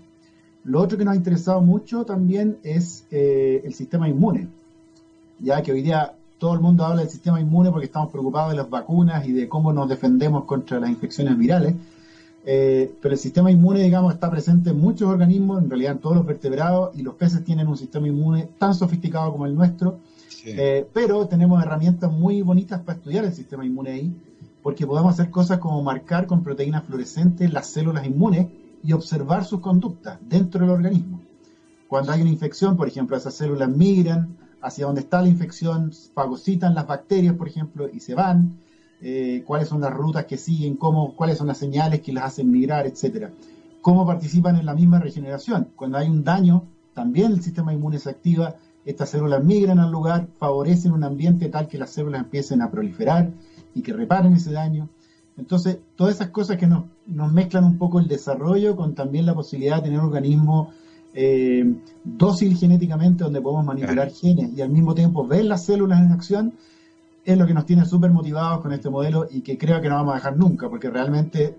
Lo 0.64 0.80
otro 0.80 0.98
que 0.98 1.04
nos 1.04 1.14
ha 1.14 1.16
interesado 1.16 1.60
mucho 1.60 2.04
también 2.04 2.58
es 2.62 3.04
eh, 3.10 3.62
el 3.64 3.74
sistema 3.74 4.08
inmune. 4.08 4.48
Ya 5.40 5.62
que 5.62 5.72
hoy 5.72 5.82
día 5.82 6.14
todo 6.38 6.54
el 6.54 6.60
mundo 6.60 6.84
habla 6.84 7.02
del 7.02 7.10
sistema 7.10 7.40
inmune 7.40 7.70
porque 7.70 7.86
estamos 7.86 8.10
preocupados 8.10 8.50
de 8.50 8.56
las 8.56 8.68
vacunas 8.68 9.26
y 9.26 9.32
de 9.32 9.48
cómo 9.48 9.72
nos 9.72 9.88
defendemos 9.88 10.44
contra 10.44 10.78
las 10.78 10.90
infecciones 10.90 11.36
virales. 11.38 11.74
Eh, 12.44 12.92
pero 13.00 13.14
el 13.14 13.18
sistema 13.20 13.50
inmune, 13.50 13.82
digamos, 13.82 14.12
está 14.12 14.30
presente 14.30 14.70
en 14.70 14.80
muchos 14.80 15.08
organismos, 15.08 15.62
en 15.62 15.70
realidad 15.70 15.92
en 15.92 15.98
todos 15.98 16.16
los 16.16 16.26
vertebrados, 16.26 16.90
y 16.96 17.02
los 17.02 17.14
peces 17.14 17.44
tienen 17.44 17.68
un 17.68 17.76
sistema 17.76 18.08
inmune 18.08 18.48
tan 18.58 18.74
sofisticado 18.74 19.30
como 19.32 19.46
el 19.46 19.54
nuestro, 19.54 19.98
eh, 20.44 20.86
pero 20.92 21.26
tenemos 21.28 21.62
herramientas 21.62 22.10
muy 22.10 22.42
bonitas 22.42 22.80
para 22.80 22.98
estudiar 22.98 23.24
el 23.24 23.32
sistema 23.32 23.64
inmune 23.64 23.90
ahí, 23.90 24.16
porque 24.62 24.86
podemos 24.86 25.14
hacer 25.14 25.30
cosas 25.30 25.58
como 25.58 25.82
marcar 25.82 26.26
con 26.26 26.42
proteínas 26.42 26.84
fluorescentes 26.84 27.52
las 27.52 27.66
células 27.66 28.06
inmunes 28.06 28.46
y 28.82 28.92
observar 28.92 29.44
sus 29.44 29.60
conductas 29.60 30.18
dentro 30.28 30.60
del 30.60 30.70
organismo. 30.70 31.20
Cuando 31.88 32.12
hay 32.12 32.22
una 32.22 32.30
infección, 32.30 32.76
por 32.76 32.88
ejemplo, 32.88 33.16
esas 33.16 33.34
células 33.34 33.68
migran 33.68 34.36
hacia 34.62 34.86
donde 34.86 35.02
está 35.02 35.20
la 35.20 35.28
infección, 35.28 35.92
fagocitan 36.14 36.74
las 36.74 36.86
bacterias, 36.86 37.34
por 37.34 37.48
ejemplo, 37.48 37.88
y 37.92 38.00
se 38.00 38.14
van. 38.14 38.56
Eh, 39.04 39.42
cuáles 39.44 39.68
son 39.68 39.80
las 39.80 39.92
rutas 39.92 40.26
que 40.26 40.36
siguen, 40.36 40.76
cómo, 40.76 41.16
cuáles 41.16 41.36
son 41.36 41.48
las 41.48 41.58
señales 41.58 42.00
que 42.00 42.12
las 42.12 42.24
hacen 42.24 42.50
migrar, 42.50 42.86
etcétera. 42.86 43.32
Cómo 43.80 44.06
participan 44.06 44.56
en 44.56 44.64
la 44.64 44.74
misma 44.74 45.00
regeneración. 45.00 45.68
Cuando 45.74 45.98
hay 45.98 46.08
un 46.08 46.22
daño, 46.22 46.64
también 46.94 47.32
el 47.32 47.42
sistema 47.42 47.74
inmune 47.74 47.98
se 47.98 48.10
activa 48.10 48.56
estas 48.84 49.10
células 49.10 49.44
migran 49.44 49.78
al 49.78 49.90
lugar, 49.90 50.26
favorecen 50.38 50.92
un 50.92 51.04
ambiente 51.04 51.48
tal 51.48 51.68
que 51.68 51.78
las 51.78 51.90
células 51.90 52.22
empiecen 52.22 52.62
a 52.62 52.70
proliferar 52.70 53.30
y 53.74 53.82
que 53.82 53.92
reparen 53.92 54.34
ese 54.34 54.52
daño. 54.52 54.88
Entonces, 55.36 55.78
todas 55.96 56.16
esas 56.16 56.28
cosas 56.28 56.56
que 56.56 56.66
nos, 56.66 56.84
mezclan 57.06 57.64
un 57.64 57.78
poco 57.78 58.00
el 58.00 58.08
desarrollo 58.08 58.76
con 58.76 58.94
también 58.94 59.26
la 59.26 59.34
posibilidad 59.34 59.76
de 59.76 59.82
tener 59.82 60.00
un 60.00 60.06
organismo 60.06 60.70
eh, 61.14 61.74
dócil 62.04 62.56
genéticamente 62.56 63.24
donde 63.24 63.40
podemos 63.40 63.64
manipular 63.64 64.10
genes 64.10 64.50
y 64.56 64.62
al 64.62 64.70
mismo 64.70 64.94
tiempo 64.94 65.26
ver 65.26 65.44
las 65.44 65.64
células 65.64 66.00
en 66.00 66.12
acción, 66.12 66.54
es 67.24 67.38
lo 67.38 67.46
que 67.46 67.54
nos 67.54 67.66
tiene 67.66 67.84
súper 67.84 68.10
motivados 68.10 68.60
con 68.60 68.72
este 68.72 68.90
modelo 68.90 69.26
y 69.30 69.42
que 69.42 69.56
creo 69.56 69.80
que 69.80 69.88
no 69.88 69.94
vamos 69.94 70.12
a 70.12 70.16
dejar 70.16 70.36
nunca, 70.36 70.68
porque 70.68 70.90
realmente 70.90 71.56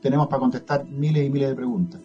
tenemos 0.00 0.26
para 0.28 0.40
contestar 0.40 0.86
miles 0.86 1.26
y 1.26 1.30
miles 1.30 1.48
de 1.48 1.54
preguntas. 1.54 2.00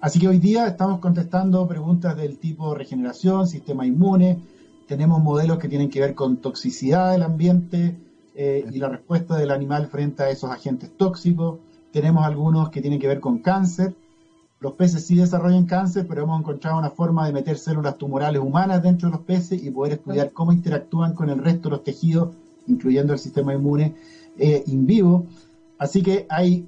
Así 0.00 0.18
que 0.18 0.28
hoy 0.28 0.38
día 0.38 0.66
estamos 0.66 0.98
contestando 0.98 1.68
preguntas 1.68 2.16
del 2.16 2.38
tipo 2.38 2.74
regeneración, 2.74 3.46
sistema 3.46 3.86
inmune, 3.86 4.38
tenemos 4.88 5.22
modelos 5.22 5.58
que 5.58 5.68
tienen 5.68 5.90
que 5.90 6.00
ver 6.00 6.14
con 6.14 6.38
toxicidad 6.38 7.12
del 7.12 7.22
ambiente 7.22 7.96
eh, 8.34 8.64
y 8.72 8.78
la 8.78 8.88
respuesta 8.88 9.36
del 9.36 9.50
animal 9.50 9.88
frente 9.88 10.22
a 10.22 10.30
esos 10.30 10.50
agentes 10.50 10.90
tóxicos, 10.96 11.58
tenemos 11.92 12.24
algunos 12.24 12.70
que 12.70 12.80
tienen 12.80 12.98
que 12.98 13.08
ver 13.08 13.20
con 13.20 13.40
cáncer, 13.40 13.94
los 14.58 14.72
peces 14.72 15.04
sí 15.04 15.16
desarrollan 15.16 15.66
cáncer, 15.66 16.06
pero 16.08 16.22
hemos 16.22 16.40
encontrado 16.40 16.78
una 16.78 16.90
forma 16.90 17.26
de 17.26 17.34
meter 17.34 17.58
células 17.58 17.98
tumorales 17.98 18.40
humanas 18.40 18.82
dentro 18.82 19.10
de 19.10 19.16
los 19.16 19.24
peces 19.26 19.62
y 19.62 19.70
poder 19.70 19.94
estudiar 19.94 20.32
cómo 20.32 20.52
interactúan 20.52 21.12
con 21.12 21.28
el 21.28 21.38
resto 21.38 21.68
de 21.68 21.76
los 21.76 21.84
tejidos, 21.84 22.34
incluyendo 22.66 23.12
el 23.12 23.18
sistema 23.18 23.52
inmune 23.52 23.94
eh, 24.38 24.62
in 24.66 24.86
vivo. 24.86 25.26
Así 25.78 26.02
que 26.02 26.26
hay 26.30 26.66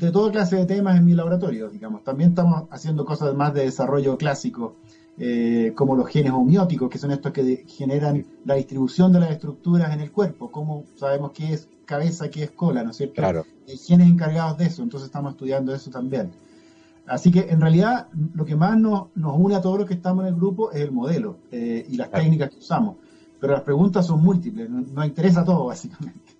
de 0.00 0.10
toda 0.10 0.32
clase 0.32 0.56
de 0.56 0.66
temas 0.66 0.96
en 0.96 1.04
mi 1.04 1.14
laboratorio, 1.14 1.68
digamos. 1.68 2.02
También 2.02 2.30
estamos 2.30 2.64
haciendo 2.70 3.04
cosas 3.04 3.34
más 3.34 3.52
de 3.54 3.64
desarrollo 3.64 4.16
clásico, 4.16 4.76
eh, 5.18 5.72
como 5.74 5.94
los 5.94 6.08
genes 6.08 6.32
homióticos, 6.32 6.88
que 6.88 6.98
son 6.98 7.10
estos 7.10 7.32
que 7.32 7.64
generan 7.66 8.24
la 8.44 8.54
distribución 8.54 9.12
de 9.12 9.20
las 9.20 9.30
estructuras 9.30 9.92
en 9.92 10.00
el 10.00 10.10
cuerpo, 10.10 10.50
como 10.50 10.84
sabemos 10.96 11.32
qué 11.32 11.52
es 11.52 11.68
cabeza, 11.84 12.30
qué 12.30 12.44
es 12.44 12.50
cola, 12.52 12.82
¿no 12.82 12.90
es 12.90 12.96
cierto? 12.96 13.16
Claro. 13.16 13.44
Hay 13.68 13.76
genes 13.76 14.08
encargados 14.08 14.56
de 14.58 14.66
eso, 14.66 14.82
entonces 14.82 15.08
estamos 15.08 15.32
estudiando 15.32 15.74
eso 15.74 15.90
también. 15.90 16.30
Así 17.06 17.30
que 17.30 17.40
en 17.50 17.60
realidad 17.60 18.08
lo 18.34 18.44
que 18.44 18.54
más 18.54 18.78
nos, 18.78 19.08
une 19.14 19.56
a 19.56 19.60
todos 19.60 19.78
los 19.78 19.86
que 19.86 19.94
estamos 19.94 20.22
en 20.24 20.28
el 20.28 20.36
grupo 20.36 20.70
es 20.70 20.80
el 20.80 20.92
modelo 20.92 21.38
eh, 21.50 21.84
y 21.88 21.96
las 21.96 22.10
técnicas 22.10 22.50
que 22.50 22.58
usamos. 22.58 22.96
Pero 23.40 23.54
las 23.54 23.62
preguntas 23.62 24.06
son 24.06 24.22
múltiples, 24.22 24.70
nos 24.70 25.06
interesa 25.06 25.44
todo 25.44 25.66
básicamente. 25.66 26.39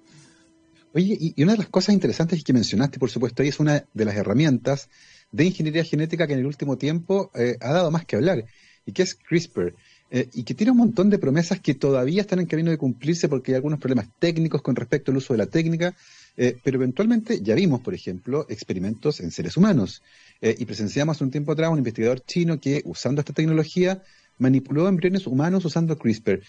Oye, 0.93 1.17
y, 1.37 1.43
una 1.43 1.53
de 1.53 1.59
las 1.59 1.69
cosas 1.69 1.95
interesantes 1.95 2.43
que 2.43 2.53
mencionaste, 2.53 2.99
por 2.99 3.11
supuesto, 3.11 3.43
ahí 3.43 3.49
es 3.49 3.61
una 3.61 3.85
de 3.95 4.05
las 4.05 4.17
herramientas 4.17 4.89
de 5.31 5.45
ingeniería 5.45 5.85
genética 5.85 6.27
que 6.27 6.33
en 6.33 6.41
el 6.41 6.47
último 6.47 6.79
tiempo 6.79 7.31
eh, 7.35 7.57
ha 7.61 7.73
dado 7.73 7.93
más 7.93 8.05
que 8.05 8.17
hablar, 8.17 8.45
y 8.85 8.93
que 8.93 9.03
es 9.03 9.15
CRISPR, 9.15 9.75
eh, 10.11 10.29
y 10.33 10.43
que 10.43 10.55
tiene 10.55 10.73
un 10.73 10.79
montón 10.79 11.09
de 11.09 11.19
promesas 11.19 11.61
que 11.61 11.75
todavía 11.75 12.23
están 12.23 12.41
en 12.41 12.47
camino 12.47 12.73
de 12.73 12.79
cumplirse 12.79 13.29
porque 13.29 13.53
hay 13.53 13.57
algunos 13.57 13.79
problemas 13.79 14.09
técnicos 14.19 14.63
con 14.63 14.75
respecto 14.75 15.13
al 15.13 15.19
uso 15.19 15.33
de 15.33 15.39
la 15.39 15.47
técnica, 15.47 15.95
eh, 16.37 16.59
pero 16.65 16.79
eventualmente 16.79 17.41
ya 17.41 17.55
vimos, 17.55 17.81
por 17.83 17.95
ejemplo, 17.95 18.47
experimentos 18.49 19.21
en 19.21 19.31
seres 19.31 19.57
humanos, 19.57 20.03
y 20.43 20.65
presenciamos 20.65 21.21
un 21.21 21.31
tiempo 21.31 21.53
atrás 21.53 21.71
un 21.71 21.79
investigador 21.79 22.25
chino 22.25 22.59
que, 22.59 22.83
usando 22.87 23.21
esta 23.21 23.35
tecnología, 23.35 24.03
manipuló 24.39 24.89
embriones 24.89 25.27
humanos 25.27 25.67
usando 25.67 25.99
CRISPR. 25.99 26.41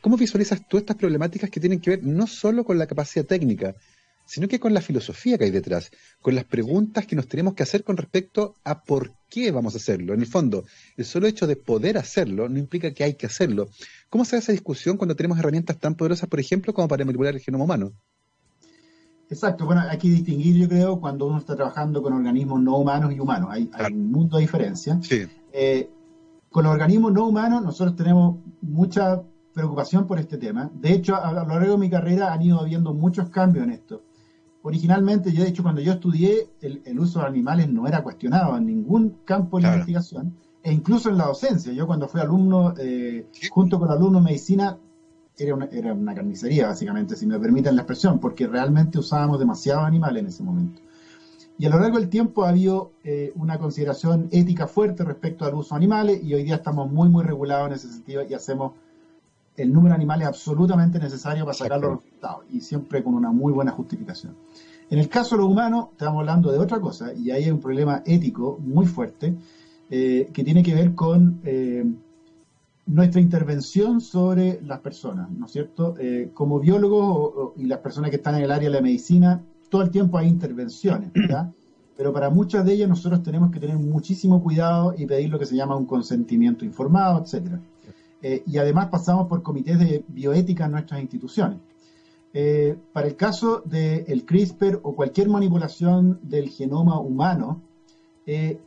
¿Cómo 0.00 0.16
visualizas 0.16 0.68
tú 0.68 0.78
estas 0.78 0.96
problemáticas 0.96 1.50
que 1.50 1.58
tienen 1.58 1.80
que 1.80 1.90
ver 1.90 2.04
no 2.04 2.28
solo 2.28 2.62
con 2.62 2.78
la 2.78 2.86
capacidad 2.86 3.26
técnica, 3.26 3.74
sino 4.30 4.46
que 4.46 4.60
con 4.60 4.72
la 4.72 4.80
filosofía 4.80 5.36
que 5.36 5.46
hay 5.46 5.50
detrás, 5.50 5.90
con 6.22 6.36
las 6.36 6.44
preguntas 6.44 7.04
que 7.04 7.16
nos 7.16 7.26
tenemos 7.26 7.54
que 7.54 7.64
hacer 7.64 7.82
con 7.82 7.96
respecto 7.96 8.54
a 8.62 8.84
por 8.84 9.10
qué 9.28 9.50
vamos 9.50 9.74
a 9.74 9.78
hacerlo. 9.78 10.14
En 10.14 10.20
el 10.20 10.26
fondo, 10.26 10.62
el 10.96 11.04
solo 11.04 11.26
hecho 11.26 11.48
de 11.48 11.56
poder 11.56 11.98
hacerlo 11.98 12.48
no 12.48 12.56
implica 12.56 12.92
que 12.92 13.02
hay 13.02 13.14
que 13.14 13.26
hacerlo. 13.26 13.66
¿Cómo 14.08 14.24
se 14.24 14.36
hace 14.36 14.44
esa 14.44 14.52
discusión 14.52 14.98
cuando 14.98 15.16
tenemos 15.16 15.36
herramientas 15.36 15.78
tan 15.78 15.96
poderosas, 15.96 16.28
por 16.28 16.38
ejemplo, 16.38 16.72
como 16.72 16.86
para 16.86 17.04
manipular 17.04 17.34
el 17.34 17.40
genoma 17.40 17.64
humano? 17.64 17.90
Exacto, 19.28 19.66
bueno, 19.66 19.80
hay 19.80 19.98
que 19.98 20.08
distinguir, 20.08 20.54
yo 20.54 20.68
creo, 20.68 21.00
cuando 21.00 21.26
uno 21.26 21.38
está 21.38 21.56
trabajando 21.56 22.00
con 22.00 22.12
organismos 22.12 22.62
no 22.62 22.76
humanos 22.76 23.12
y 23.12 23.18
humanos. 23.18 23.48
Hay, 23.50 23.68
un 23.92 24.12
mundo 24.12 24.36
de 24.36 24.42
diferencia. 24.42 25.00
Eh, 25.52 25.90
con 26.50 26.62
los 26.62 26.72
organismos 26.72 27.12
no 27.12 27.26
humanos, 27.26 27.64
nosotros 27.64 27.96
tenemos 27.96 28.38
mucha 28.60 29.22
preocupación 29.52 30.06
por 30.06 30.20
este 30.20 30.38
tema. 30.38 30.70
De 30.72 30.92
hecho, 30.92 31.16
a 31.16 31.32
lo 31.32 31.48
largo 31.48 31.72
de 31.72 31.78
mi 31.78 31.90
carrera 31.90 32.32
han 32.32 32.42
ido 32.42 32.60
habiendo 32.60 32.94
muchos 32.94 33.28
cambios 33.28 33.64
en 33.64 33.72
esto 33.72 34.04
originalmente, 34.62 35.32
yo 35.32 35.42
de 35.42 35.48
hecho 35.48 35.62
cuando 35.62 35.80
yo 35.80 35.92
estudié, 35.92 36.50
el, 36.60 36.98
uso 36.98 37.20
de 37.20 37.26
animales 37.26 37.68
no 37.68 37.86
era 37.86 38.02
cuestionado 38.02 38.56
en 38.56 38.66
ningún 38.66 39.18
campo 39.24 39.56
de 39.56 39.64
la 39.64 39.72
investigación, 39.74 40.34
e 40.62 40.72
incluso 40.72 41.08
en 41.08 41.18
la 41.18 41.26
docencia. 41.26 41.72
Yo 41.72 41.86
cuando 41.86 42.08
fui 42.08 42.20
alumno, 42.20 42.74
eh, 42.78 43.26
junto 43.50 43.78
con 43.78 43.90
alumnos 43.90 44.22
de 44.22 44.30
medicina, 44.30 44.78
era 45.38 45.54
una, 45.54 45.66
era 45.66 45.94
una 45.94 46.14
carnicería 46.14 46.66
básicamente, 46.68 47.16
si 47.16 47.26
me 47.26 47.38
permiten 47.38 47.74
la 47.76 47.82
expresión, 47.82 48.18
porque 48.18 48.46
realmente 48.46 48.98
usábamos 48.98 49.38
demasiados 49.38 49.84
animales 49.84 50.22
en 50.22 50.28
ese 50.28 50.42
momento. 50.42 50.82
Y 51.60 51.66
a 51.66 51.70
lo 51.70 51.78
largo 51.78 51.98
del 51.98 52.08
tiempo 52.08 52.44
ha 52.44 52.48
habido 52.48 52.92
eh, 53.04 53.32
una 53.34 53.58
consideración 53.58 54.28
ética 54.32 54.66
fuerte 54.66 55.04
respecto 55.04 55.44
al 55.44 55.54
uso 55.54 55.74
de 55.74 55.76
animales 55.76 56.22
y 56.22 56.32
hoy 56.32 56.42
día 56.42 56.56
estamos 56.56 56.90
muy, 56.90 57.08
muy 57.10 57.22
regulados 57.22 57.68
en 57.68 57.72
ese 57.74 57.90
sentido 57.90 58.22
y 58.26 58.32
hacemos 58.32 58.72
el 59.60 59.72
número 59.72 59.92
de 59.92 59.96
animales 59.96 60.26
absolutamente 60.26 60.98
necesario 60.98 61.44
para 61.44 61.54
sacar 61.54 61.80
los 61.80 61.98
resultados 61.98 62.44
y 62.50 62.60
siempre 62.60 63.02
con 63.02 63.14
una 63.14 63.30
muy 63.30 63.52
buena 63.52 63.72
justificación. 63.72 64.34
En 64.90 64.98
el 64.98 65.08
caso 65.08 65.36
de 65.36 65.42
los 65.42 65.50
humanos, 65.50 65.88
estamos 65.92 66.18
hablando 66.18 66.50
de 66.50 66.58
otra 66.58 66.80
cosa, 66.80 67.12
y 67.14 67.30
ahí 67.30 67.44
hay 67.44 67.50
un 67.50 67.60
problema 67.60 68.02
ético 68.04 68.58
muy 68.60 68.86
fuerte, 68.86 69.34
eh, 69.88 70.28
que 70.32 70.42
tiene 70.42 70.62
que 70.62 70.74
ver 70.74 70.94
con 70.94 71.40
eh, 71.44 71.84
nuestra 72.86 73.20
intervención 73.20 74.00
sobre 74.00 74.60
las 74.62 74.80
personas, 74.80 75.30
¿no 75.30 75.46
es 75.46 75.52
cierto? 75.52 75.94
Eh, 75.98 76.30
como 76.34 76.58
biólogos 76.58 77.52
y 77.56 77.66
las 77.66 77.78
personas 77.78 78.10
que 78.10 78.16
están 78.16 78.34
en 78.34 78.42
el 78.42 78.50
área 78.50 78.68
de 78.68 78.74
la 78.74 78.80
medicina, 78.80 79.40
todo 79.68 79.82
el 79.82 79.90
tiempo 79.90 80.18
hay 80.18 80.26
intervenciones, 80.28 81.12
¿verdad? 81.12 81.52
Pero 81.96 82.12
para 82.12 82.30
muchas 82.30 82.64
de 82.64 82.72
ellas 82.72 82.88
nosotros 82.88 83.22
tenemos 83.22 83.50
que 83.50 83.60
tener 83.60 83.76
muchísimo 83.76 84.42
cuidado 84.42 84.94
y 84.96 85.06
pedir 85.06 85.28
lo 85.28 85.38
que 85.38 85.44
se 85.44 85.54
llama 85.54 85.76
un 85.76 85.84
consentimiento 85.84 86.64
informado, 86.64 87.22
etcétera. 87.22 87.60
Y 88.22 88.58
además 88.58 88.88
pasamos 88.88 89.28
por 89.28 89.42
comités 89.42 89.78
de 89.78 90.04
bioética 90.08 90.66
en 90.66 90.72
nuestras 90.72 91.00
instituciones. 91.00 91.58
Eh, 92.32 92.76
para 92.92 93.08
el 93.08 93.16
caso 93.16 93.62
del 93.64 94.24
CRISPR 94.24 94.80
o 94.82 94.94
cualquier 94.94 95.28
manipulación 95.28 96.20
del 96.22 96.48
genoma 96.48 97.00
humano, 97.00 97.60
eh, 98.26 98.60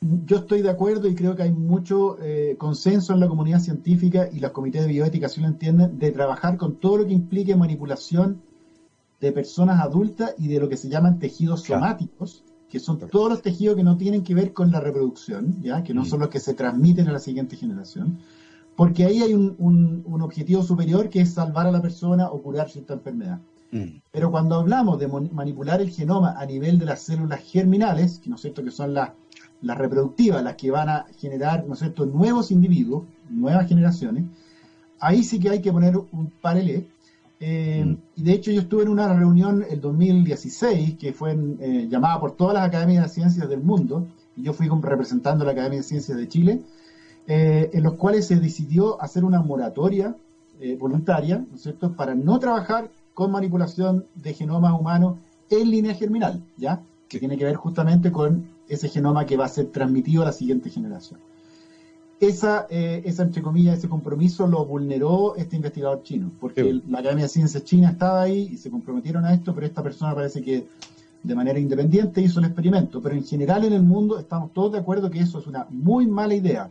yo 0.00 0.38
estoy 0.38 0.62
de 0.62 0.70
acuerdo 0.70 1.08
y 1.08 1.14
creo 1.14 1.34
que 1.34 1.42
hay 1.42 1.50
mucho 1.50 2.16
eh, 2.22 2.54
consenso 2.56 3.12
en 3.12 3.20
la 3.20 3.28
comunidad 3.28 3.60
científica 3.60 4.28
y 4.32 4.38
los 4.38 4.52
comités 4.52 4.82
de 4.82 4.88
bioética, 4.88 5.28
si 5.28 5.40
lo 5.40 5.48
entienden, 5.48 5.98
de 5.98 6.12
trabajar 6.12 6.56
con 6.56 6.76
todo 6.76 6.98
lo 6.98 7.06
que 7.06 7.12
implique 7.12 7.54
manipulación 7.56 8.40
de 9.20 9.32
personas 9.32 9.80
adultas 9.80 10.34
y 10.38 10.48
de 10.48 10.60
lo 10.60 10.68
que 10.68 10.76
se 10.76 10.88
llaman 10.88 11.18
tejidos 11.18 11.64
somáticos, 11.64 12.44
que 12.70 12.78
son 12.78 12.98
todos 12.98 13.28
los 13.28 13.42
tejidos 13.42 13.76
que 13.76 13.82
no 13.82 13.96
tienen 13.96 14.22
que 14.22 14.34
ver 14.34 14.52
con 14.52 14.70
la 14.70 14.80
reproducción, 14.80 15.60
ya 15.60 15.82
que 15.82 15.92
no 15.92 16.02
mm. 16.02 16.06
son 16.06 16.20
los 16.20 16.28
que 16.30 16.40
se 16.40 16.54
transmiten 16.54 17.08
a 17.08 17.12
la 17.12 17.18
siguiente 17.18 17.56
generación 17.56 18.18
porque 18.80 19.04
ahí 19.04 19.20
hay 19.22 19.34
un, 19.34 20.22
objetivo 20.22 20.62
superior 20.62 21.10
que 21.10 21.20
es 21.20 21.34
salvar 21.34 21.66
a 21.66 21.70
la 21.70 21.82
persona 21.82 22.30
o 22.30 22.40
curar 22.40 22.70
cierta 22.70 22.94
enfermedad. 22.94 23.38
Mm. 23.72 24.00
Pero 24.10 24.30
cuando 24.30 24.54
hablamos 24.54 24.98
de 24.98 25.06
manipular 25.06 25.82
el 25.82 25.90
genoma 25.90 26.32
a 26.38 26.46
nivel 26.46 26.78
de 26.78 26.86
las 26.86 27.02
células 27.02 27.40
germinales, 27.40 28.20
que 28.20 28.30
no 28.30 28.36
es 28.36 28.40
cierto 28.40 28.64
que 28.64 28.70
son 28.70 28.94
las, 28.94 29.10
las 29.60 29.76
reproductivas, 29.76 30.42
las 30.42 30.54
que 30.56 30.70
van 30.70 30.88
a 30.88 31.04
generar, 31.18 31.66
¿no 31.66 31.74
es 31.74 31.80
cierto?, 31.80 32.06
nuevos 32.06 32.50
individuos, 32.50 33.04
nuevas 33.28 33.68
generaciones, 33.68 34.24
ahí 34.98 35.24
sí 35.24 35.38
que 35.38 35.50
hay 35.50 35.60
que 35.60 35.72
poner 35.72 35.98
un 35.98 36.32
paralelo. 36.40 36.84
Eh, 37.38 37.84
mm. 37.84 38.22
De 38.22 38.32
hecho 38.32 38.50
yo 38.50 38.62
estuve 38.62 38.84
en 38.84 38.88
una 38.88 39.12
reunión 39.12 39.62
el 39.68 39.82
2016 39.82 40.96
que 40.96 41.12
fue 41.12 41.32
eh, 41.32 41.86
llamada 41.90 42.18
por 42.18 42.32
todas 42.32 42.54
las 42.54 42.66
academias 42.66 43.02
de 43.04 43.10
ciencias 43.10 43.46
del 43.46 43.60
mundo, 43.60 44.06
y 44.36 44.42
yo 44.42 44.54
fui 44.54 44.68
representando 44.68 45.44
la 45.44 45.52
Academia 45.52 45.80
de 45.80 45.84
Ciencias 45.84 46.16
de 46.16 46.26
Chile, 46.28 46.62
eh, 47.26 47.70
en 47.72 47.82
los 47.82 47.94
cuales 47.94 48.26
se 48.26 48.36
decidió 48.36 49.00
hacer 49.00 49.24
una 49.24 49.40
moratoria 49.40 50.16
eh, 50.60 50.76
voluntaria, 50.78 51.38
¿no 51.38 51.56
es 51.56 51.62
cierto?, 51.62 51.92
para 51.92 52.14
no 52.14 52.38
trabajar 52.38 52.90
con 53.14 53.30
manipulación 53.30 54.06
de 54.14 54.34
genomas 54.34 54.78
humanos 54.78 55.16
en 55.48 55.70
línea 55.70 55.94
germinal, 55.94 56.42
¿ya? 56.56 56.80
Que 57.08 57.18
tiene 57.18 57.36
que 57.36 57.44
ver 57.44 57.56
justamente 57.56 58.12
con 58.12 58.44
ese 58.68 58.88
genoma 58.88 59.26
que 59.26 59.36
va 59.36 59.46
a 59.46 59.48
ser 59.48 59.66
transmitido 59.66 60.22
a 60.22 60.26
la 60.26 60.32
siguiente 60.32 60.70
generación. 60.70 61.18
Esa, 62.20 62.66
eh, 62.68 63.02
esa 63.04 63.22
entre 63.22 63.42
comillas, 63.42 63.78
ese 63.78 63.88
compromiso 63.88 64.46
lo 64.46 64.64
vulneró 64.66 65.34
este 65.36 65.56
investigador 65.56 66.02
chino, 66.02 66.30
porque 66.38 66.80
la 66.88 66.98
Academia 66.98 67.24
de 67.24 67.30
Ciencias 67.30 67.64
China 67.64 67.90
estaba 67.90 68.20
ahí 68.20 68.50
y 68.52 68.56
se 68.58 68.70
comprometieron 68.70 69.24
a 69.24 69.32
esto, 69.32 69.54
pero 69.54 69.66
esta 69.66 69.82
persona 69.82 70.14
parece 70.14 70.42
que 70.42 70.66
de 71.22 71.34
manera 71.34 71.58
independiente 71.58 72.20
hizo 72.20 72.38
el 72.38 72.46
experimento. 72.46 73.00
Pero 73.00 73.14
en 73.14 73.24
general 73.24 73.64
en 73.64 73.72
el 73.72 73.82
mundo 73.82 74.18
estamos 74.18 74.52
todos 74.52 74.72
de 74.72 74.78
acuerdo 74.78 75.10
que 75.10 75.20
eso 75.20 75.38
es 75.38 75.46
una 75.46 75.66
muy 75.70 76.06
mala 76.06 76.34
idea 76.34 76.70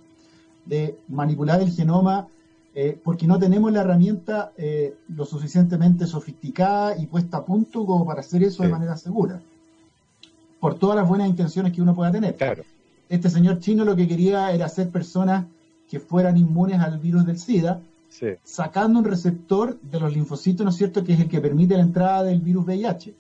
de 0.70 1.00
manipular 1.08 1.62
el 1.62 1.72
genoma 1.72 2.28
eh, 2.76 2.98
porque 3.04 3.26
no 3.26 3.40
tenemos 3.40 3.72
la 3.72 3.82
herramienta 3.82 4.52
eh, 4.56 4.96
lo 5.10 5.26
suficientemente 5.26 6.06
sofisticada 6.06 6.96
y 6.98 7.08
puesta 7.08 7.38
a 7.38 7.46
punto 7.46 7.86
como 7.86 8.06
para 8.06 8.22
hacer 8.22 8.44
eso 8.44 8.62
de 8.62 8.70
manera 8.70 8.96
segura, 8.96 9.42
por 10.60 10.76
todas 10.76 10.96
las 10.96 11.08
buenas 11.08 11.28
intenciones 11.28 11.74
que 11.74 11.82
uno 11.82 11.96
pueda 11.96 12.12
tener. 12.12 12.36
Claro. 12.36 12.64
Este 13.10 13.30
señor 13.30 13.60
chino 13.60 13.84
lo 13.84 13.96
que 13.96 14.08
quería 14.08 14.52
era 14.52 14.68
hacer 14.68 14.90
personas 14.90 15.46
que 15.90 16.00
fueran 16.00 16.38
inmunes 16.38 16.80
al 16.80 17.00
virus 17.00 17.26
del 17.26 17.40
SIDA, 17.40 17.82
sacando 18.44 19.00
un 19.00 19.06
receptor 19.06 19.80
de 19.82 20.00
los 20.00 20.14
linfocitos, 20.14 20.64
¿no 20.64 20.70
es 20.70 20.76
cierto?, 20.76 21.04
que 21.04 21.14
es 21.14 21.20
el 21.20 21.28
que 21.28 21.42
permite 21.42 21.76
la 21.76 21.82
entrada 21.82 22.24
del 22.24 22.40
virus 22.40 22.66
VIH. 22.66 23.16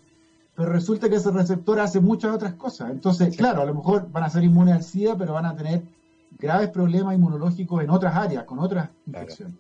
Pero 0.56 0.72
resulta 0.72 1.10
que 1.10 1.16
ese 1.16 1.32
receptor 1.32 1.80
hace 1.80 2.00
muchas 2.00 2.36
otras 2.36 2.54
cosas. 2.54 2.92
Entonces, 2.92 3.36
claro, 3.36 3.64
a 3.64 3.66
lo 3.66 3.74
mejor 3.74 4.12
van 4.12 4.24
a 4.24 4.30
ser 4.30 4.44
inmunes 4.44 4.76
al 4.76 4.84
SIDA, 4.84 5.18
pero 5.18 5.34
van 5.34 5.46
a 5.48 5.56
tener 5.56 5.82
graves 6.38 6.70
problemas 6.70 7.16
inmunológicos 7.16 7.84
en 7.84 7.90
otras 7.90 8.16
áreas, 8.16 8.44
con 8.44 8.60
otras 8.60 8.90
infecciones. 9.06 9.56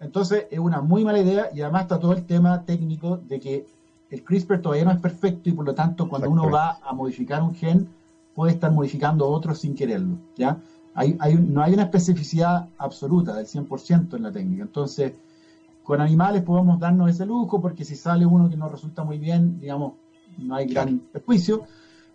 Entonces, 0.00 0.46
es 0.50 0.58
una 0.58 0.80
muy 0.80 1.04
mala 1.04 1.18
idea 1.18 1.48
y 1.54 1.62
además 1.62 1.82
está 1.82 1.98
todo 1.98 2.12
el 2.12 2.24
tema 2.24 2.62
técnico 2.64 3.16
de 3.16 3.40
que 3.40 3.66
el 4.10 4.22
CRISPR 4.22 4.60
todavía 4.60 4.84
no 4.84 4.92
es 4.92 5.00
perfecto 5.00 5.48
y 5.48 5.52
por 5.52 5.64
lo 5.64 5.74
tanto 5.74 6.08
cuando 6.08 6.30
uno 6.30 6.50
va 6.50 6.78
a 6.82 6.92
modificar 6.92 7.42
un 7.42 7.54
gen 7.54 7.88
puede 8.34 8.52
estar 8.52 8.70
modificando 8.70 9.26
otro 9.28 9.54
sin 9.54 9.74
quererlo, 9.74 10.16
¿ya? 10.36 10.58
Hay, 10.94 11.16
hay, 11.18 11.34
no 11.34 11.62
hay 11.62 11.74
una 11.74 11.84
especificidad 11.84 12.68
absoluta 12.78 13.34
del 13.34 13.46
100% 13.46 14.14
en 14.14 14.22
la 14.22 14.32
técnica. 14.32 14.62
Entonces, 14.62 15.12
con 15.82 16.00
animales 16.00 16.42
podemos 16.42 16.78
darnos 16.78 17.10
ese 17.10 17.26
lujo 17.26 17.60
porque 17.60 17.84
si 17.84 17.96
sale 17.96 18.26
uno 18.26 18.48
que 18.48 18.56
no 18.56 18.68
resulta 18.68 19.04
muy 19.04 19.18
bien, 19.18 19.58
digamos, 19.60 19.94
no 20.38 20.54
hay 20.54 20.66
gran 20.66 20.98
perjuicio, 20.98 21.64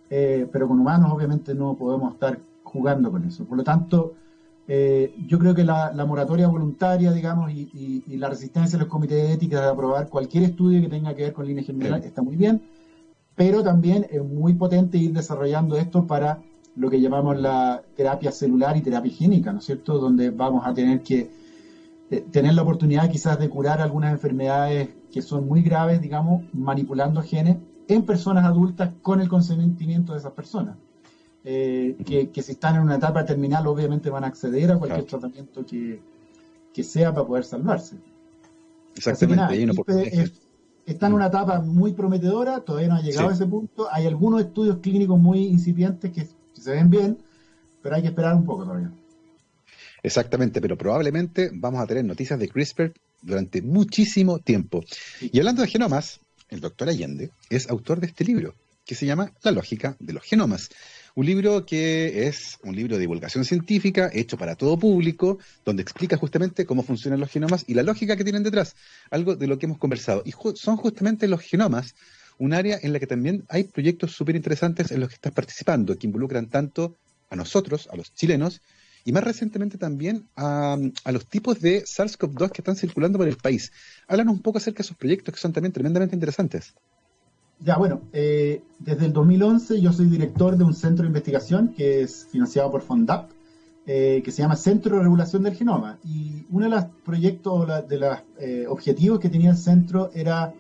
eh, 0.10 0.47
pero 0.51 0.67
con 0.67 0.80
humanos 0.80 1.12
obviamente 1.12 1.56
no 1.56 1.75
podemos 1.75 2.13
estar 2.13 2.38
jugando 2.72 3.12
con 3.12 3.26
eso. 3.26 3.46
Por 3.46 3.58
lo 3.58 3.64
tanto, 3.64 4.14
eh, 4.68 5.14
yo 5.28 5.38
creo 5.40 5.54
que 5.54 5.64
la, 5.64 5.92
moratoria 6.08 6.48
voluntaria, 6.48 7.12
digamos, 7.12 7.52
y, 7.52 8.04
la 8.18 8.30
resistencia 8.30 8.78
de 8.78 8.86
los 8.86 8.92
comités 8.92 9.18
de 9.18 9.34
ética 9.34 9.62
de 9.62 9.68
aprobar 9.68 10.08
cualquier 10.08 10.44
estudio 10.44 10.82
que 10.82 10.88
tenga 10.88 11.14
que 11.14 11.24
ver 11.24 11.34
con 11.34 11.46
líneas 11.46 11.66
generales 11.66 12.06
está 12.06 12.22
muy 12.22 12.36
bien, 12.36 12.62
pero 13.36 13.64
también 13.64 14.06
es 14.10 14.24
muy 14.24 14.54
potente 14.54 14.98
ir 14.98 15.14
desarrollando 15.14 15.76
esto 15.76 16.08
para 16.08 16.42
lo 16.76 16.90
que 16.90 17.02
llamamos 17.02 17.38
la 17.38 17.82
terapia 17.96 18.32
celular 18.32 18.78
y 18.78 18.82
terapia 18.82 19.12
higiénica, 19.12 19.52
¿no 19.52 19.60
es 19.60 19.66
cierto? 19.66 19.98
Donde 19.98 20.30
vamos 20.30 20.66
a 20.66 20.74
tener 20.74 21.02
que 21.02 21.30
eh, 22.10 22.24
tener 22.32 22.54
la 22.54 22.62
oportunidad 22.62 23.10
quizás 23.10 23.40
de 23.40 23.50
curar 23.50 23.82
algunas 23.82 24.12
enfermedades 24.12 24.90
que 25.12 25.22
son 25.22 25.48
muy 25.48 25.62
graves, 25.62 26.02
digamos, 26.02 26.44
manipulando 26.54 27.22
genes 27.22 27.58
en 27.90 28.04
personas 28.04 28.46
adultas 28.46 28.92
con 29.02 29.20
el 29.20 29.28
consentimiento 29.28 30.14
de 30.14 30.20
esas 30.20 30.32
personas. 30.32 30.78
Eh, 31.43 31.95
que, 32.06 32.43
si 32.43 32.51
están 32.51 32.75
en 32.75 32.84
una 32.84 32.97
etapa 32.97 33.25
terminal 33.25 33.65
obviamente 33.65 34.12
van 34.12 34.23
a 34.23 34.27
acceder 34.27 34.71
a 34.71 34.77
cualquier 34.77 35.06
tratamiento 35.06 35.65
que, 35.65 35.99
sea 36.84 37.13
para 37.13 37.25
poder 37.25 37.43
salvarse. 37.43 37.95
Exactamente. 38.95 40.32
está 40.86 41.08
en 41.08 41.13
una 41.13 41.27
etapa 41.27 41.60
muy 41.62 41.93
prometedora, 41.93 42.60
todavía 42.62 42.89
no 42.89 42.95
ha 42.95 43.01
llegado 43.01 43.30
a 43.30 43.34
ese 43.34 43.47
punto. 43.47 43.88
Hay 43.91 44.06
algunos 44.06 44.41
estudios 44.41 44.77
clínicos 44.77 45.19
muy 45.19 45.45
incipientes 45.45 46.12
que, 46.12 46.27
se 46.54 46.71
ven 46.71 46.91
bien, 46.91 47.17
pero 47.82 47.95
hay 47.95 48.04
que 48.04 48.10
esperar 48.10 48.36
un 48.36 48.45
poco 48.45 48.63
todavía. 48.63 48.91
Exactamente, 50.04 50.62
pero 50.62 50.77
probablemente 50.77 51.49
vamos 51.54 51.82
a 51.82 51.88
tener 51.88 52.06
noticias 52.06 52.39
de 52.39 52.49
CRISPR 52.49 52.93
durante 53.21 53.63
muchísimo 53.63 54.39
tiempo. 54.39 54.82
Y 55.21 55.39
hablando 55.39 55.63
de 55.63 55.67
genomas, 55.67 56.19
el 56.49 56.60
doctor 56.60 56.89
Allende 56.89 57.32
es 57.49 57.67
autor 57.69 57.99
de 57.99 58.08
este 58.08 58.25
libro 58.25 58.54
que 58.86 58.96
se 58.96 59.06
llama 59.06 59.34
La 59.44 59.52
lógica 59.52 59.96
de 60.00 60.13
los 60.13 60.24
genomas. 60.24 60.70
Un 61.13 61.26
libro 61.26 61.65
que 61.65 62.28
es 62.28 62.58
un 62.63 62.76
libro 62.76 62.96
de 62.96 63.02
divulgación 63.02 63.44
científica 63.44 64.10
hecho 64.13 64.38
para 64.38 64.56
todo 64.56 64.80
público, 64.80 65.39
donde 65.65 65.82
explica 65.82 66.17
justamente 66.17 66.65
cómo 66.65 66.84
funcionan 66.84 67.20
los 67.20 67.30
genomas 67.30 67.65
y 67.67 67.74
la 67.74 67.84
lógica 67.84 68.15
que 68.15 68.24
tienen 68.24 68.44
detrás, 68.44 68.76
algo 69.10 69.36
de 69.36 69.48
lo 69.48 69.60
que 69.60 69.65
hemos 69.65 69.78
conversado. 69.78 70.24
Y 70.26 70.34
son 70.56 70.78
justamente 70.78 71.28
los 71.28 71.41
genomas 71.41 71.96
un 72.38 72.54
área 72.54 72.80
en 72.82 72.91
la 72.91 73.00
que 73.00 73.06
también 73.06 73.46
hay 73.50 73.65
proyectos 73.65 74.13
súper 74.13 74.36
interesantes 74.36 74.91
en 74.91 75.00
los 75.00 75.10
que 75.10 75.15
estás 75.15 75.32
participando, 75.32 75.96
que 75.98 76.08
involucran 76.08 76.50
tanto 76.50 76.98
a 77.30 77.36
nosotros, 77.36 77.88
a 77.91 77.96
los 77.96 78.13
chilenos, 78.15 78.62
y 79.06 79.12
más 79.12 79.24
recientemente 79.24 79.78
también 79.78 80.28
a, 80.36 80.76
a 81.04 81.12
los 81.12 81.28
tipos 81.28 81.60
de 81.60 81.84
SARS-CoV-2 81.84 82.52
que 82.52 82.62
están 82.62 82.76
circulando 82.76 83.20
por 83.20 83.28
el 83.28 83.38
país. 83.38 83.72
Háblanos 84.08 84.34
un 84.34 84.41
poco 84.41 84.58
acerca 84.58 84.80
de 84.80 84.84
esos 84.84 84.98
proyectos 84.98 85.36
que 85.36 85.39
son 85.39 85.54
también 85.54 85.72
tremendamente 85.72 86.15
interesantes. 86.15 86.74
Ya, 87.63 87.78
bueno, 87.78 88.02
eh, 88.12 88.63
desde 88.80 89.06
el 89.06 89.13
2011 89.13 89.79
yo 89.81 89.94
soy 89.94 90.08
director 90.08 90.58
de 90.58 90.63
un 90.63 90.73
centro 90.73 91.04
de 91.04 91.10
investigación 91.10 91.73
que 91.77 92.02
es 92.02 92.25
financiado 92.31 92.71
por 92.71 92.81
FONDAP, 92.81 93.29
eh, 93.86 94.21
que 94.25 94.31
se 94.31 94.42
llama 94.42 94.56
Centro 94.56 94.98
de 94.98 95.04
Regulación 95.04 95.44
del 95.44 95.54
Genoma. 95.54 96.00
Y 96.04 96.44
uno 96.50 96.65
de 96.65 96.71
los 96.71 96.86
proyectos, 97.06 97.88
de 97.88 97.98
los 97.98 98.17
eh, 98.40 98.65
objetivos 98.67 99.19
que 99.19 99.29
tenía 99.29 99.52
el 99.52 99.58
centro 99.58 100.10
era 100.13 100.54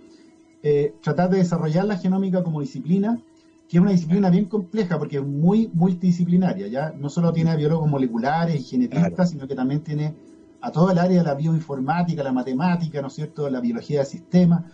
tratar 1.01 1.31
de 1.31 1.37
desarrollar 1.37 1.85
la 1.85 1.97
genómica 1.97 2.43
como 2.43 2.61
disciplina, 2.61 3.19
que 3.67 3.77
es 3.77 3.81
una 3.81 3.89
disciplina 3.89 4.29
bien 4.29 4.45
compleja 4.45 4.99
porque 4.99 5.17
es 5.17 5.23
muy 5.23 5.71
multidisciplinaria, 5.73 6.67
¿ya? 6.67 6.93
No 6.95 7.09
solo 7.09 7.33
tiene 7.33 7.49
a 7.49 7.55
biólogos 7.55 7.89
moleculares 7.89 8.61
y 8.61 8.63
genetistas, 8.63 9.31
sino 9.31 9.47
que 9.47 9.55
también 9.55 9.79
tiene 9.79 10.13
a 10.61 10.71
todo 10.71 10.91
el 10.91 10.99
área 10.99 11.17
de 11.17 11.23
la 11.23 11.33
bioinformática, 11.33 12.21
la 12.21 12.31
matemática, 12.31 13.01
¿no 13.01 13.07
es 13.07 13.13
cierto?, 13.13 13.49
la 13.49 13.59
biología 13.59 14.01
de 14.01 14.05
sistemas 14.05 14.65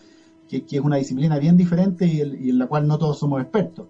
que, 0.47 0.63
es 0.69 0.81
una 0.81 0.97
disciplina 0.97 1.37
bien 1.39 1.57
diferente 1.57 2.05
y, 2.05 2.21
en 2.21 2.59
la 2.59 2.67
cual 2.67 2.87
no 2.87 2.97
todos 2.97 3.19
somos 3.19 3.41
expertos. 3.41 3.87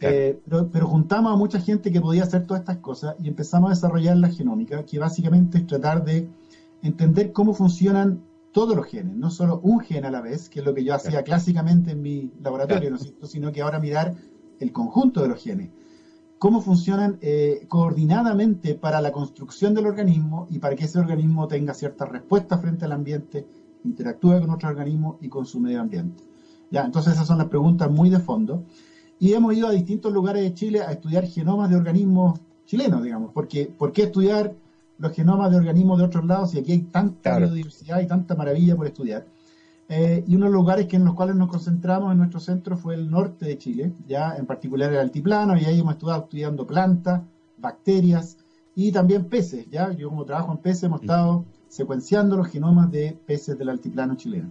Eh, 0.00 0.40
pero, 0.72 0.86
juntamos 0.86 1.32
a 1.32 1.36
mucha 1.36 1.60
gente 1.60 1.92
que 1.92 2.00
podía 2.00 2.22
hacer 2.22 2.46
todas 2.46 2.60
estas 2.60 2.78
cosas 2.78 3.16
y 3.22 3.28
empezamos 3.28 3.70
a 3.70 3.74
desarrollar 3.74 4.16
la 4.16 4.30
genómica, 4.30 4.84
que 4.84 4.98
básicamente 4.98 5.58
es 5.58 5.66
tratar 5.66 6.04
de 6.04 6.26
entender 6.82 7.32
cómo 7.32 7.52
funcionan 7.52 8.22
todos 8.52 8.74
los 8.74 8.86
genes, 8.86 9.14
no 9.14 9.30
solo 9.30 9.60
un 9.62 9.80
gen 9.80 10.04
a 10.04 10.10
la 10.10 10.20
vez, 10.20 10.48
que 10.48 10.60
es 10.60 10.64
lo 10.64 10.74
que 10.74 10.82
yo 10.82 10.94
hacía 10.94 11.22
clásicamente 11.22 11.92
en 11.92 12.02
mi 12.02 12.32
laboratorio, 12.42 12.90
¿no 12.90 13.26
sino 13.26 13.52
que 13.52 13.60
ahora 13.60 13.78
mirar 13.78 14.14
el 14.60 14.72
conjunto 14.72 15.22
de 15.22 15.28
los 15.28 15.42
genes. 15.42 15.70
Cómo 16.38 16.60
funcionan 16.60 17.18
eh, 17.20 17.66
coordinadamente 17.68 18.74
para 18.74 19.00
la 19.00 19.12
construcción 19.12 19.74
del 19.74 19.86
organismo 19.86 20.46
y 20.48 20.58
para 20.58 20.74
que 20.74 20.84
ese 20.84 20.98
organismo 20.98 21.46
tenga 21.48 21.74
cierta 21.74 22.06
respuesta 22.06 22.56
frente 22.58 22.86
al 22.86 22.92
ambiente, 22.92 23.46
interactúe 23.84 24.40
con 24.40 24.50
otro 24.50 24.68
organismo 24.68 25.18
y 25.20 25.28
con 25.28 25.46
su 25.46 25.60
medio 25.60 25.80
ambiente. 25.80 26.22
Ya, 26.70 26.84
entonces 26.84 27.14
esas 27.14 27.26
son 27.26 27.38
las 27.38 27.48
preguntas 27.48 27.90
muy 27.90 28.10
de 28.10 28.20
fondo. 28.20 28.64
Y 29.18 29.32
hemos 29.32 29.54
ido 29.54 29.66
a 29.66 29.72
distintos 29.72 30.12
lugares 30.12 30.42
de 30.42 30.54
Chile 30.54 30.80
a 30.80 30.92
estudiar 30.92 31.26
genomas 31.26 31.68
de 31.68 31.76
organismos 31.76 32.40
chilenos, 32.64 33.02
digamos, 33.02 33.32
porque 33.32 33.66
¿por 33.66 33.92
qué 33.92 34.04
estudiar 34.04 34.54
los 34.98 35.12
genomas 35.12 35.50
de 35.50 35.56
organismos 35.56 35.98
de 35.98 36.04
otros 36.04 36.24
lados 36.24 36.50
si 36.52 36.58
aquí 36.58 36.72
hay 36.72 36.80
tanta 36.82 37.38
biodiversidad 37.38 38.00
y 38.00 38.06
tanta 38.06 38.34
maravilla 38.34 38.76
por 38.76 38.86
estudiar? 38.86 39.26
Eh, 39.88 40.22
y 40.24 40.36
uno 40.36 40.46
de 40.46 40.52
los 40.52 40.60
lugares 40.60 40.86
que 40.86 40.94
en 40.94 41.04
los 41.04 41.14
cuales 41.14 41.34
nos 41.34 41.48
concentramos 41.48 42.12
en 42.12 42.18
nuestro 42.18 42.38
centro 42.38 42.76
fue 42.76 42.94
el 42.94 43.10
norte 43.10 43.44
de 43.44 43.58
Chile, 43.58 43.92
ya 44.06 44.36
en 44.36 44.46
particular 44.46 44.92
el 44.92 45.00
altiplano, 45.00 45.58
y 45.58 45.64
ahí 45.64 45.80
hemos 45.80 45.94
estado 45.94 46.22
estudiando 46.22 46.64
plantas, 46.64 47.22
bacterias 47.58 48.38
y 48.76 48.92
también 48.92 49.24
peces, 49.24 49.68
ya 49.68 49.90
yo 49.92 50.08
como 50.08 50.24
trabajo 50.24 50.52
en 50.52 50.58
peces 50.58 50.84
hemos 50.84 51.00
estado 51.00 51.44
secuenciando 51.70 52.36
los 52.36 52.48
genomas 52.48 52.90
de 52.90 53.16
peces 53.26 53.56
del 53.56 53.70
altiplano 53.70 54.16
chileno. 54.16 54.50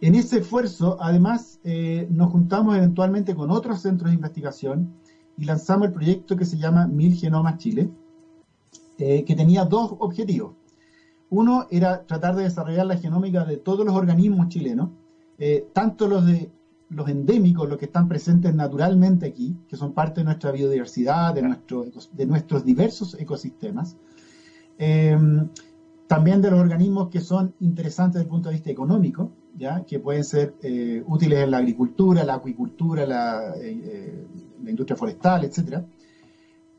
En 0.00 0.14
ese 0.14 0.38
esfuerzo, 0.38 0.96
además, 0.98 1.60
eh, 1.62 2.06
nos 2.08 2.30
juntamos 2.30 2.74
eventualmente 2.74 3.34
con 3.34 3.50
otros 3.50 3.80
centros 3.80 4.10
de 4.10 4.14
investigación 4.14 4.94
y 5.36 5.44
lanzamos 5.44 5.88
el 5.88 5.92
proyecto 5.92 6.36
que 6.36 6.46
se 6.46 6.56
llama 6.56 6.86
Mil 6.86 7.14
Genomas 7.14 7.58
Chile, 7.58 7.90
eh, 8.96 9.24
que 9.24 9.34
tenía 9.34 9.64
dos 9.64 9.94
objetivos. 9.98 10.54
Uno 11.28 11.66
era 11.68 12.02
tratar 12.06 12.34
de 12.34 12.44
desarrollar 12.44 12.86
la 12.86 12.96
genómica 12.96 13.44
de 13.44 13.58
todos 13.58 13.84
los 13.84 13.94
organismos 13.94 14.48
chilenos, 14.48 14.88
eh, 15.38 15.66
tanto 15.74 16.08
los 16.08 16.24
de 16.24 16.50
los 16.90 17.08
endémicos, 17.08 17.68
los 17.68 17.78
que 17.78 17.84
están 17.84 18.08
presentes 18.08 18.52
naturalmente 18.54 19.26
aquí, 19.26 19.56
que 19.68 19.76
son 19.76 19.92
parte 19.92 20.20
de 20.20 20.24
nuestra 20.24 20.50
biodiversidad, 20.50 21.32
de, 21.34 21.42
nuestro, 21.42 21.84
de 22.12 22.26
nuestros 22.26 22.64
diversos 22.64 23.14
ecosistemas, 23.18 23.96
em, 24.76 25.48
también 26.10 26.42
de 26.42 26.50
los 26.50 26.58
organismos 26.58 27.08
que 27.08 27.20
son 27.20 27.54
interesantes 27.60 28.14
desde 28.14 28.24
el 28.24 28.30
punto 28.30 28.48
de 28.48 28.56
vista 28.56 28.68
económico, 28.68 29.30
¿ya? 29.56 29.84
que 29.84 30.00
pueden 30.00 30.24
ser 30.24 30.54
eh, 30.60 31.04
útiles 31.06 31.44
en 31.44 31.52
la 31.52 31.58
agricultura, 31.58 32.24
la 32.24 32.34
acuicultura, 32.34 33.06
la, 33.06 33.54
eh, 33.56 34.26
la 34.60 34.70
industria 34.70 34.96
forestal, 34.96 35.44
etcétera. 35.44 35.84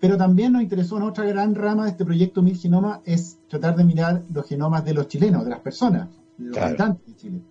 Pero 0.02 0.18
también 0.18 0.52
nos 0.52 0.62
interesó 0.62 0.98
en 0.98 1.04
otra 1.04 1.24
gran 1.24 1.56
rama 1.56 1.86
de 1.86 1.92
este 1.92 2.04
proyecto 2.04 2.42
Mil 2.42 2.58
Genomas, 2.58 3.00
es 3.06 3.38
tratar 3.48 3.78
de 3.78 3.86
mirar 3.86 4.22
los 4.34 4.46
genomas 4.46 4.84
de 4.84 4.96
los 4.96 5.08
chilenos, 5.08 5.46
de 5.46 5.50
las 5.50 5.62
personas, 5.62 6.10
de 6.38 6.50
los 6.50 6.58
habitantes 6.58 7.08
de 7.08 7.16
Chile. 7.16 7.42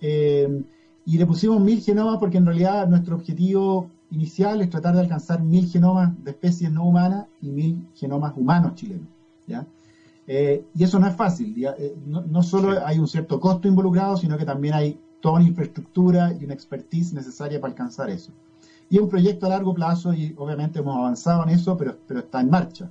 Eh, 0.00 0.62
y 1.04 1.18
le 1.18 1.26
pusimos 1.26 1.60
mil 1.60 1.80
genomas 1.80 2.18
porque 2.20 2.38
en 2.38 2.46
realidad 2.46 2.86
nuestro 2.86 3.16
objetivo 3.16 3.90
inicial 4.12 4.60
es 4.60 4.70
tratar 4.70 4.94
de 4.94 5.00
alcanzar 5.00 5.42
mil 5.42 5.66
genomas 5.66 6.12
de 6.22 6.30
especies 6.30 6.70
no 6.70 6.84
humanas 6.84 7.26
y 7.42 7.48
mil 7.48 7.88
genomas 7.96 8.34
humanos 8.36 8.76
chilenos. 8.76 9.08
¿ya? 9.48 9.66
Eh, 10.30 10.62
y 10.74 10.84
eso 10.84 10.98
no 10.98 11.06
es 11.06 11.16
fácil. 11.16 11.54
Eh, 11.78 11.96
no, 12.06 12.20
no, 12.20 12.42
solo 12.42 12.84
hay 12.86 12.98
un 12.98 13.08
cierto 13.08 13.40
costo 13.40 13.66
involucrado, 13.66 14.16
sino 14.18 14.36
que 14.36 14.44
también 14.44 14.74
hay 14.74 15.00
toda 15.20 15.36
una 15.36 15.48
infraestructura 15.48 16.34
y 16.38 16.44
una 16.44 16.52
expertise 16.54 17.14
necesaria 17.14 17.58
para 17.60 17.72
alcanzar 17.72 18.10
eso. 18.10 18.30
Y 18.90 18.96
es 18.96 19.02
un 19.02 19.08
proyecto 19.08 19.46
a 19.46 19.48
largo 19.48 19.74
plazo 19.74 20.12
y 20.12 20.34
obviamente 20.36 20.78
hemos 20.78 20.96
avanzado 20.96 21.42
en 21.42 21.50
eso, 21.50 21.76
pero, 21.76 21.96
pero 22.06 22.20
está 22.20 22.40
en 22.40 22.50
marcha. 22.50 22.90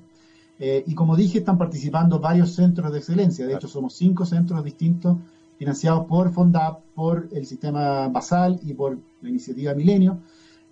Eh, 0.60 0.84
y 0.88 0.96
como 0.96 1.16
dije, 1.16 1.38
están 1.40 1.58
participando 1.58 2.20
varios 2.20 2.54
centros 2.56 2.92
de 2.92 2.98
excelencia. 2.98 3.46
De 3.46 3.54
hecho, 3.54 3.68
somos 3.68 3.94
cinco 3.94 4.26
centros 4.26 4.64
distintos 4.64 5.18
financiados 5.58 6.06
por 6.06 6.32
FONDAP, 6.32 6.82
por 6.96 7.30
el 7.32 7.46
sistema 7.46 8.08
Basal 8.08 8.60
y 8.64 8.74
por 8.74 8.98
la 9.22 9.30
iniciativa 9.30 9.74
Milenio. 9.76 10.20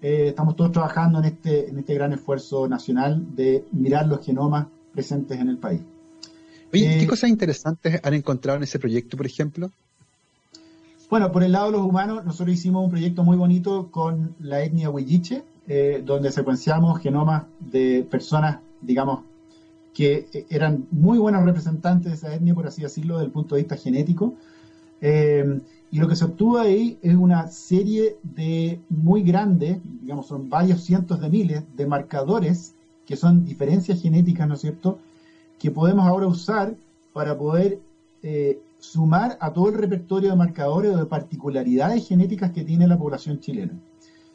Eh, 0.02 0.28
estamos 0.30 0.56
todos 0.56 0.72
trabajando 0.72 1.20
en 1.20 1.26
este, 1.26 1.70
en 1.70 1.80
este 1.80 1.94
gran 1.94 2.14
esfuerzo 2.14 2.68
nacional 2.68 3.36
de 3.36 3.66
mirar 3.72 4.08
los 4.08 4.24
genomas 4.26 4.68
presentes 4.92 5.40
en 5.40 5.50
el 5.50 5.58
país. 5.58 5.82
Oye, 6.76 6.98
¿qué 6.98 7.04
eh, 7.04 7.08
cosas 7.08 7.30
interesantes 7.30 8.00
han 8.04 8.14
encontrado 8.14 8.58
en 8.58 8.64
ese 8.64 8.80
proyecto, 8.80 9.18
por 9.18 9.26
ejemplo? 9.26 9.72
Bueno, 11.10 11.32
por 11.32 11.44
el 11.44 11.52
lado 11.52 11.68
de 11.68 11.72
los 11.74 11.82
humanos, 11.82 12.26
nosotros 12.26 12.56
hicimos 12.56 12.84
un 12.84 12.90
proyecto 12.90 13.24
muy 13.24 13.38
bonito 13.38 13.90
con 13.92 14.36
la 14.40 14.64
etnia 14.64 14.90
Huilliche, 14.90 15.44
eh, 15.68 16.02
donde 16.04 16.32
secuenciamos 16.32 17.00
genomas 17.00 17.44
de 17.60 18.06
personas, 18.10 18.60
digamos, 18.82 19.22
que 19.94 20.28
eh, 20.34 20.46
eran 20.50 20.88
muy 20.92 21.18
buenos 21.18 21.44
representantes 21.46 22.12
de 22.12 22.18
esa 22.18 22.36
etnia, 22.36 22.54
por 22.54 22.68
así 22.68 22.82
decirlo, 22.82 23.16
desde 23.16 23.28
el 23.28 23.32
punto 23.32 23.56
de 23.56 23.62
vista 23.62 23.78
genético. 23.78 24.34
Eh, 25.00 25.62
y 25.92 26.00
lo 26.00 26.08
que 26.08 26.16
se 26.16 26.26
obtuvo 26.26 26.58
ahí 26.58 26.98
es 27.02 27.16
una 27.16 27.48
serie 27.48 28.18
de 28.24 28.80
muy 28.90 29.22
grande, 29.22 29.80
digamos, 30.02 30.28
son 30.28 30.50
varios 30.50 30.84
cientos 30.84 31.22
de 31.22 31.30
miles 31.30 31.64
de 31.78 31.86
marcadores 31.86 32.74
que 33.06 33.16
son 33.16 33.46
diferencias 33.46 34.02
genéticas, 34.02 34.48
¿no 34.48 34.56
es 34.56 34.62
cierto?, 34.62 35.00
que 35.60 35.72
podemos 35.72 36.06
ahora 36.08 36.28
usar 36.28 36.76
para 37.14 37.38
poder 37.38 37.80
sumar 38.80 39.38
a 39.40 39.52
todo 39.52 39.70
el 39.70 39.76
repertorio 39.76 40.30
de 40.30 40.36
marcadores 40.36 40.94
o 40.94 40.98
de 40.98 41.06
particularidades 41.06 42.08
genéticas 42.08 42.52
que 42.52 42.64
tiene 42.64 42.88
la 42.88 42.98
población 42.98 43.40
chilena. 43.40 43.74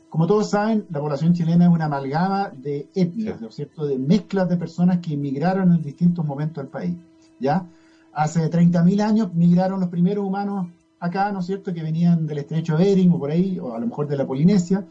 Como 0.09 0.27
todos 0.27 0.51
saben, 0.51 0.87
la 0.91 1.01
población 1.01 1.35
chilena 1.35 1.67
es 1.67 1.71
una 1.71 1.85
amalgama 1.85 2.51
de 2.51 2.89
etnias, 2.95 3.41
¿no 3.41 3.49
es 3.49 3.55
cierto?, 3.55 3.87
de 3.87 3.97
mezclas 3.97 4.49
de 4.49 4.57
personas 4.57 4.99
que 4.99 5.13
inmigraron 5.15 5.73
en 5.73 5.83
distintos 5.83 6.25
momentos 6.27 6.65
del 6.65 6.67
país, 6.67 6.97
¿ya? 7.39 7.65
Hace 8.13 8.51
30.000 8.51 9.01
años 9.03 9.33
migraron 9.35 9.79
los 9.79 9.89
primeros 9.89 10.25
humanos 10.27 10.67
acá, 10.99 11.31
¿no 11.31 11.39
es 11.39 11.47
cierto?, 11.47 11.73
que 11.73 11.83
venían 11.83 12.27
del 12.27 12.39
estrecho 12.39 12.77
de 12.77 12.85
Bering 12.85 13.13
o 13.13 13.19
por 13.21 13.31
ahí, 13.31 13.59
o 13.61 13.73
a 13.73 13.79
lo 13.79 13.87
mejor 13.87 14.09
de 14.09 14.17
la 14.17 14.27
Polinesia, 14.27 14.85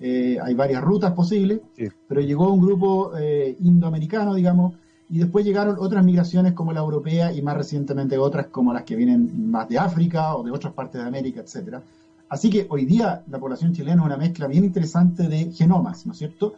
eh, 0.00 0.38
hay 0.42 0.54
varias 0.54 0.82
rutas 0.82 1.12
posibles, 1.12 1.60
pero 2.08 2.22
llegó 2.22 2.50
un 2.50 2.60
grupo 2.62 3.12
eh, 3.16 3.54
indoamericano, 3.60 4.34
digamos, 4.34 4.74
y 5.12 5.18
después 5.18 5.44
llegaron 5.44 5.76
otras 5.78 6.02
migraciones 6.02 6.54
como 6.54 6.72
la 6.72 6.80
europea 6.80 7.34
y 7.34 7.42
más 7.42 7.54
recientemente 7.54 8.16
otras 8.16 8.46
como 8.46 8.72
las 8.72 8.84
que 8.84 8.96
vienen 8.96 9.50
más 9.50 9.68
de 9.68 9.78
África 9.78 10.34
o 10.34 10.42
de 10.42 10.50
otras 10.50 10.72
partes 10.72 11.02
de 11.02 11.06
América, 11.06 11.42
etcétera. 11.42 11.82
Así 12.30 12.48
que 12.48 12.66
hoy 12.70 12.86
día 12.86 13.22
la 13.28 13.38
población 13.38 13.74
chilena 13.74 14.00
es 14.00 14.06
una 14.06 14.16
mezcla 14.16 14.46
bien 14.46 14.64
interesante 14.64 15.28
de 15.28 15.52
genomas, 15.52 16.06
¿no 16.06 16.12
es 16.12 16.18
cierto? 16.18 16.54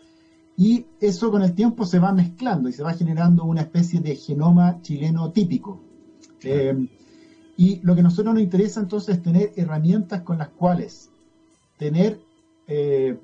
Y 0.57 0.87
eso 1.01 1.33
con 1.33 1.43
el 1.43 1.53
tiempo 1.53 1.85
se 1.85 1.99
va 1.99 2.13
mezclando 2.13 2.69
y 2.69 2.73
se 2.73 2.85
va 2.85 2.93
generando 2.93 3.43
una 3.43 3.63
especie 3.63 3.99
de 3.99 4.15
genoma 4.15 4.81
chileno 4.83 5.33
típico. 5.33 5.81
Eh, 6.45 6.87
y 7.57 7.81
lo 7.83 7.97
que 7.97 8.03
a 8.03 8.05
nosotros 8.05 8.35
nos 8.35 8.43
interesa 8.45 8.79
entonces 8.79 9.17
es 9.17 9.23
tener 9.25 9.53
herramientas 9.57 10.23
con 10.23 10.39
las 10.39 10.51
cuales 10.51 11.11
tener 11.77 12.21
eh, 12.69 13.19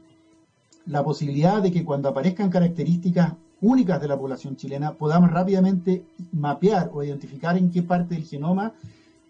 la 0.86 1.04
posibilidad 1.04 1.62
de 1.62 1.70
que 1.70 1.84
cuando 1.84 2.08
aparezcan 2.08 2.50
características 2.50 3.34
únicas 3.60 4.00
de 4.00 4.08
la 4.08 4.18
población 4.18 4.56
chilena, 4.56 4.92
podamos 4.92 5.30
rápidamente 5.30 6.04
mapear 6.32 6.90
o 6.92 7.02
identificar 7.02 7.56
en 7.56 7.70
qué 7.70 7.82
parte 7.82 8.14
del 8.14 8.24
genoma 8.24 8.72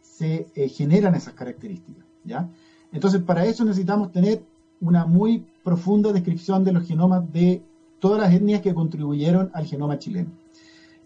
se 0.03 0.47
eh, 0.55 0.69
generan 0.69 1.15
esas 1.15 1.35
características. 1.35 2.05
¿ya? 2.25 2.49
Entonces, 2.93 3.23
para 3.23 3.45
eso 3.45 3.65
necesitamos 3.65 4.13
tener 4.13 4.43
una 4.81 5.05
muy 5.05 5.45
profunda 5.63 6.13
descripción 6.13 6.65
de 6.65 6.73
los 6.73 6.87
genomas 6.87 7.31
de 7.33 7.63
todas 7.99 8.21
las 8.21 8.33
etnias 8.33 8.63
que 8.63 8.75
contribuyeron 8.75 9.51
al 9.53 9.67
genoma 9.67 9.99
chileno. 9.99 10.31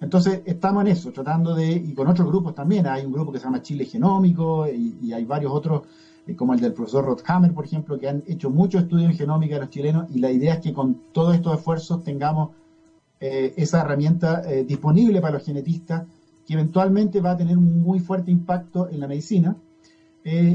Entonces, 0.01 0.43
estamos 0.45 0.83
en 0.83 0.89
eso, 0.89 1.12
tratando 1.12 1.55
de, 1.55 1.70
y 1.70 1.95
con 1.95 2.09
otros 2.09 2.29
grupos 2.29 2.55
también, 2.55 2.87
hay 2.87 3.05
un 3.05 3.12
grupo 3.12 3.33
que 3.33 3.39
se 3.39 3.45
llama 3.45 3.62
Chile 3.62 3.85
Genómico 3.85 4.66
y, 4.68 5.12
hay 5.12 5.25
varios 5.25 5.53
otros, 5.53 5.83
eh, 6.27 6.35
como 6.35 6.53
el 6.53 6.61
del 6.61 6.72
profesor 6.72 7.05
Rothhammer, 7.05 7.53
por 7.53 7.64
ejemplo, 7.64 7.99
que 7.99 8.09
han 8.09 8.22
hecho 8.27 8.51
muchos 8.51 8.83
estudios 8.83 9.11
en 9.11 9.16
genómica 9.16 9.55
de 9.55 9.61
los 9.62 9.70
chilenos 9.70 10.07
y 10.14 10.18
la 10.18 10.31
idea 10.31 10.55
es 10.55 10.61
que 10.61 10.72
con 10.72 11.01
todos 11.12 11.35
estos 11.35 11.57
esfuerzos 11.57 12.03
tengamos 12.03 12.51
eh, 13.27 13.55
esa 13.57 13.81
herramienta 13.81 14.43
eh, 14.45 14.64
disponible 14.64 15.18
para 15.22 15.39
los 15.39 15.47
genetistas, 15.47 16.05
que 16.47 16.53
eventualmente 16.53 17.22
va 17.22 17.31
a 17.31 17.37
tener 17.39 17.57
un 17.57 17.81
muy 17.81 17.99
fuerte 17.99 18.31
impacto 18.31 18.91
en 18.91 19.01
la 19.01 19.09
medicina. 19.09 19.57
Eh, 20.25 20.53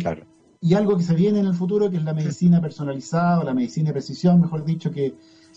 y 0.62 0.76
algo 0.76 0.96
que 0.96 1.02
se 1.02 1.16
viene 1.16 1.40
en 1.40 1.48
el 1.48 1.56
futuro, 1.56 1.90
que 1.90 1.98
es 1.98 2.04
la 2.04 2.14
medicina 2.14 2.62
personalizada 2.62 3.40
o 3.40 3.44
la 3.44 3.56
medicina 3.56 3.88
de 3.88 3.94
precisión, 3.94 4.40
mejor 4.40 4.64
dicho, 4.66 4.92
que, 4.92 5.16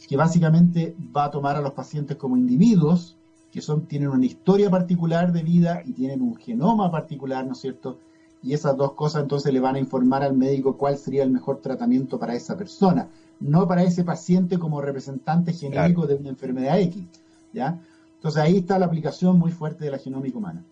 que 0.09 0.17
básicamente 0.17 0.97
va 1.15 1.25
a 1.25 1.31
tomar 1.31 1.55
a 1.57 1.61
los 1.61 1.75
pacientes 1.75 2.17
como 2.17 2.35
individuos, 2.35 3.19
que 3.53 3.61
son, 3.61 3.85
tienen 3.85 4.09
una 4.09 4.25
historia 4.25 4.71
particular 4.71 5.33
de 5.35 5.43
vida 5.43 5.83
y 5.85 5.93
tienen 5.93 6.23
un 6.23 6.35
genoma 6.37 6.91
particular, 6.91 7.45
¿no 7.45 7.53
es 7.53 7.59
cierto? 7.59 7.99
Y 8.43 8.55
esas 8.55 8.77
dos 8.77 8.93
cosas 8.93 9.23
entonces 9.23 9.53
le 9.53 9.61
van 9.61 9.77
a 9.77 9.79
informar 9.79 10.23
al 10.23 10.37
médico 10.37 10.77
cuál 10.77 10.97
sería 10.97 11.23
el 11.23 11.31
mejor 11.31 11.61
tratamiento 11.61 12.19
para 12.19 12.35
esa 12.35 12.57
persona 12.57 13.09
no 13.43 13.67
para 13.67 13.83
ese 13.83 14.05
paciente 14.05 14.59
como 14.59 14.81
representante 14.81 15.53
genérico 15.53 16.07
de 16.07 16.15
una 16.15 16.31
enfermedad 16.31 16.79
X. 16.81 17.03
¿ya? 17.53 17.81
Entonces 18.17 18.41
ahí 18.41 18.59
está 18.59 18.79
la 18.79 18.87
aplicación 18.87 19.39
muy 19.39 19.51
fuerte 19.51 19.85
de 19.85 19.91
la 19.91 19.99
genómica 19.99 20.39
humana. 20.39 20.65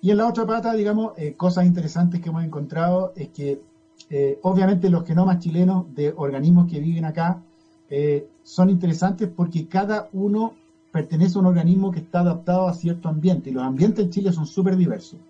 Y 0.00 0.10
en 0.10 0.16
la 0.16 0.28
otra 0.28 0.46
pata, 0.46 0.72
digamos, 0.72 1.12
eh, 1.18 1.34
cosas 1.34 1.66
interesantes 1.66 2.20
que 2.20 2.30
hemos 2.30 2.44
encontrado 2.44 3.12
es 3.16 3.28
que 3.28 3.60
eh, 4.08 4.38
obviamente 4.42 4.88
los 4.88 5.04
genomas 5.04 5.40
chilenos 5.40 5.94
de 5.94 6.14
organismos 6.16 6.70
que 6.70 6.80
viven 6.80 7.04
acá 7.04 7.42
eh, 7.90 8.28
son 8.42 8.70
interesantes 8.70 9.28
porque 9.28 9.66
cada 9.66 10.08
uno 10.12 10.54
pertenece 10.90 11.36
a 11.36 11.40
un 11.40 11.46
organismo 11.46 11.90
que 11.90 12.00
está 12.00 12.20
adaptado 12.20 12.66
a 12.66 12.74
cierto 12.74 13.08
ambiente 13.08 13.50
y 13.50 13.52
los 13.52 13.62
ambientes 13.62 14.04
en 14.04 14.10
Chile 14.10 14.32
son 14.32 14.46
súper 14.46 14.76
diversos. 14.76 15.20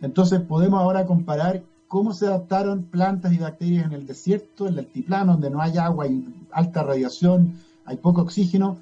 Entonces 0.00 0.40
podemos 0.40 0.80
ahora 0.80 1.06
comparar 1.06 1.62
cómo 1.88 2.14
se 2.14 2.26
adaptaron 2.26 2.84
plantas 2.84 3.32
y 3.32 3.38
bacterias 3.38 3.86
en 3.86 3.92
el 3.92 4.06
desierto, 4.06 4.66
en 4.66 4.74
el 4.74 4.78
altiplano, 4.80 5.32
donde 5.32 5.50
no 5.50 5.60
hay 5.60 5.76
agua, 5.76 6.04
hay 6.04 6.24
alta 6.52 6.82
radiación, 6.82 7.54
hay 7.84 7.96
poco 7.96 8.22
oxígeno, 8.22 8.78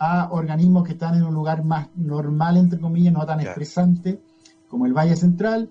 a 0.00 0.28
organismos 0.30 0.84
que 0.84 0.92
están 0.92 1.14
en 1.16 1.24
un 1.24 1.34
lugar 1.34 1.64
más 1.64 1.88
normal, 1.96 2.56
entre 2.56 2.78
comillas, 2.78 3.12
no 3.12 3.26
tan 3.26 3.40
estresante, 3.40 4.20
como 4.68 4.86
el 4.86 4.92
Valle 4.92 5.16
Central, 5.16 5.68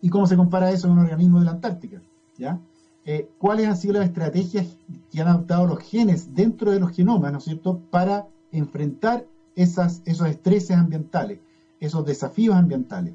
y 0.00 0.08
cómo 0.08 0.26
se 0.26 0.36
compara 0.36 0.70
eso 0.70 0.88
con 0.88 0.98
un 0.98 1.04
organismo 1.04 1.38
de 1.38 1.44
la 1.44 1.50
Antártica. 1.52 2.00
¿ya? 2.38 2.58
Eh, 3.04 3.28
¿Cuáles 3.38 3.66
han 3.66 3.76
sido 3.76 3.94
las 3.94 4.04
estrategias 4.04 4.66
que 5.10 5.20
han 5.20 5.28
adoptado 5.28 5.66
los 5.66 5.80
genes 5.80 6.34
dentro 6.34 6.70
de 6.70 6.80
los 6.80 6.92
genomas, 6.92 7.32
¿no 7.32 7.38
es 7.38 7.44
cierto?, 7.44 7.80
para 7.90 8.26
enfrentar 8.52 9.26
esas, 9.56 10.02
esos 10.04 10.28
estreses 10.28 10.76
ambientales, 10.76 11.40
esos 11.80 12.04
desafíos 12.04 12.54
ambientales. 12.54 13.14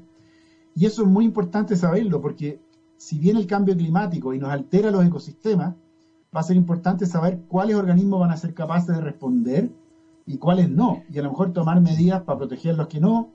Y 0.74 0.86
eso 0.86 1.02
es 1.02 1.08
muy 1.08 1.24
importante 1.24 1.76
saberlo, 1.76 2.20
porque 2.20 2.60
si 2.96 3.18
bien 3.18 3.36
el 3.36 3.46
cambio 3.46 3.76
climático 3.76 4.34
y 4.34 4.38
nos 4.38 4.50
altera 4.50 4.90
los 4.90 5.04
ecosistemas, 5.04 5.74
va 6.34 6.40
a 6.40 6.42
ser 6.42 6.56
importante 6.56 7.06
saber 7.06 7.42
cuáles 7.48 7.76
organismos 7.76 8.20
van 8.20 8.32
a 8.32 8.36
ser 8.36 8.54
capaces 8.54 8.94
de 8.94 9.00
responder 9.00 9.70
y 10.26 10.38
cuáles 10.38 10.70
no. 10.70 11.02
Y 11.10 11.18
a 11.18 11.22
lo 11.22 11.30
mejor 11.30 11.52
tomar 11.52 11.80
medidas 11.80 12.22
para 12.22 12.38
proteger 12.38 12.74
los 12.74 12.88
que 12.88 13.00
no, 13.00 13.30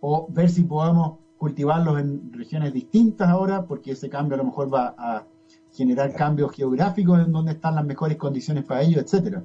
o 0.00 0.26
ver 0.30 0.50
si 0.50 0.62
podamos 0.64 1.18
cultivarlos 1.38 2.00
en 2.00 2.32
regiones 2.32 2.72
distintas 2.72 3.28
ahora, 3.28 3.64
porque 3.66 3.92
ese 3.92 4.08
cambio 4.08 4.34
a 4.34 4.38
lo 4.38 4.44
mejor 4.44 4.72
va 4.72 4.94
a 4.98 5.24
generar 5.72 6.12
cambios 6.14 6.52
geográficos 6.52 7.20
en 7.24 7.32
donde 7.32 7.52
están 7.52 7.76
las 7.76 7.84
mejores 7.84 8.16
condiciones 8.16 8.64
para 8.64 8.82
ello, 8.82 9.00
etcétera. 9.00 9.42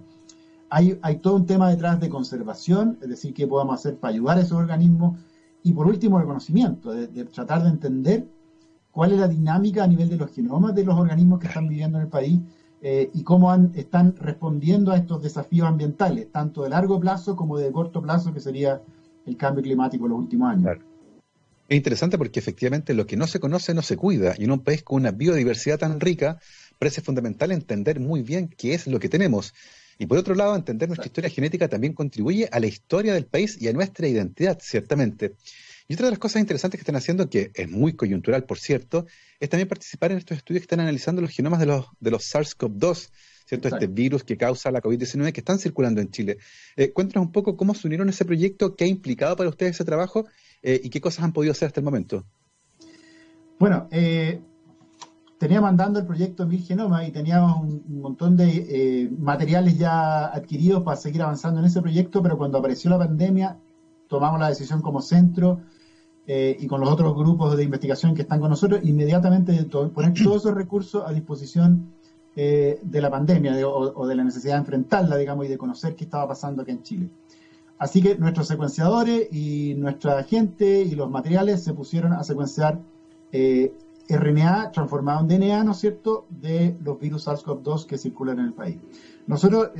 Hay, 0.69 0.97
hay 1.01 1.17
todo 1.17 1.35
un 1.35 1.45
tema 1.45 1.69
detrás 1.69 1.99
de 1.99 2.09
conservación, 2.09 2.97
es 3.01 3.09
decir, 3.09 3.33
qué 3.33 3.45
podemos 3.45 3.75
hacer 3.75 3.97
para 3.97 4.13
ayudar 4.13 4.37
a 4.37 4.41
esos 4.41 4.57
organismos, 4.57 5.19
y 5.65 5.73
por 5.73 5.87
último, 5.87 6.19
el 6.19 6.27
conocimiento, 6.27 6.93
de, 6.93 7.07
tratar 7.25 7.63
de 7.63 7.69
entender 7.69 8.27
cuál 8.91 9.13
es 9.13 9.19
la 9.19 9.27
dinámica 9.27 9.83
a 9.83 9.87
nivel 9.87 10.07
de 10.07 10.15
los 10.15 10.31
genomas 10.31 10.75
de 10.75 10.83
los 10.83 10.95
organismos 10.95 11.39
que 11.39 11.47
están 11.47 11.67
viviendo 11.67 11.97
en 11.97 12.03
el 12.03 12.09
país 12.09 12.39
eh, 12.83 13.09
y 13.15 13.23
cómo 13.23 13.51
están 13.73 14.15
respondiendo 14.15 14.91
a 14.91 14.97
estos 14.97 15.23
desafíos 15.23 15.67
ambientales, 15.67 16.31
tanto 16.31 16.61
de 16.61 16.69
largo 16.69 16.99
plazo 16.99 17.35
como 17.35 17.57
de 17.57 17.71
corto 17.71 17.99
plazo, 17.99 18.31
que 18.31 18.41
sería 18.41 18.79
el 19.25 19.37
cambio 19.37 19.63
climático 19.63 20.05
en 20.05 20.11
los 20.11 20.19
últimos 20.19 20.51
años. 20.51 20.77
Es 21.67 21.75
interesante 21.75 22.19
porque 22.19 22.39
efectivamente 22.39 22.93
lo 22.93 23.07
que 23.07 23.17
no 23.17 23.25
se 23.25 23.39
conoce 23.39 23.73
no 23.73 23.81
se 23.81 23.97
cuida 23.97 24.35
y 24.37 24.43
en 24.43 24.51
un 24.51 24.59
país 24.59 24.83
con 24.83 25.01
una 25.01 25.09
biodiversidad 25.09 25.79
tan 25.79 25.99
rica 25.99 26.37
parece 26.77 27.01
fundamental 27.01 27.51
entender 27.51 27.99
muy 27.99 28.21
bien 28.21 28.49
qué 28.55 28.75
es 28.75 28.85
lo 28.85 28.99
que 28.99 29.09
tenemos. 29.09 29.55
Y 29.97 30.05
por 30.07 30.17
otro 30.17 30.35
lado, 30.35 30.55
entender 30.55 30.89
nuestra 30.89 31.05
historia 31.05 31.29
genética 31.29 31.67
también 31.67 31.93
contribuye 31.93 32.49
a 32.51 32.59
la 32.59 32.67
historia 32.67 33.13
del 33.13 33.25
país 33.25 33.61
y 33.61 33.67
a 33.67 33.73
nuestra 33.73 34.07
identidad, 34.07 34.59
ciertamente. 34.61 35.35
Y 35.87 35.93
otra 35.93 36.07
de 36.07 36.11
las 36.11 36.19
cosas 36.19 36.41
interesantes 36.41 36.79
que 36.79 36.81
están 36.81 36.95
haciendo, 36.95 37.29
que 37.29 37.51
es 37.53 37.69
muy 37.69 37.93
coyuntural, 37.93 38.43
por 38.43 38.57
cierto, 38.57 39.05
es 39.39 39.49
también 39.49 39.67
participar 39.67 40.11
en 40.11 40.17
estos 40.17 40.37
estudios 40.37 40.61
que 40.61 40.65
están 40.65 40.79
analizando 40.79 41.21
los 41.21 41.31
genomas 41.31 41.59
de 41.59 41.67
los, 41.67 41.85
de 41.99 42.11
los 42.11 42.23
SARS-CoV-2, 42.33 43.11
¿cierto? 43.45 43.67
Este 43.67 43.87
virus 43.87 44.23
que 44.23 44.35
causa 44.35 44.71
la 44.71 44.81
COVID-19 44.81 45.31
que 45.31 45.41
están 45.41 45.59
circulando 45.59 46.01
en 46.01 46.09
Chile. 46.09 46.37
Eh, 46.75 46.91
cuéntanos 46.91 47.27
un 47.27 47.31
poco 47.31 47.55
cómo 47.55 47.75
se 47.75 47.87
unieron 47.87 48.07
a 48.07 48.11
ese 48.11 48.25
proyecto, 48.25 48.75
qué 48.75 48.85
ha 48.85 48.87
implicado 48.87 49.35
para 49.35 49.49
ustedes 49.49 49.75
ese 49.75 49.85
trabajo 49.85 50.25
eh, 50.63 50.81
y 50.83 50.89
qué 50.89 50.99
cosas 50.99 51.23
han 51.23 51.33
podido 51.33 51.51
hacer 51.51 51.67
hasta 51.67 51.79
el 51.81 51.85
momento. 51.85 52.25
Bueno, 53.59 53.87
eh, 53.91 54.41
teníamos 55.45 55.69
andando 55.69 55.99
el 55.99 56.07
proyecto 56.07 56.47
Mil 56.47 56.63
Genomas 56.63 57.07
y 57.07 57.11
teníamos 57.11 57.61
un, 57.61 58.01
montón 58.01 58.35
de 58.35 58.65
eh, 58.67 59.11
materiales 59.19 59.77
ya 59.77 60.25
adquiridos 60.25 60.81
para 60.81 60.97
seguir 60.97 61.21
avanzando 61.21 61.59
en 61.59 61.67
ese 61.67 61.83
proyecto, 61.83 62.23
pero 62.23 62.35
cuando 62.35 62.57
apareció 62.57 62.89
la 62.89 62.97
pandemia 62.97 63.55
tomamos 64.07 64.39
la 64.39 64.49
decisión 64.49 64.81
como 64.81 65.03
centro 65.03 65.59
eh, 66.25 66.57
y 66.59 66.65
con 66.65 66.81
los 66.81 66.89
otros 66.89 67.13
grupos 67.13 67.55
de 67.55 67.63
investigación 67.63 68.15
que 68.15 68.23
están 68.23 68.39
con 68.39 68.49
nosotros, 68.49 68.79
inmediatamente 68.83 69.51
de 69.51 69.65
poner 69.65 70.13
todos 70.23 70.37
esos 70.37 70.55
recursos 70.55 71.03
a 71.05 71.13
disposición 71.13 71.91
eh, 72.35 72.79
de 72.81 73.01
la 73.01 73.11
pandemia 73.11 73.53
o, 73.67 74.07
de 74.07 74.15
la 74.15 74.23
necesidad 74.23 74.55
de 74.55 74.61
enfrentarla, 74.61 75.15
digamos, 75.15 75.45
y 75.45 75.49
de 75.49 75.59
conocer 75.59 75.93
qué 75.95 76.05
estaba 76.05 76.27
pasando 76.27 76.63
aquí 76.63 76.71
en 76.71 76.81
Chile. 76.81 77.09
Así 77.77 78.01
que 78.01 78.17
nuestros 78.17 78.47
secuenciadores 78.47 79.31
y 79.31 79.75
nuestra 79.75 80.23
gente 80.23 80.81
y 80.81 80.95
los 80.95 81.07
materiales 81.11 81.63
se 81.63 81.71
pusieron 81.73 82.13
a 82.13 82.23
secuenciar 82.23 82.79
eh, 83.31 83.73
RNA 84.09 84.71
transformado 84.71 85.21
en 85.21 85.27
DNA, 85.27 85.63
¿no 85.63 85.71
es 85.71 85.77
cierto?, 85.77 86.25
de 86.29 86.77
los 86.83 86.99
virus 86.99 87.27
SARS-CoV-2 87.27 87.85
que 87.85 87.97
circulan 87.97 88.39
en 88.39 88.45
el 88.45 88.53
país. 88.53 88.77
Nosotros, 89.27 89.71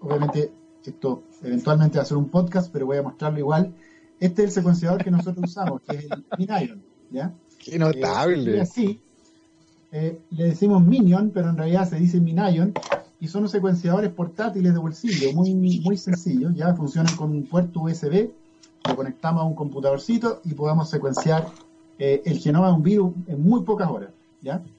obviamente, 0.00 0.52
esto 0.84 1.22
eventualmente 1.42 1.98
va 1.98 2.02
a 2.02 2.06
ser 2.06 2.16
un 2.16 2.28
podcast, 2.28 2.72
pero 2.72 2.86
voy 2.86 2.96
a 2.96 3.02
mostrarlo 3.02 3.38
igual. 3.38 3.74
Este 4.18 4.42
es 4.42 4.48
el 4.48 4.54
secuenciador 4.54 5.02
que 5.02 5.10
nosotros 5.10 5.50
usamos, 5.50 5.82
que 5.82 5.96
es 5.96 6.04
el 6.04 6.24
Minion, 6.38 6.82
¿ya? 7.10 7.32
¡Qué 7.58 7.78
notable! 7.78 8.56
Eh, 8.56 8.60
así, 8.60 9.00
eh, 9.90 10.20
le 10.30 10.44
decimos 10.44 10.84
Minion, 10.84 11.30
pero 11.30 11.50
en 11.50 11.56
realidad 11.56 11.88
se 11.88 11.96
dice 11.96 12.20
Minion, 12.20 12.72
y 13.20 13.28
son 13.28 13.42
los 13.42 13.52
secuenciadores 13.52 14.10
portátiles 14.10 14.72
de 14.72 14.78
bolsillo, 14.78 15.32
muy, 15.32 15.54
muy 15.54 15.96
sencillos, 15.96 16.54
ya 16.54 16.74
funcionan 16.74 17.14
con 17.16 17.30
un 17.30 17.46
puerto 17.46 17.82
USB, 17.82 18.30
lo 18.88 18.96
conectamos 18.96 19.42
a 19.42 19.44
un 19.44 19.54
computadorcito 19.54 20.40
y 20.44 20.54
podemos 20.54 20.90
secuenciar 20.90 21.46
eh, 22.04 22.20
el 22.24 22.40
genoma 22.40 22.66
de 22.66 22.72
un 22.72 22.82
virus 22.82 23.12
en 23.28 23.40
muy 23.40 23.62
pocas 23.62 23.88
horas. 23.88 24.10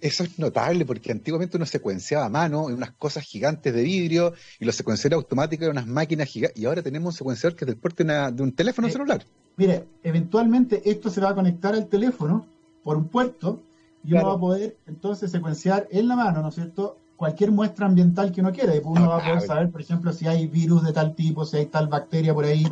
Eso 0.02 0.26
es 0.26 0.38
notable 0.38 0.86
porque 0.86 1.10
antiguamente 1.10 1.56
uno 1.56 1.66
secuenciaba 1.66 2.26
a 2.26 2.30
mano 2.30 2.68
en 2.68 2.76
unas 2.76 2.92
cosas 2.92 3.24
gigantes 3.24 3.74
de 3.74 3.82
vidrio 3.82 4.34
y 4.60 4.66
los 4.66 4.76
secuenciadores 4.76 5.24
automáticos 5.24 5.64
eran 5.64 5.78
unas 5.78 5.88
máquinas 5.88 6.28
gigantes 6.28 6.62
y 6.62 6.66
ahora 6.66 6.82
tenemos 6.82 7.14
un 7.14 7.18
secuenciador 7.18 7.56
que 7.56 7.64
es 7.64 7.68
del 7.68 7.78
porte 7.78 8.04
de 8.04 8.44
un 8.44 8.52
teléfono 8.52 8.90
eh, 8.90 8.92
celular. 8.92 9.24
Mire, 9.56 9.86
eventualmente 10.04 10.82
esto 10.84 11.10
se 11.10 11.22
va 11.22 11.30
a 11.30 11.34
conectar 11.34 11.74
al 11.74 11.88
teléfono 11.88 12.46
por 12.84 12.98
un 12.98 13.08
puerto 13.08 13.62
y 14.04 14.12
uno 14.12 14.28
va 14.28 14.34
a 14.34 14.40
poder 14.40 14.76
entonces 14.86 15.32
secuenciar 15.32 15.88
en 15.92 16.10
la 16.10 16.18
mano, 16.18 16.42
¿no 16.42 16.50
es 16.50 16.56
cierto? 16.56 16.98
Cualquier 17.16 17.52
muestra 17.52 17.86
ambiental 17.86 18.34
que 18.34 18.42
uno 18.42 18.52
quiera 18.52 18.76
y 18.76 18.82
uno 18.84 19.08
va 19.08 19.20
a 19.20 19.26
poder 19.26 19.48
saber, 19.48 19.72
por 19.72 19.80
ejemplo, 19.80 20.12
si 20.12 20.28
hay 20.28 20.48
virus 20.48 20.84
de 20.84 20.92
tal 20.92 21.16
tipo, 21.16 21.46
si 21.46 21.56
hay 21.56 21.68
tal 21.68 21.88
bacteria 21.88 22.34
por 22.34 22.44
ahí, 22.44 22.68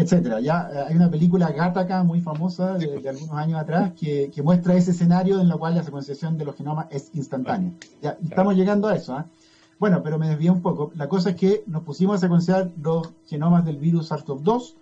etcétera. 0.00 0.40
Ya 0.40 0.70
eh, 0.72 0.84
hay 0.88 0.96
una 0.96 1.10
película 1.10 1.50
Gattaca 1.50 2.02
muy 2.02 2.20
famosa 2.20 2.74
de, 2.74 3.08
algunos 3.08 3.32
años 3.32 3.60
atrás 3.60 3.92
que, 3.98 4.32
muestra 4.42 4.74
ese 4.74 4.92
escenario 4.92 5.40
en 5.40 5.50
el 5.50 5.58
cual 5.58 5.74
la 5.74 5.82
secuenciación 5.82 6.36
de 6.38 6.44
los 6.44 6.56
genomas 6.56 6.86
es 6.90 7.10
instantánea. 7.14 7.72
Ya 8.02 8.16
estamos 8.22 8.54
llegando 8.54 8.88
a 8.88 8.96
eso. 8.96 9.14
¿ah? 9.14 9.26
Bueno, 9.78 10.02
pero 10.02 10.18
me 10.18 10.28
desvié 10.28 10.50
un 10.50 10.60
poco. 10.60 10.92
La 10.94 11.08
cosa 11.08 11.30
es 11.30 11.36
que 11.36 11.62
nos 11.66 11.82
pusimos 11.82 12.16
a 12.16 12.18
secuenciar 12.18 12.70
los 12.82 13.10
genomas 13.26 13.64
del 13.64 13.76
virus 13.76 14.10
SARS-CoV-2 14.10 14.74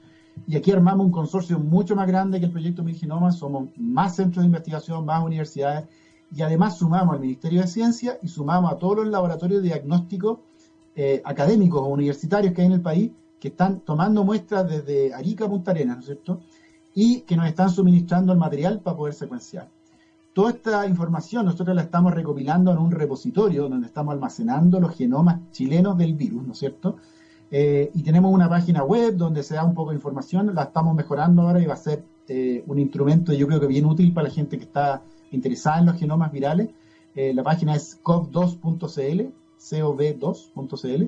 y 0.47 0.57
aquí 0.57 0.71
armamos 0.71 1.07
un 1.07 1.13
consorcio 1.13 1.59
mucho 1.59 1.97
más 1.97 2.07
grande 2.07 2.39
que 2.39 2.47
el 2.47 2.53
proyecto 2.53 2.83
Mil 2.83 2.97
Genomas. 2.97 3.37
Somos 3.39 3.69
más 3.77 4.17
centros 4.17 4.43
de 4.43 4.47
investigación, 4.47 5.05
más 5.05 5.25
universidades 5.25 5.87
y 6.35 6.43
además 6.43 6.79
sumamos 6.79 7.15
al 7.15 7.21
Ministerio 7.21 7.61
de 7.61 7.67
Ciencia 7.67 8.19
y 8.23 8.29
sumamos 8.29 8.73
a 8.73 8.77
todos 8.77 8.97
los 8.97 9.09
laboratorios 9.09 9.63
de 9.63 9.69
diagnóstico 9.69 10.41
eh, 10.95 11.23
académicos 11.25 11.81
o 11.81 11.87
universitarios 11.87 12.53
que 12.53 12.63
hay 12.63 12.67
en 12.67 12.73
el 12.73 12.81
país 12.81 13.11
que 13.41 13.49
están 13.49 13.81
tomando 13.81 14.25
muestras 14.25 14.69
desde 14.69 15.15
Arica 15.15 15.45
a 15.45 15.49
Punta 15.49 15.71
Arenas, 15.71 15.97
¿no 15.97 16.01
es 16.01 16.07
cierto? 16.07 16.41
Y 16.95 17.21
que 17.21 17.37
nos 17.37 17.47
están 17.47 17.71
suministrando 17.71 18.33
el 18.33 18.39
material 18.39 18.81
para 18.81 18.97
poder 18.97 19.15
secuenciar. 19.15 19.69
Toda 20.33 20.51
esta 20.51 20.87
información 20.87 21.47
nosotros 21.47 21.75
la 21.75 21.83
estamos 21.83 22.15
recopilando 22.15 22.71
en 22.73 22.79
un 22.79 22.91
repositorio 22.91 23.69
donde 23.69 23.87
estamos 23.87 24.13
almacenando 24.13 24.79
los 24.79 24.97
genomas 24.97 25.41
chilenos 25.53 25.99
del 25.99 26.15
virus, 26.15 26.47
¿no 26.47 26.53
es 26.53 26.59
cierto? 26.59 26.97
Eh, 27.51 27.91
y 27.95 28.03
tenemos 28.03 28.33
una 28.33 28.49
página 28.49 28.85
web 28.85 29.17
donde 29.17 29.43
se 29.43 29.55
da 29.55 29.65
un 29.65 29.75
poco 29.75 29.91
de 29.91 29.97
información, 29.97 30.55
la 30.55 30.65
estamos 30.65 30.95
mejorando 30.95 31.43
ahora 31.43 31.61
y 31.61 31.67
va 31.67 31.75
a 31.75 31.79
ser 31.79 32.05
eh, 32.29 32.63
un 32.67 32.79
instrumento 32.79 33.33
yo 33.33 33.47
creo 33.47 33.59
que 33.59 33.67
bien 33.67 33.87
útil 33.87 34.13
para 34.13 34.29
la 34.29 34.35
gente 34.35 34.59
que 34.59 34.65
está 34.65 35.03
interesada 35.33 35.79
en 35.81 35.87
los 35.87 35.97
genomas 35.97 36.31
virales. 36.31 36.69
Eh, 37.15 37.33
la 37.35 37.43
página 37.43 37.75
es 37.75 37.99
cov2.cl, 38.03 39.33
cov2.cl. 39.59 41.05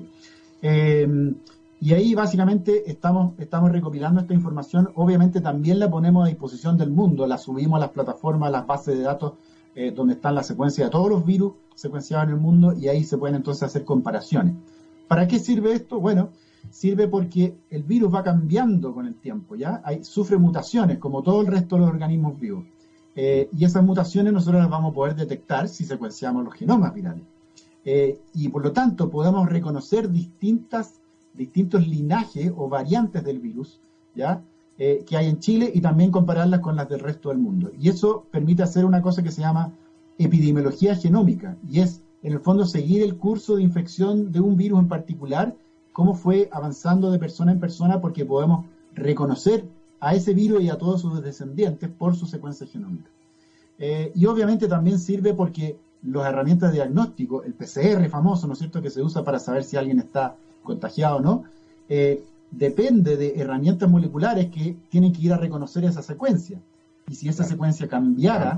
Y 1.83 1.93
ahí 1.95 2.13
básicamente 2.13 2.91
estamos, 2.91 3.33
recopilando 3.71 4.21
esta 4.21 4.35
información. 4.35 4.91
Obviamente 4.93 5.41
también 5.41 5.79
la 5.79 5.89
ponemos 5.89 6.23
a 6.23 6.29
disposición 6.29 6.77
del 6.77 6.91
mundo, 6.91 7.25
la 7.25 7.39
subimos 7.39 7.77
a 7.77 7.79
las 7.79 7.89
plataformas, 7.89 8.49
a 8.49 8.51
las 8.51 8.67
bases 8.67 8.95
de 8.95 9.03
datos 9.03 9.33
eh, 9.73 9.91
donde 9.91 10.13
están 10.13 10.35
las 10.35 10.45
secuencias 10.45 10.87
de 10.87 10.91
todos 10.91 11.09
los 11.09 11.25
virus 11.25 11.53
secuenciados 11.73 12.27
en 12.27 12.35
el 12.35 12.39
mundo 12.39 12.73
y 12.73 12.87
ahí 12.87 13.03
se 13.03 13.17
pueden 13.17 13.35
entonces 13.35 13.63
hacer 13.63 13.83
comparaciones. 13.83 14.53
¿Para 15.07 15.27
qué 15.27 15.39
sirve 15.39 15.73
esto? 15.73 15.99
Bueno, 15.99 16.29
sirve 16.69 17.07
porque 17.07 17.57
el 17.71 17.81
virus 17.81 18.13
va 18.13 18.23
cambiando 18.23 18.93
con 18.93 19.07
el 19.07 19.15
tiempo, 19.15 19.55
¿ya? 19.55 19.81
Hay, 19.83 20.03
sufre 20.03 20.37
mutaciones 20.37 20.99
como 20.99 21.23
todo 21.23 21.41
el 21.41 21.47
resto 21.47 21.77
de 21.77 21.81
los 21.81 21.89
organismos 21.89 22.39
vivos. 22.39 22.63
Eh, 23.15 23.49
y 23.57 23.65
esas 23.65 23.83
mutaciones 23.83 24.31
nosotros 24.31 24.61
las 24.61 24.69
vamos 24.69 24.91
a 24.91 24.95
poder 24.95 25.15
detectar 25.15 25.67
si 25.67 25.83
secuenciamos 25.83 26.45
los 26.45 26.53
genomas 26.53 26.93
virales. 26.93 27.23
Eh, 27.83 28.19
y 28.35 28.49
por 28.49 28.63
lo 28.63 28.71
tanto 28.71 29.09
podemos 29.09 29.49
reconocer 29.49 30.11
distintas 30.11 31.00
distintos 31.33 31.87
linajes 31.87 32.51
o 32.55 32.67
variantes 32.67 33.23
del 33.23 33.39
virus, 33.39 33.79
¿ya? 34.15 34.41
Eh, 34.77 35.03
que 35.05 35.17
hay 35.17 35.27
en 35.27 35.39
Chile 35.39 35.71
y 35.73 35.81
también 35.81 36.11
compararlas 36.11 36.59
con 36.59 36.75
las 36.75 36.89
del 36.89 36.99
resto 36.99 37.29
del 37.29 37.37
mundo. 37.37 37.71
Y 37.79 37.89
eso 37.89 38.25
permite 38.31 38.63
hacer 38.63 38.85
una 38.85 39.01
cosa 39.01 39.21
que 39.21 39.31
se 39.31 39.41
llama 39.41 39.71
epidemiología 40.17 40.95
genómica, 40.95 41.57
y 41.69 41.79
es, 41.79 42.01
en 42.23 42.33
el 42.33 42.39
fondo, 42.39 42.65
seguir 42.65 43.01
el 43.01 43.15
curso 43.15 43.55
de 43.55 43.63
infección 43.63 44.31
de 44.31 44.39
un 44.39 44.55
virus 44.55 44.79
en 44.79 44.87
particular, 44.87 45.55
cómo 45.93 46.13
fue 46.13 46.49
avanzando 46.51 47.11
de 47.11 47.19
persona 47.19 47.51
en 47.51 47.59
persona, 47.59 47.99
porque 47.99 48.25
podemos 48.25 48.65
reconocer 48.93 49.65
a 49.99 50.15
ese 50.15 50.33
virus 50.33 50.61
y 50.61 50.69
a 50.69 50.77
todos 50.77 51.01
sus 51.01 51.21
descendientes 51.21 51.89
por 51.89 52.15
su 52.15 52.25
secuencia 52.25 52.67
genómica. 52.67 53.09
Eh, 53.77 54.11
y 54.13 54.25
obviamente 54.25 54.67
también 54.67 54.99
sirve 54.99 55.33
porque 55.33 55.77
las 56.03 56.27
herramientas 56.27 56.71
de 56.71 56.77
diagnóstico, 56.77 57.43
el 57.43 57.53
PCR 57.53 58.07
famoso, 58.09 58.47
¿no 58.47 58.53
es 58.53 58.59
cierto?, 58.59 58.81
que 58.81 58.89
se 58.89 59.01
usa 59.01 59.23
para 59.23 59.39
saber 59.39 59.63
si 59.63 59.77
alguien 59.77 59.99
está 59.99 60.35
contagiado 60.63 61.17
o 61.17 61.21
no, 61.21 61.43
eh, 61.89 62.23
depende 62.51 63.17
de 63.17 63.39
herramientas 63.39 63.89
moleculares 63.89 64.49
que 64.49 64.75
tienen 64.89 65.13
que 65.13 65.21
ir 65.21 65.33
a 65.33 65.37
reconocer 65.37 65.83
esa 65.85 66.01
secuencia. 66.01 66.59
Y 67.07 67.15
si 67.15 67.29
esa 67.29 67.43
secuencia 67.43 67.87
cambiara, 67.87 68.55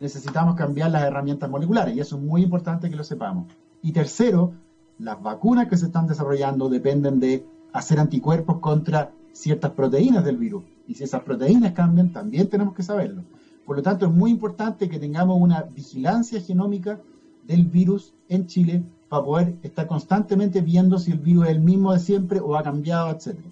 necesitamos 0.00 0.54
cambiar 0.54 0.90
las 0.90 1.04
herramientas 1.04 1.48
moleculares, 1.50 1.96
y 1.96 2.00
eso 2.00 2.16
es 2.16 2.22
muy 2.22 2.42
importante 2.42 2.90
que 2.90 2.96
lo 2.96 3.04
sepamos. 3.04 3.46
Y 3.82 3.92
tercero, 3.92 4.52
las 4.98 5.22
vacunas 5.22 5.68
que 5.68 5.76
se 5.76 5.86
están 5.86 6.06
desarrollando 6.06 6.68
dependen 6.68 7.20
de 7.20 7.44
hacer 7.72 7.98
anticuerpos 7.98 8.58
contra 8.58 9.12
ciertas 9.32 9.72
proteínas 9.72 10.24
del 10.24 10.36
virus. 10.36 10.64
Y 10.86 10.94
si 10.94 11.04
esas 11.04 11.22
proteínas 11.22 11.72
cambian, 11.72 12.12
también 12.12 12.48
tenemos 12.48 12.74
que 12.74 12.82
saberlo. 12.82 13.22
Por 13.64 13.76
lo 13.76 13.82
tanto, 13.82 14.06
es 14.06 14.12
muy 14.12 14.30
importante 14.30 14.88
que 14.88 14.98
tengamos 14.98 15.38
una 15.40 15.62
vigilancia 15.62 16.40
genómica 16.40 17.00
del 17.46 17.66
virus 17.66 18.14
en 18.28 18.46
Chile 18.46 18.82
para 19.08 19.24
poder 19.24 19.54
estar 19.62 19.86
constantemente 19.86 20.60
viendo 20.60 20.98
si 20.98 21.12
el 21.12 21.18
virus 21.18 21.46
es 21.46 21.52
el 21.52 21.60
mismo 21.60 21.92
de 21.92 22.00
siempre 22.00 22.40
o 22.40 22.56
ha 22.56 22.62
cambiado, 22.62 23.10
etcétera. 23.10 23.48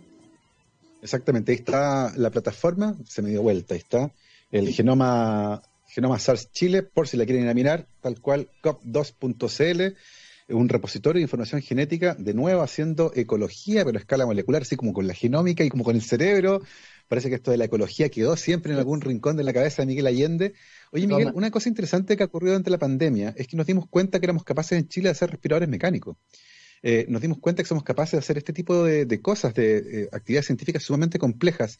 Exactamente, 1.02 1.52
ahí 1.52 1.58
está 1.58 2.12
la 2.16 2.30
plataforma, 2.30 2.96
se 3.06 3.22
me 3.22 3.30
dio 3.30 3.42
vuelta, 3.42 3.74
ahí 3.74 3.80
está 3.80 4.10
el 4.50 4.72
genoma, 4.72 5.62
genoma 5.86 6.18
SARS 6.18 6.50
Chile, 6.52 6.82
por 6.82 7.08
si 7.08 7.16
la 7.16 7.24
quieren 7.24 7.44
ir 7.44 7.50
a 7.50 7.54
mirar, 7.54 7.86
tal 8.00 8.20
cual 8.20 8.48
cop2.cl, 8.62 9.96
un 10.48 10.68
repositorio 10.68 11.18
de 11.18 11.22
información 11.22 11.60
genética, 11.60 12.14
de 12.18 12.34
nuevo 12.34 12.62
haciendo 12.62 13.12
ecología, 13.14 13.84
pero 13.84 13.98
a 13.98 14.00
escala 14.00 14.26
molecular, 14.26 14.62
así 14.62 14.76
como 14.76 14.92
con 14.92 15.06
la 15.06 15.14
genómica 15.14 15.64
y 15.64 15.68
como 15.68 15.84
con 15.84 15.96
el 15.96 16.02
cerebro. 16.02 16.62
Parece 17.08 17.28
que 17.28 17.36
esto 17.36 17.50
de 17.50 17.56
la 17.56 17.64
ecología 17.64 18.08
quedó 18.08 18.36
siempre 18.36 18.72
en 18.72 18.78
algún 18.78 19.00
rincón 19.00 19.36
de 19.36 19.44
la 19.44 19.52
cabeza 19.52 19.82
de 19.82 19.86
Miguel 19.86 20.06
Allende. 20.06 20.54
Oye, 20.92 21.06
Miguel, 21.06 21.32
una 21.34 21.50
cosa 21.50 21.68
interesante 21.68 22.16
que 22.16 22.22
ha 22.22 22.26
ocurrido 22.26 22.52
durante 22.52 22.70
la 22.70 22.78
pandemia 22.78 23.34
es 23.36 23.46
que 23.46 23.56
nos 23.56 23.66
dimos 23.66 23.86
cuenta 23.88 24.20
que 24.20 24.26
éramos 24.26 24.44
capaces 24.44 24.78
en 24.78 24.88
Chile 24.88 25.08
de 25.08 25.12
hacer 25.12 25.30
respiradores 25.30 25.68
mecánicos. 25.68 26.16
Eh, 26.82 27.06
nos 27.08 27.22
dimos 27.22 27.38
cuenta 27.38 27.62
que 27.62 27.68
somos 27.68 27.84
capaces 27.84 28.12
de 28.12 28.18
hacer 28.18 28.38
este 28.38 28.52
tipo 28.52 28.84
de, 28.84 29.20
cosas, 29.20 29.54
de 29.54 29.78
eh, 29.78 30.08
actividades 30.12 30.46
científicas 30.46 30.82
sumamente 30.82 31.18
complejas. 31.18 31.78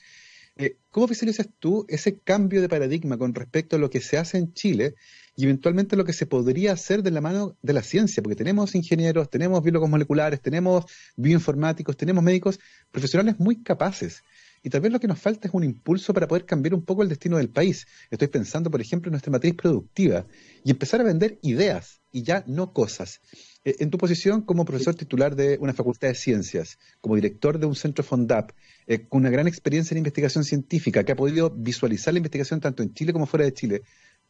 Eh, 0.59 0.78
¿Cómo 0.90 1.07
visualizas 1.07 1.48
tú 1.59 1.84
ese 1.88 2.18
cambio 2.18 2.62
de 2.62 2.68
paradigma 2.68 3.18
con 3.18 3.34
respecto 3.34 3.76
a 3.76 3.78
lo 3.78 3.90
que 3.90 4.00
se 4.00 4.16
hace 4.16 4.38
en 4.38 4.54
Chile 4.54 4.94
y 5.36 5.44
eventualmente 5.44 5.96
lo 5.96 6.04
que 6.07 6.14
se 6.14 6.24
podría 6.24 6.72
hacer 6.72 7.02
de 7.02 7.11
la 7.11 7.20
mano 7.20 7.57
de 7.61 7.74
la 7.74 7.82
ciencia? 7.82 8.22
Porque 8.22 8.36
tenemos 8.36 8.74
ingenieros, 8.74 9.28
tenemos 9.28 9.62
biólogos 9.62 9.90
moleculares, 9.90 10.40
tenemos 10.40 10.86
bioinformáticos, 11.16 11.96
tenemos 11.96 12.24
médicos, 12.24 12.59
profesionales 12.90 13.38
muy 13.38 13.62
capaces. 13.62 14.22
Y 14.67 14.69
tal 14.69 14.81
vez 14.81 14.91
lo 14.91 14.99
que 14.99 15.07
nos 15.07 15.21
falta 15.21 15.47
es 15.47 15.55
un 15.55 15.62
impulso 15.62 16.12
para 16.12 16.27
poder 16.27 16.45
cambiar 16.45 16.75
un 16.75 16.85
poco 16.85 17.05
el 17.05 17.09
destino 17.09 17.37
del 17.37 17.51
país. 17.51 17.87
Estoy 18.11 18.27
pensando, 18.27 18.69
por 18.69 18.81
ejemplo, 18.81 19.09
en 19.09 19.12
nuestra 19.12 19.31
matriz 19.31 19.55
productiva 19.55 20.27
y 20.64 20.73
empezar 20.73 21.01
a 21.01 21.05
vender 21.05 21.39
ideas 21.43 22.01
y 22.11 22.25
ya 22.25 22.43
no 22.49 22.73
cosas. 22.73 23.21
Eh, 23.64 23.77
en 23.79 23.91
tu 23.91 23.97
posición 23.97 24.43
como 24.43 24.64
profesor 24.64 24.97
titular 24.97 25.37
de 25.37 25.57
una 25.61 25.73
facultad 25.73 26.09
de 26.09 26.17
ciencias, 26.17 26.81
como 27.01 27.14
director 27.14 27.61
de 27.61 27.67
un 27.67 27.77
centro 27.77 28.03
FONDAP, 28.03 28.51
eh, 28.89 29.07
con 29.07 29.21
una 29.21 29.31
gran 29.31 29.47
experiencia 29.47 29.95
en 29.95 29.99
investigación 29.99 30.43
científica, 30.43 31.05
que 31.05 31.12
ha 31.12 31.17
podido 31.17 31.49
visualizar 31.49 32.12
la 32.12 32.19
investigación 32.19 32.59
tanto 32.59 32.83
en 32.83 32.93
Chile 32.93 33.12
como 33.12 33.27
fuera 33.27 33.45
de 33.45 33.55
Chile, 33.55 33.83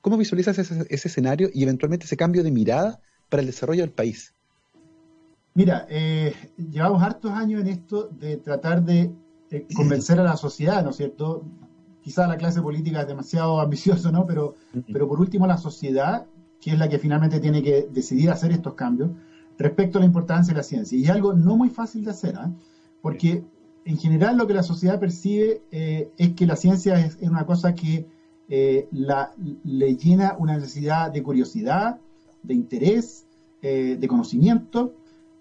¿cómo 0.03 0.19
visualizas 0.19 0.59
ese, 0.59 0.87
escenario 0.91 1.49
y 1.51 1.63
eventualmente 1.63 2.05
ese 2.05 2.19
cambio 2.19 2.43
de 2.43 2.51
mirada 2.51 3.01
para 3.31 3.41
el 3.41 3.47
desarrollo 3.47 3.81
del 3.81 3.93
país? 3.93 4.35
Mira, 5.55 5.87
eh, 5.89 6.35
llevamos 6.59 7.03
hartos 7.03 7.31
años 7.33 7.63
en 7.63 7.69
esto 7.69 8.11
de 8.11 8.37
tratar 8.37 8.85
de 8.85 9.11
convencer 9.75 10.19
a 10.21 10.23
la 10.23 10.37
sociedad, 10.37 10.83
¿no 10.83 10.91
es 10.91 10.97
cierto? 10.97 11.43
Quizá 12.03 12.27
la 12.27 12.37
clase 12.37 12.63
política 12.63 13.01
es 13.01 13.07
demasiado 13.07 13.61
ambicioso, 13.67 14.11
¿no? 14.11 14.27
Pero, 14.27 14.55
pero 14.93 15.09
por 15.09 15.21
último 15.21 15.47
la 15.47 15.57
sociedad 15.57 16.27
que 16.61 16.73
es 16.73 16.79
la 16.79 16.89
que 16.89 16.99
finalmente 16.99 17.41
tiene 17.41 17.63
que 17.63 17.87
decidir 17.93 18.31
hacer 18.31 18.53
estos 18.53 18.75
cambios, 18.75 19.11
respecto 19.59 19.99
a 19.99 20.01
la 20.01 20.07
importancia 20.07 20.53
de 20.53 20.59
la 20.59 20.63
ciencia. 20.63 20.99
Y 20.99 21.05
es 21.05 21.11
algo 21.11 21.33
no 21.33 21.57
muy 21.57 21.71
fácil 21.71 22.05
de 22.05 22.11
hacer, 22.11 22.35
¿eh? 22.35 22.51
porque 23.01 23.43
en 23.85 23.99
general 23.99 24.37
lo 24.37 24.47
que 24.47 24.55
la 24.55 24.63
sociedad 24.63 24.99
percibe 24.99 25.63
eh, 25.71 26.11
es 26.19 26.31
que 26.31 26.47
la 26.47 26.57
ciencia 26.57 26.99
es, 26.99 27.17
una 27.21 27.45
cosa 27.45 27.75
que 27.75 28.07
eh, 28.49 28.89
la, 28.91 29.33
le 29.65 29.97
llena 29.97 30.35
una 30.39 30.57
necesidad 30.57 31.11
de 31.11 31.23
curiosidad, 31.23 32.01
de 32.43 32.55
interés, 32.55 33.25
de 33.63 34.07
conocimiento, 34.07 34.93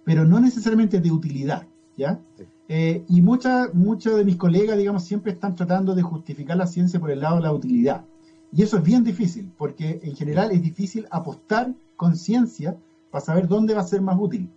pero 0.04 0.26
no 0.26 0.40
necesariamente 0.40 1.00
de 1.00 1.12
utilidad. 1.12 1.68
¿ya? 1.96 2.20
Y 2.68 3.22
muchos 3.22 4.18
de 4.18 4.26
mis 4.26 4.38
colegas, 4.38 4.78
digamos, 4.78 5.04
siempre 5.04 5.34
están 5.34 5.56
tratando 5.56 5.94
de 5.94 6.02
justificar 6.02 6.58
la 6.58 6.68
ciencia 6.68 7.00
por 7.00 7.12
el 7.12 7.20
lado 7.20 7.36
de 7.38 7.44
la 7.44 7.54
utilidad. 7.54 8.06
Y 8.52 8.64
eso 8.64 8.78
es 8.78 8.84
bien 8.84 9.04
difícil, 9.04 9.52
porque 9.58 10.00
en 10.04 10.16
general 10.16 10.52
es 10.52 10.62
difícil 10.62 11.08
apostar 11.12 11.74
con 11.96 12.16
ciencia 12.16 12.78
para 13.12 13.24
saber 13.24 13.48
dónde 13.48 13.74
va 13.74 13.82
a 13.82 13.86
ser 13.86 14.02
más 14.02 14.18
útil. 14.20 14.50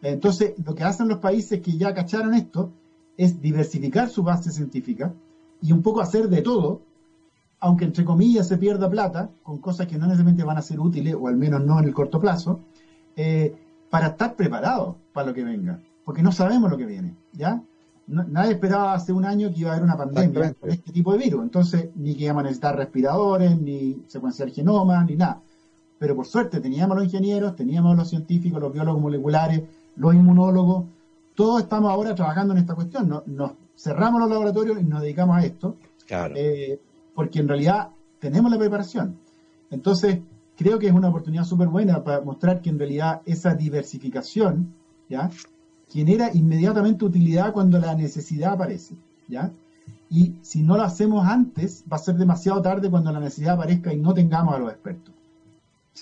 Entonces, 0.00 0.54
lo 0.64 0.74
que 0.74 0.84
hacen 0.84 1.08
los 1.08 1.18
países 1.18 1.60
que 1.60 1.76
ya 1.76 1.94
cacharon 1.94 2.34
esto 2.34 2.72
es 3.16 3.40
diversificar 3.40 4.08
su 4.08 4.22
base 4.22 4.50
científica 4.50 5.12
y 5.60 5.70
un 5.72 5.82
poco 5.82 6.00
hacer 6.00 6.28
de 6.28 6.42
todo, 6.42 6.82
aunque 7.60 7.84
entre 7.84 8.04
comillas 8.04 8.48
se 8.48 8.58
pierda 8.58 8.90
plata, 8.90 9.30
con 9.42 9.58
cosas 9.58 9.86
que 9.86 9.96
no 9.96 10.06
necesariamente 10.06 10.42
van 10.42 10.58
a 10.58 10.62
ser 10.62 10.80
útiles, 10.80 11.14
o 11.14 11.28
al 11.28 11.36
menos 11.36 11.62
no 11.64 11.78
en 11.78 11.84
el 11.84 11.94
corto 11.94 12.20
plazo, 12.20 12.60
eh, 13.14 13.54
para 13.90 14.08
estar 14.08 14.34
preparados 14.34 14.96
para 15.12 15.28
lo 15.28 15.34
que 15.34 15.44
venga, 15.44 15.80
porque 16.04 16.22
no 16.22 16.32
sabemos 16.32 16.70
lo 16.70 16.76
que 16.76 16.86
viene, 16.86 17.14
¿ya? 17.32 17.62
nadie 18.06 18.52
esperaba 18.52 18.94
hace 18.94 19.12
un 19.12 19.24
año 19.24 19.50
que 19.52 19.60
iba 19.60 19.70
a 19.70 19.72
haber 19.74 19.84
una 19.84 19.96
pandemia 19.96 20.54
de 20.60 20.72
este 20.72 20.92
tipo 20.92 21.12
de 21.12 21.18
virus. 21.18 21.42
Entonces, 21.42 21.90
ni 21.94 22.14
que 22.14 22.24
íbamos 22.24 22.40
a 22.40 22.44
necesitar 22.44 22.76
respiradores, 22.76 23.58
ni 23.60 24.02
secuenciar 24.06 24.50
genomas, 24.50 25.06
ni 25.06 25.16
nada. 25.16 25.40
Pero 25.98 26.16
por 26.16 26.26
suerte 26.26 26.60
teníamos 26.60 26.96
los 26.96 27.06
ingenieros, 27.06 27.54
teníamos 27.54 27.96
los 27.96 28.08
científicos, 28.08 28.60
los 28.60 28.72
biólogos 28.72 29.00
moleculares, 29.00 29.62
los 29.96 30.14
inmunólogos. 30.14 30.84
Todos 31.34 31.62
estamos 31.62 31.90
ahora 31.90 32.14
trabajando 32.14 32.52
en 32.54 32.60
esta 32.60 32.74
cuestión. 32.74 33.22
Nos, 33.26 33.52
cerramos 33.76 34.20
los 34.20 34.30
laboratorios 34.30 34.80
y 34.80 34.84
nos 34.84 35.00
dedicamos 35.02 35.36
a 35.36 35.44
esto. 35.44 35.76
Eh, 36.34 36.80
porque 37.14 37.38
en 37.38 37.48
realidad 37.48 37.90
tenemos 38.18 38.50
la 38.50 38.58
preparación. 38.58 39.16
Entonces, 39.70 40.18
creo 40.56 40.78
que 40.78 40.88
es 40.88 40.92
una 40.92 41.08
oportunidad 41.08 41.44
súper 41.44 41.68
buena 41.68 42.02
para 42.02 42.20
mostrar 42.20 42.60
que 42.60 42.70
en 42.70 42.78
realidad 42.78 43.22
esa 43.24 43.54
diversificación, 43.54 44.74
¿ya? 45.08 45.30
Genera 45.92 46.30
inmediatamente 46.32 47.04
utilidad 47.04 47.52
cuando 47.52 47.78
la 47.78 47.94
necesidad 47.94 48.54
aparece, 48.54 48.94
¿ya? 49.28 49.50
Y 50.08 50.34
si 50.42 50.62
no 50.62 50.76
lo 50.76 50.82
hacemos 50.82 51.26
antes, 51.26 51.84
va 51.90 51.96
a 51.96 52.00
ser 52.00 52.16
demasiado 52.16 52.62
tarde 52.62 52.90
cuando 52.90 53.12
la 53.12 53.20
necesidad 53.20 53.54
aparezca 53.54 53.92
y 53.92 53.98
no 53.98 54.14
tengamos 54.14 54.54
a 54.54 54.58
los 54.58 54.70
expertos. 54.70 55.14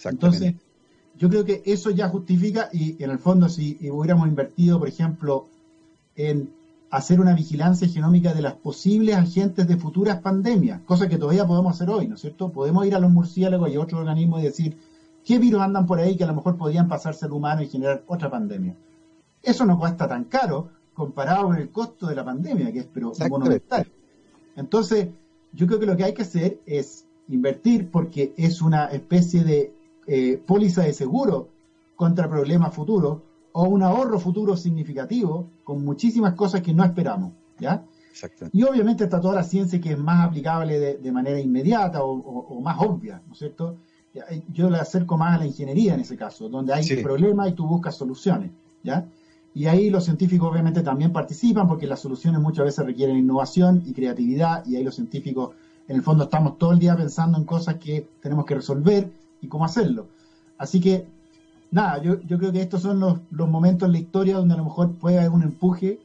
Entonces, 0.05 0.55
yo 1.19 1.29
creo 1.29 1.45
que 1.45 1.63
eso 1.65 1.91
ya 1.91 2.09
justifica 2.09 2.69
y 2.73 3.03
en 3.03 3.11
el 3.11 3.19
fondo 3.19 3.49
si 3.49 3.79
hubiéramos 3.91 4.29
invertido, 4.29 4.79
por 4.79 4.89
ejemplo, 4.89 5.47
en 6.17 6.51
hacer 6.91 7.21
una 7.21 7.35
vigilancia 7.35 7.89
genómica 7.89 8.35
de 8.35 8.43
las 8.43 8.55
posibles 8.55 9.17
agentes 9.17 9.67
de 9.67 9.77
futuras 9.77 10.21
pandemias, 10.21 10.81
cosa 10.87 11.09
que 11.09 11.19
todavía 11.19 11.47
podemos 11.47 11.75
hacer 11.75 11.91
hoy, 11.91 12.09
¿no 12.09 12.15
es 12.15 12.21
cierto? 12.21 12.51
Podemos 12.51 12.87
ir 12.87 12.95
a 12.95 13.01
los 13.01 13.11
murciélagos 13.11 13.71
y 13.71 13.77
a 13.77 13.81
otros 13.81 14.01
organismos 14.01 14.41
y 14.41 14.45
decir, 14.45 14.77
¿qué 15.25 15.39
virus 15.39 15.61
andan 15.61 15.87
por 15.87 15.99
ahí 15.99 16.17
que 16.17 16.25
a 16.25 16.29
lo 16.29 16.35
mejor 16.35 16.57
podrían 16.57 16.89
pasarse 16.89 17.27
al 17.27 17.33
humano 17.33 17.63
y 17.63 17.69
generar 17.69 18.03
otra 18.07 18.31
pandemia? 18.31 18.75
Eso 19.43 19.65
no 19.65 19.79
cuesta 19.79 20.07
tan 20.07 20.25
caro 20.25 20.71
comparado 20.95 21.47
con 21.47 21.57
el 21.57 21.71
costo 21.71 22.07
de 22.07 22.15
la 22.15 22.25
pandemia, 22.25 22.73
que 22.73 22.81
es 22.81 22.89
pero 22.93 23.13
monumental. 23.29 23.87
Entonces, 24.57 25.09
yo 25.53 25.67
creo 25.67 25.81
que 25.81 25.87
lo 25.87 25.97
que 25.97 26.05
hay 26.05 26.15
que 26.15 26.23
hacer 26.23 26.61
es 26.67 27.07
invertir 27.29 27.91
porque 27.91 28.35
es 28.37 28.61
una 28.61 28.87
especie 28.87 29.45
de 29.45 29.73
eh, 30.07 30.43
póliza 30.45 30.83
de 30.83 30.93
seguro 30.93 31.49
contra 31.97 32.29
problemas 32.29 32.75
futuros 32.75 33.19
o 33.53 33.65
un 33.65 33.83
ahorro 33.83 34.19
futuro 34.19 34.57
significativo 34.57 35.49
con 35.65 35.85
muchísimas 35.85 36.35
cosas 36.35 36.61
que 36.63 36.73
no 36.73 36.85
esperamos, 36.85 37.33
¿ya? 37.59 37.85
Y 38.53 38.63
obviamente 38.65 39.05
está 39.05 39.21
toda 39.21 39.37
la 39.37 39.45
ciencia 39.45 39.81
que 39.81 39.93
es 39.93 39.99
más 39.99 40.27
aplicable 40.27 40.97
de, 40.97 41.13
manera 41.13 41.39
inmediata 41.39 42.03
o, 42.03 42.61
más 42.61 42.77
obvia, 42.81 43.23
¿no 43.27 43.33
es 43.33 43.39
cierto? 43.39 43.77
Yo 44.53 44.69
le 44.69 44.79
acerco 44.79 45.17
más 45.17 45.37
a 45.37 45.39
la 45.39 45.47
ingeniería 45.47 45.95
en 45.95 46.01
ese 46.01 46.17
caso, 46.17 46.49
donde 46.49 46.75
hay 46.75 47.03
problemas 47.03 47.49
y 47.49 47.53
tú 47.53 47.67
buscas 47.67 47.97
soluciones, 47.97 48.51
¿ya? 48.83 49.07
Y 49.55 49.67
ahí 49.67 49.91
los 49.91 50.05
científicos 50.05 50.51
obviamente 50.51 50.83
también 50.83 51.13
participan 51.13 51.67
porque 51.67 51.87
las 51.87 52.01
soluciones 52.01 52.41
muchas 52.41 52.65
veces 52.65 52.85
requieren 52.85 53.17
innovación 53.17 53.83
y 53.85 53.93
creatividad 53.93 54.65
y 54.65 54.77
ahí 54.77 54.85
los 54.85 54.95
científicos 54.95 55.51
en 55.89 55.97
el 55.97 56.03
fondo 56.03 56.25
estamos 56.25 56.57
todo 56.57 56.73
el 56.73 56.79
día 56.79 56.97
pensando 56.97 57.37
en 57.37 57.45
cosas 57.45 57.77
que 57.77 58.07
tenemos 58.23 58.45
que 58.45 58.55
resolver 58.55 59.11
y 59.41 59.49
cómo 59.49 59.65
hacerlo. 59.65 60.07
Así 60.57 60.79
que, 60.79 61.05
nada, 61.73 61.99
yo, 61.99 62.21
yo 62.21 62.39
creo 62.39 62.53
que 62.53 62.61
estos 62.61 62.83
son 62.83 63.01
los, 63.01 63.19
los, 63.31 63.49
momentos 63.49 63.87
en 63.87 63.93
la 63.93 63.99
historia 63.99 64.37
donde 64.37 64.55
a 64.55 64.59
lo 64.59 64.65
mejor 64.65 64.93
puede 64.93 65.19
haber 65.19 65.31
un 65.31 65.43
empuje 65.43 65.99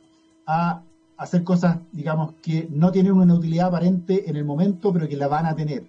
a 0.48 0.82
hacer 1.18 1.44
cosas, 1.44 1.78
digamos, 1.92 2.34
que 2.42 2.68
no 2.72 2.92
tienen 2.92 3.14
una 3.14 3.36
utilidad 3.36 3.68
aparente 3.68 4.28
en 4.28 4.38
el 4.38 4.44
momento, 4.44 4.92
pero 4.92 5.08
que 5.08 5.18
la 5.18 5.28
van 5.28 5.46
a 5.46 5.56
tener. 5.56 5.84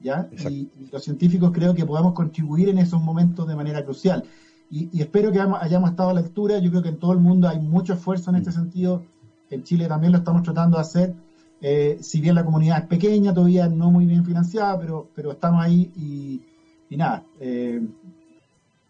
¿ya? 0.00 0.28
y 0.48 0.68
los 0.92 1.02
científicos 1.02 1.50
creo 1.52 1.74
que 1.74 1.86
podemos 1.86 2.12
contribuir 2.12 2.68
en 2.68 2.78
esos 2.78 3.02
momentos 3.02 3.46
de 3.46 3.56
manera 3.56 3.84
crucial. 3.84 4.24
Y, 4.70 5.00
espero 5.00 5.32
que 5.32 5.40
hayamos 5.40 5.90
estado 5.90 6.10
a 6.10 6.14
la 6.14 6.20
altura. 6.20 6.58
Yo 6.58 6.70
creo 6.70 6.82
que 6.82 6.88
en 6.88 6.98
todo 6.98 7.12
el 7.12 7.20
mundo 7.20 7.48
hay 7.48 7.58
mucho 7.58 7.94
esfuerzo 7.94 8.30
en 8.30 8.36
este 8.36 8.50
mm. 8.50 8.54
sentido. 8.54 9.04
En 9.50 9.62
Chile 9.62 9.86
también 9.86 10.12
lo 10.12 10.18
estamos 10.18 10.42
tratando 10.42 10.76
de 10.76 10.80
hacer. 10.80 11.14
Eh, 11.60 11.98
si 12.00 12.20
bien 12.20 12.34
la 12.34 12.44
comunidad 12.44 12.78
es 12.78 12.86
pequeña, 12.86 13.32
todavía 13.32 13.68
no 13.68 13.90
muy 13.90 14.04
bien 14.06 14.24
financiada, 14.24 14.78
pero, 14.78 15.08
pero 15.14 15.32
estamos 15.32 15.64
ahí 15.64 15.90
y, 15.96 16.96
nada, 16.96 17.24
eh, 17.40 17.80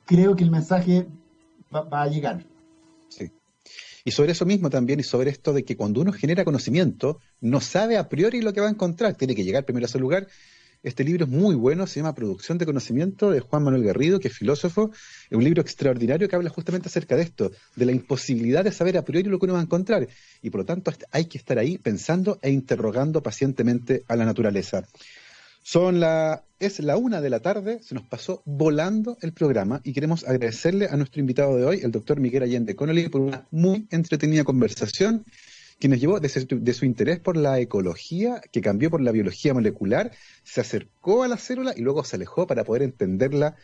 creo 0.04 0.34
que 0.34 0.44
el 0.44 0.50
mensaje 0.50 1.06
va, 1.74 2.02
a 2.02 2.08
llegar. 2.08 2.44
Sí. 3.08 3.30
Y 4.04 4.10
sobre 4.10 4.32
eso 4.32 4.44
mismo 4.46 4.68
también, 4.68 4.98
y 4.98 5.04
sobre 5.04 5.30
esto 5.30 5.52
de 5.52 5.64
que 5.64 5.76
cuando 5.76 6.00
uno 6.00 6.12
genera 6.12 6.44
conocimiento, 6.44 7.20
no 7.40 7.60
sabe 7.60 7.98
a 7.98 8.08
priori 8.08 8.40
lo 8.40 8.52
que 8.52 8.60
va 8.60 8.66
a 8.66 8.70
encontrar, 8.70 9.14
tiene 9.14 9.34
que 9.34 9.44
llegar 9.44 9.64
primero 9.64 9.84
a 9.84 9.88
ese 9.88 10.00
lugar 10.00 10.26
este 10.86 11.02
libro 11.02 11.24
es 11.24 11.30
muy 11.30 11.56
bueno, 11.56 11.84
se 11.88 11.98
llama 11.98 12.14
Producción 12.14 12.58
de 12.58 12.64
Conocimiento 12.64 13.32
de 13.32 13.40
Juan 13.40 13.64
Manuel 13.64 13.82
Garrido, 13.82 14.20
que 14.20 14.28
es 14.28 14.34
filósofo. 14.34 14.92
Es 15.28 15.36
un 15.36 15.42
libro 15.42 15.60
extraordinario 15.60 16.28
que 16.28 16.36
habla 16.36 16.48
justamente 16.48 16.86
acerca 16.86 17.16
de 17.16 17.22
esto, 17.22 17.50
de 17.74 17.86
la 17.86 17.90
imposibilidad 17.90 18.62
de 18.62 18.70
saber 18.70 18.96
a 18.96 19.02
priori 19.02 19.28
lo 19.28 19.40
que 19.40 19.46
uno 19.46 19.54
va 19.54 19.58
a 19.58 19.64
encontrar. 19.64 20.06
Y 20.42 20.50
por 20.50 20.60
lo 20.60 20.64
tanto 20.64 20.92
hay 21.10 21.24
que 21.24 21.38
estar 21.38 21.58
ahí 21.58 21.76
pensando 21.76 22.38
e 22.40 22.52
interrogando 22.52 23.20
pacientemente 23.20 24.04
a 24.06 24.14
la 24.14 24.26
naturaleza. 24.26 24.86
Son 25.60 25.98
la, 25.98 26.44
es 26.60 26.78
la 26.78 26.96
una 26.96 27.20
de 27.20 27.30
la 27.30 27.40
tarde, 27.40 27.80
se 27.82 27.96
nos 27.96 28.04
pasó 28.04 28.44
volando 28.44 29.18
el 29.22 29.32
programa 29.32 29.80
y 29.82 29.92
queremos 29.92 30.22
agradecerle 30.22 30.86
a 30.86 30.96
nuestro 30.96 31.18
invitado 31.18 31.56
de 31.56 31.64
hoy, 31.64 31.80
el 31.82 31.90
doctor 31.90 32.20
Miguel 32.20 32.44
Allende 32.44 32.76
Connolly, 32.76 33.08
por 33.08 33.22
una 33.22 33.48
muy 33.50 33.88
entretenida 33.90 34.44
conversación 34.44 35.24
que 35.78 35.88
nos 35.88 36.00
llevó 36.00 36.20
de 36.20 36.28
su, 36.28 36.84
interés 36.84 37.20
por 37.20 37.36
la 37.36 37.60
ecología, 37.60 38.40
que 38.50 38.60
cambió 38.60 38.90
por 38.90 39.00
la 39.00 39.12
biología 39.12 39.52
molecular, 39.52 40.10
se 40.42 40.60
acercó 40.60 41.22
a 41.22 41.28
la 41.28 41.36
célula 41.36 41.74
y 41.76 41.82
luego 41.82 42.02
se 42.04 42.16
alejó 42.16 42.46
para 42.46 42.64
poder 42.64 42.82
entenderla 42.82 43.56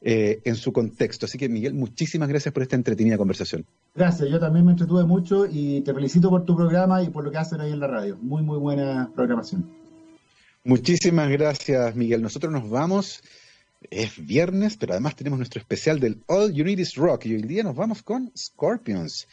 eh, 0.00 0.40
en 0.44 0.56
su 0.56 0.72
contexto. 0.72 1.26
Así 1.26 1.38
que, 1.38 1.48
Miguel, 1.48 1.74
muchísimas 1.74 2.28
gracias 2.28 2.52
por 2.52 2.62
esta 2.62 2.74
entretenida 2.74 3.16
conversación. 3.18 3.66
Gracias, 3.94 4.28
yo 4.28 4.40
también 4.40 4.64
me 4.64 4.72
entretuve 4.72 5.04
mucho 5.04 5.46
y 5.46 5.82
te 5.82 5.94
felicito 5.94 6.28
por 6.28 6.44
tu 6.44 6.56
programa 6.56 7.02
y 7.02 7.10
por 7.10 7.22
lo 7.22 7.30
que 7.30 7.38
hacen 7.38 7.60
ahí 7.60 7.72
en 7.72 7.80
la 7.80 7.86
radio. 7.86 8.18
Muy, 8.20 8.42
muy 8.42 8.58
buena 8.58 9.10
programación. 9.14 9.70
Muchísimas 10.64 11.30
gracias, 11.30 11.94
Miguel. 11.94 12.20
Nosotros 12.20 12.52
nos 12.52 12.68
vamos. 12.68 13.22
Es 13.90 14.24
viernes, 14.26 14.76
pero 14.76 14.92
además 14.92 15.16
tenemos 15.16 15.38
nuestro 15.38 15.58
especial 15.58 16.00
del 16.00 16.22
All 16.26 16.52
You 16.52 16.64
Need 16.64 16.80
Is 16.80 16.96
Rock 16.96 17.24
y 17.26 17.34
hoy 17.34 17.42
día 17.42 17.62
nos 17.62 17.74
vamos 17.74 18.02
con 18.02 18.30
Scorpions. 18.36 19.26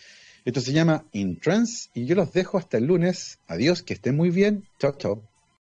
Esto 0.48 0.62
se 0.62 0.72
llama 0.72 1.04
In 1.12 1.42
Trance 1.42 1.90
y 1.94 2.06
yo 2.06 2.16
los 2.16 2.32
dejo 2.32 2.58
hasta 2.58 2.78
el 2.78 2.86
lunes. 2.86 3.38
Adiós, 3.48 3.84
que 3.84 3.96
estén 3.96 4.16
muy 4.16 4.30
bien. 4.30 4.64
Chao, 4.80 4.94
chao. 4.98 5.22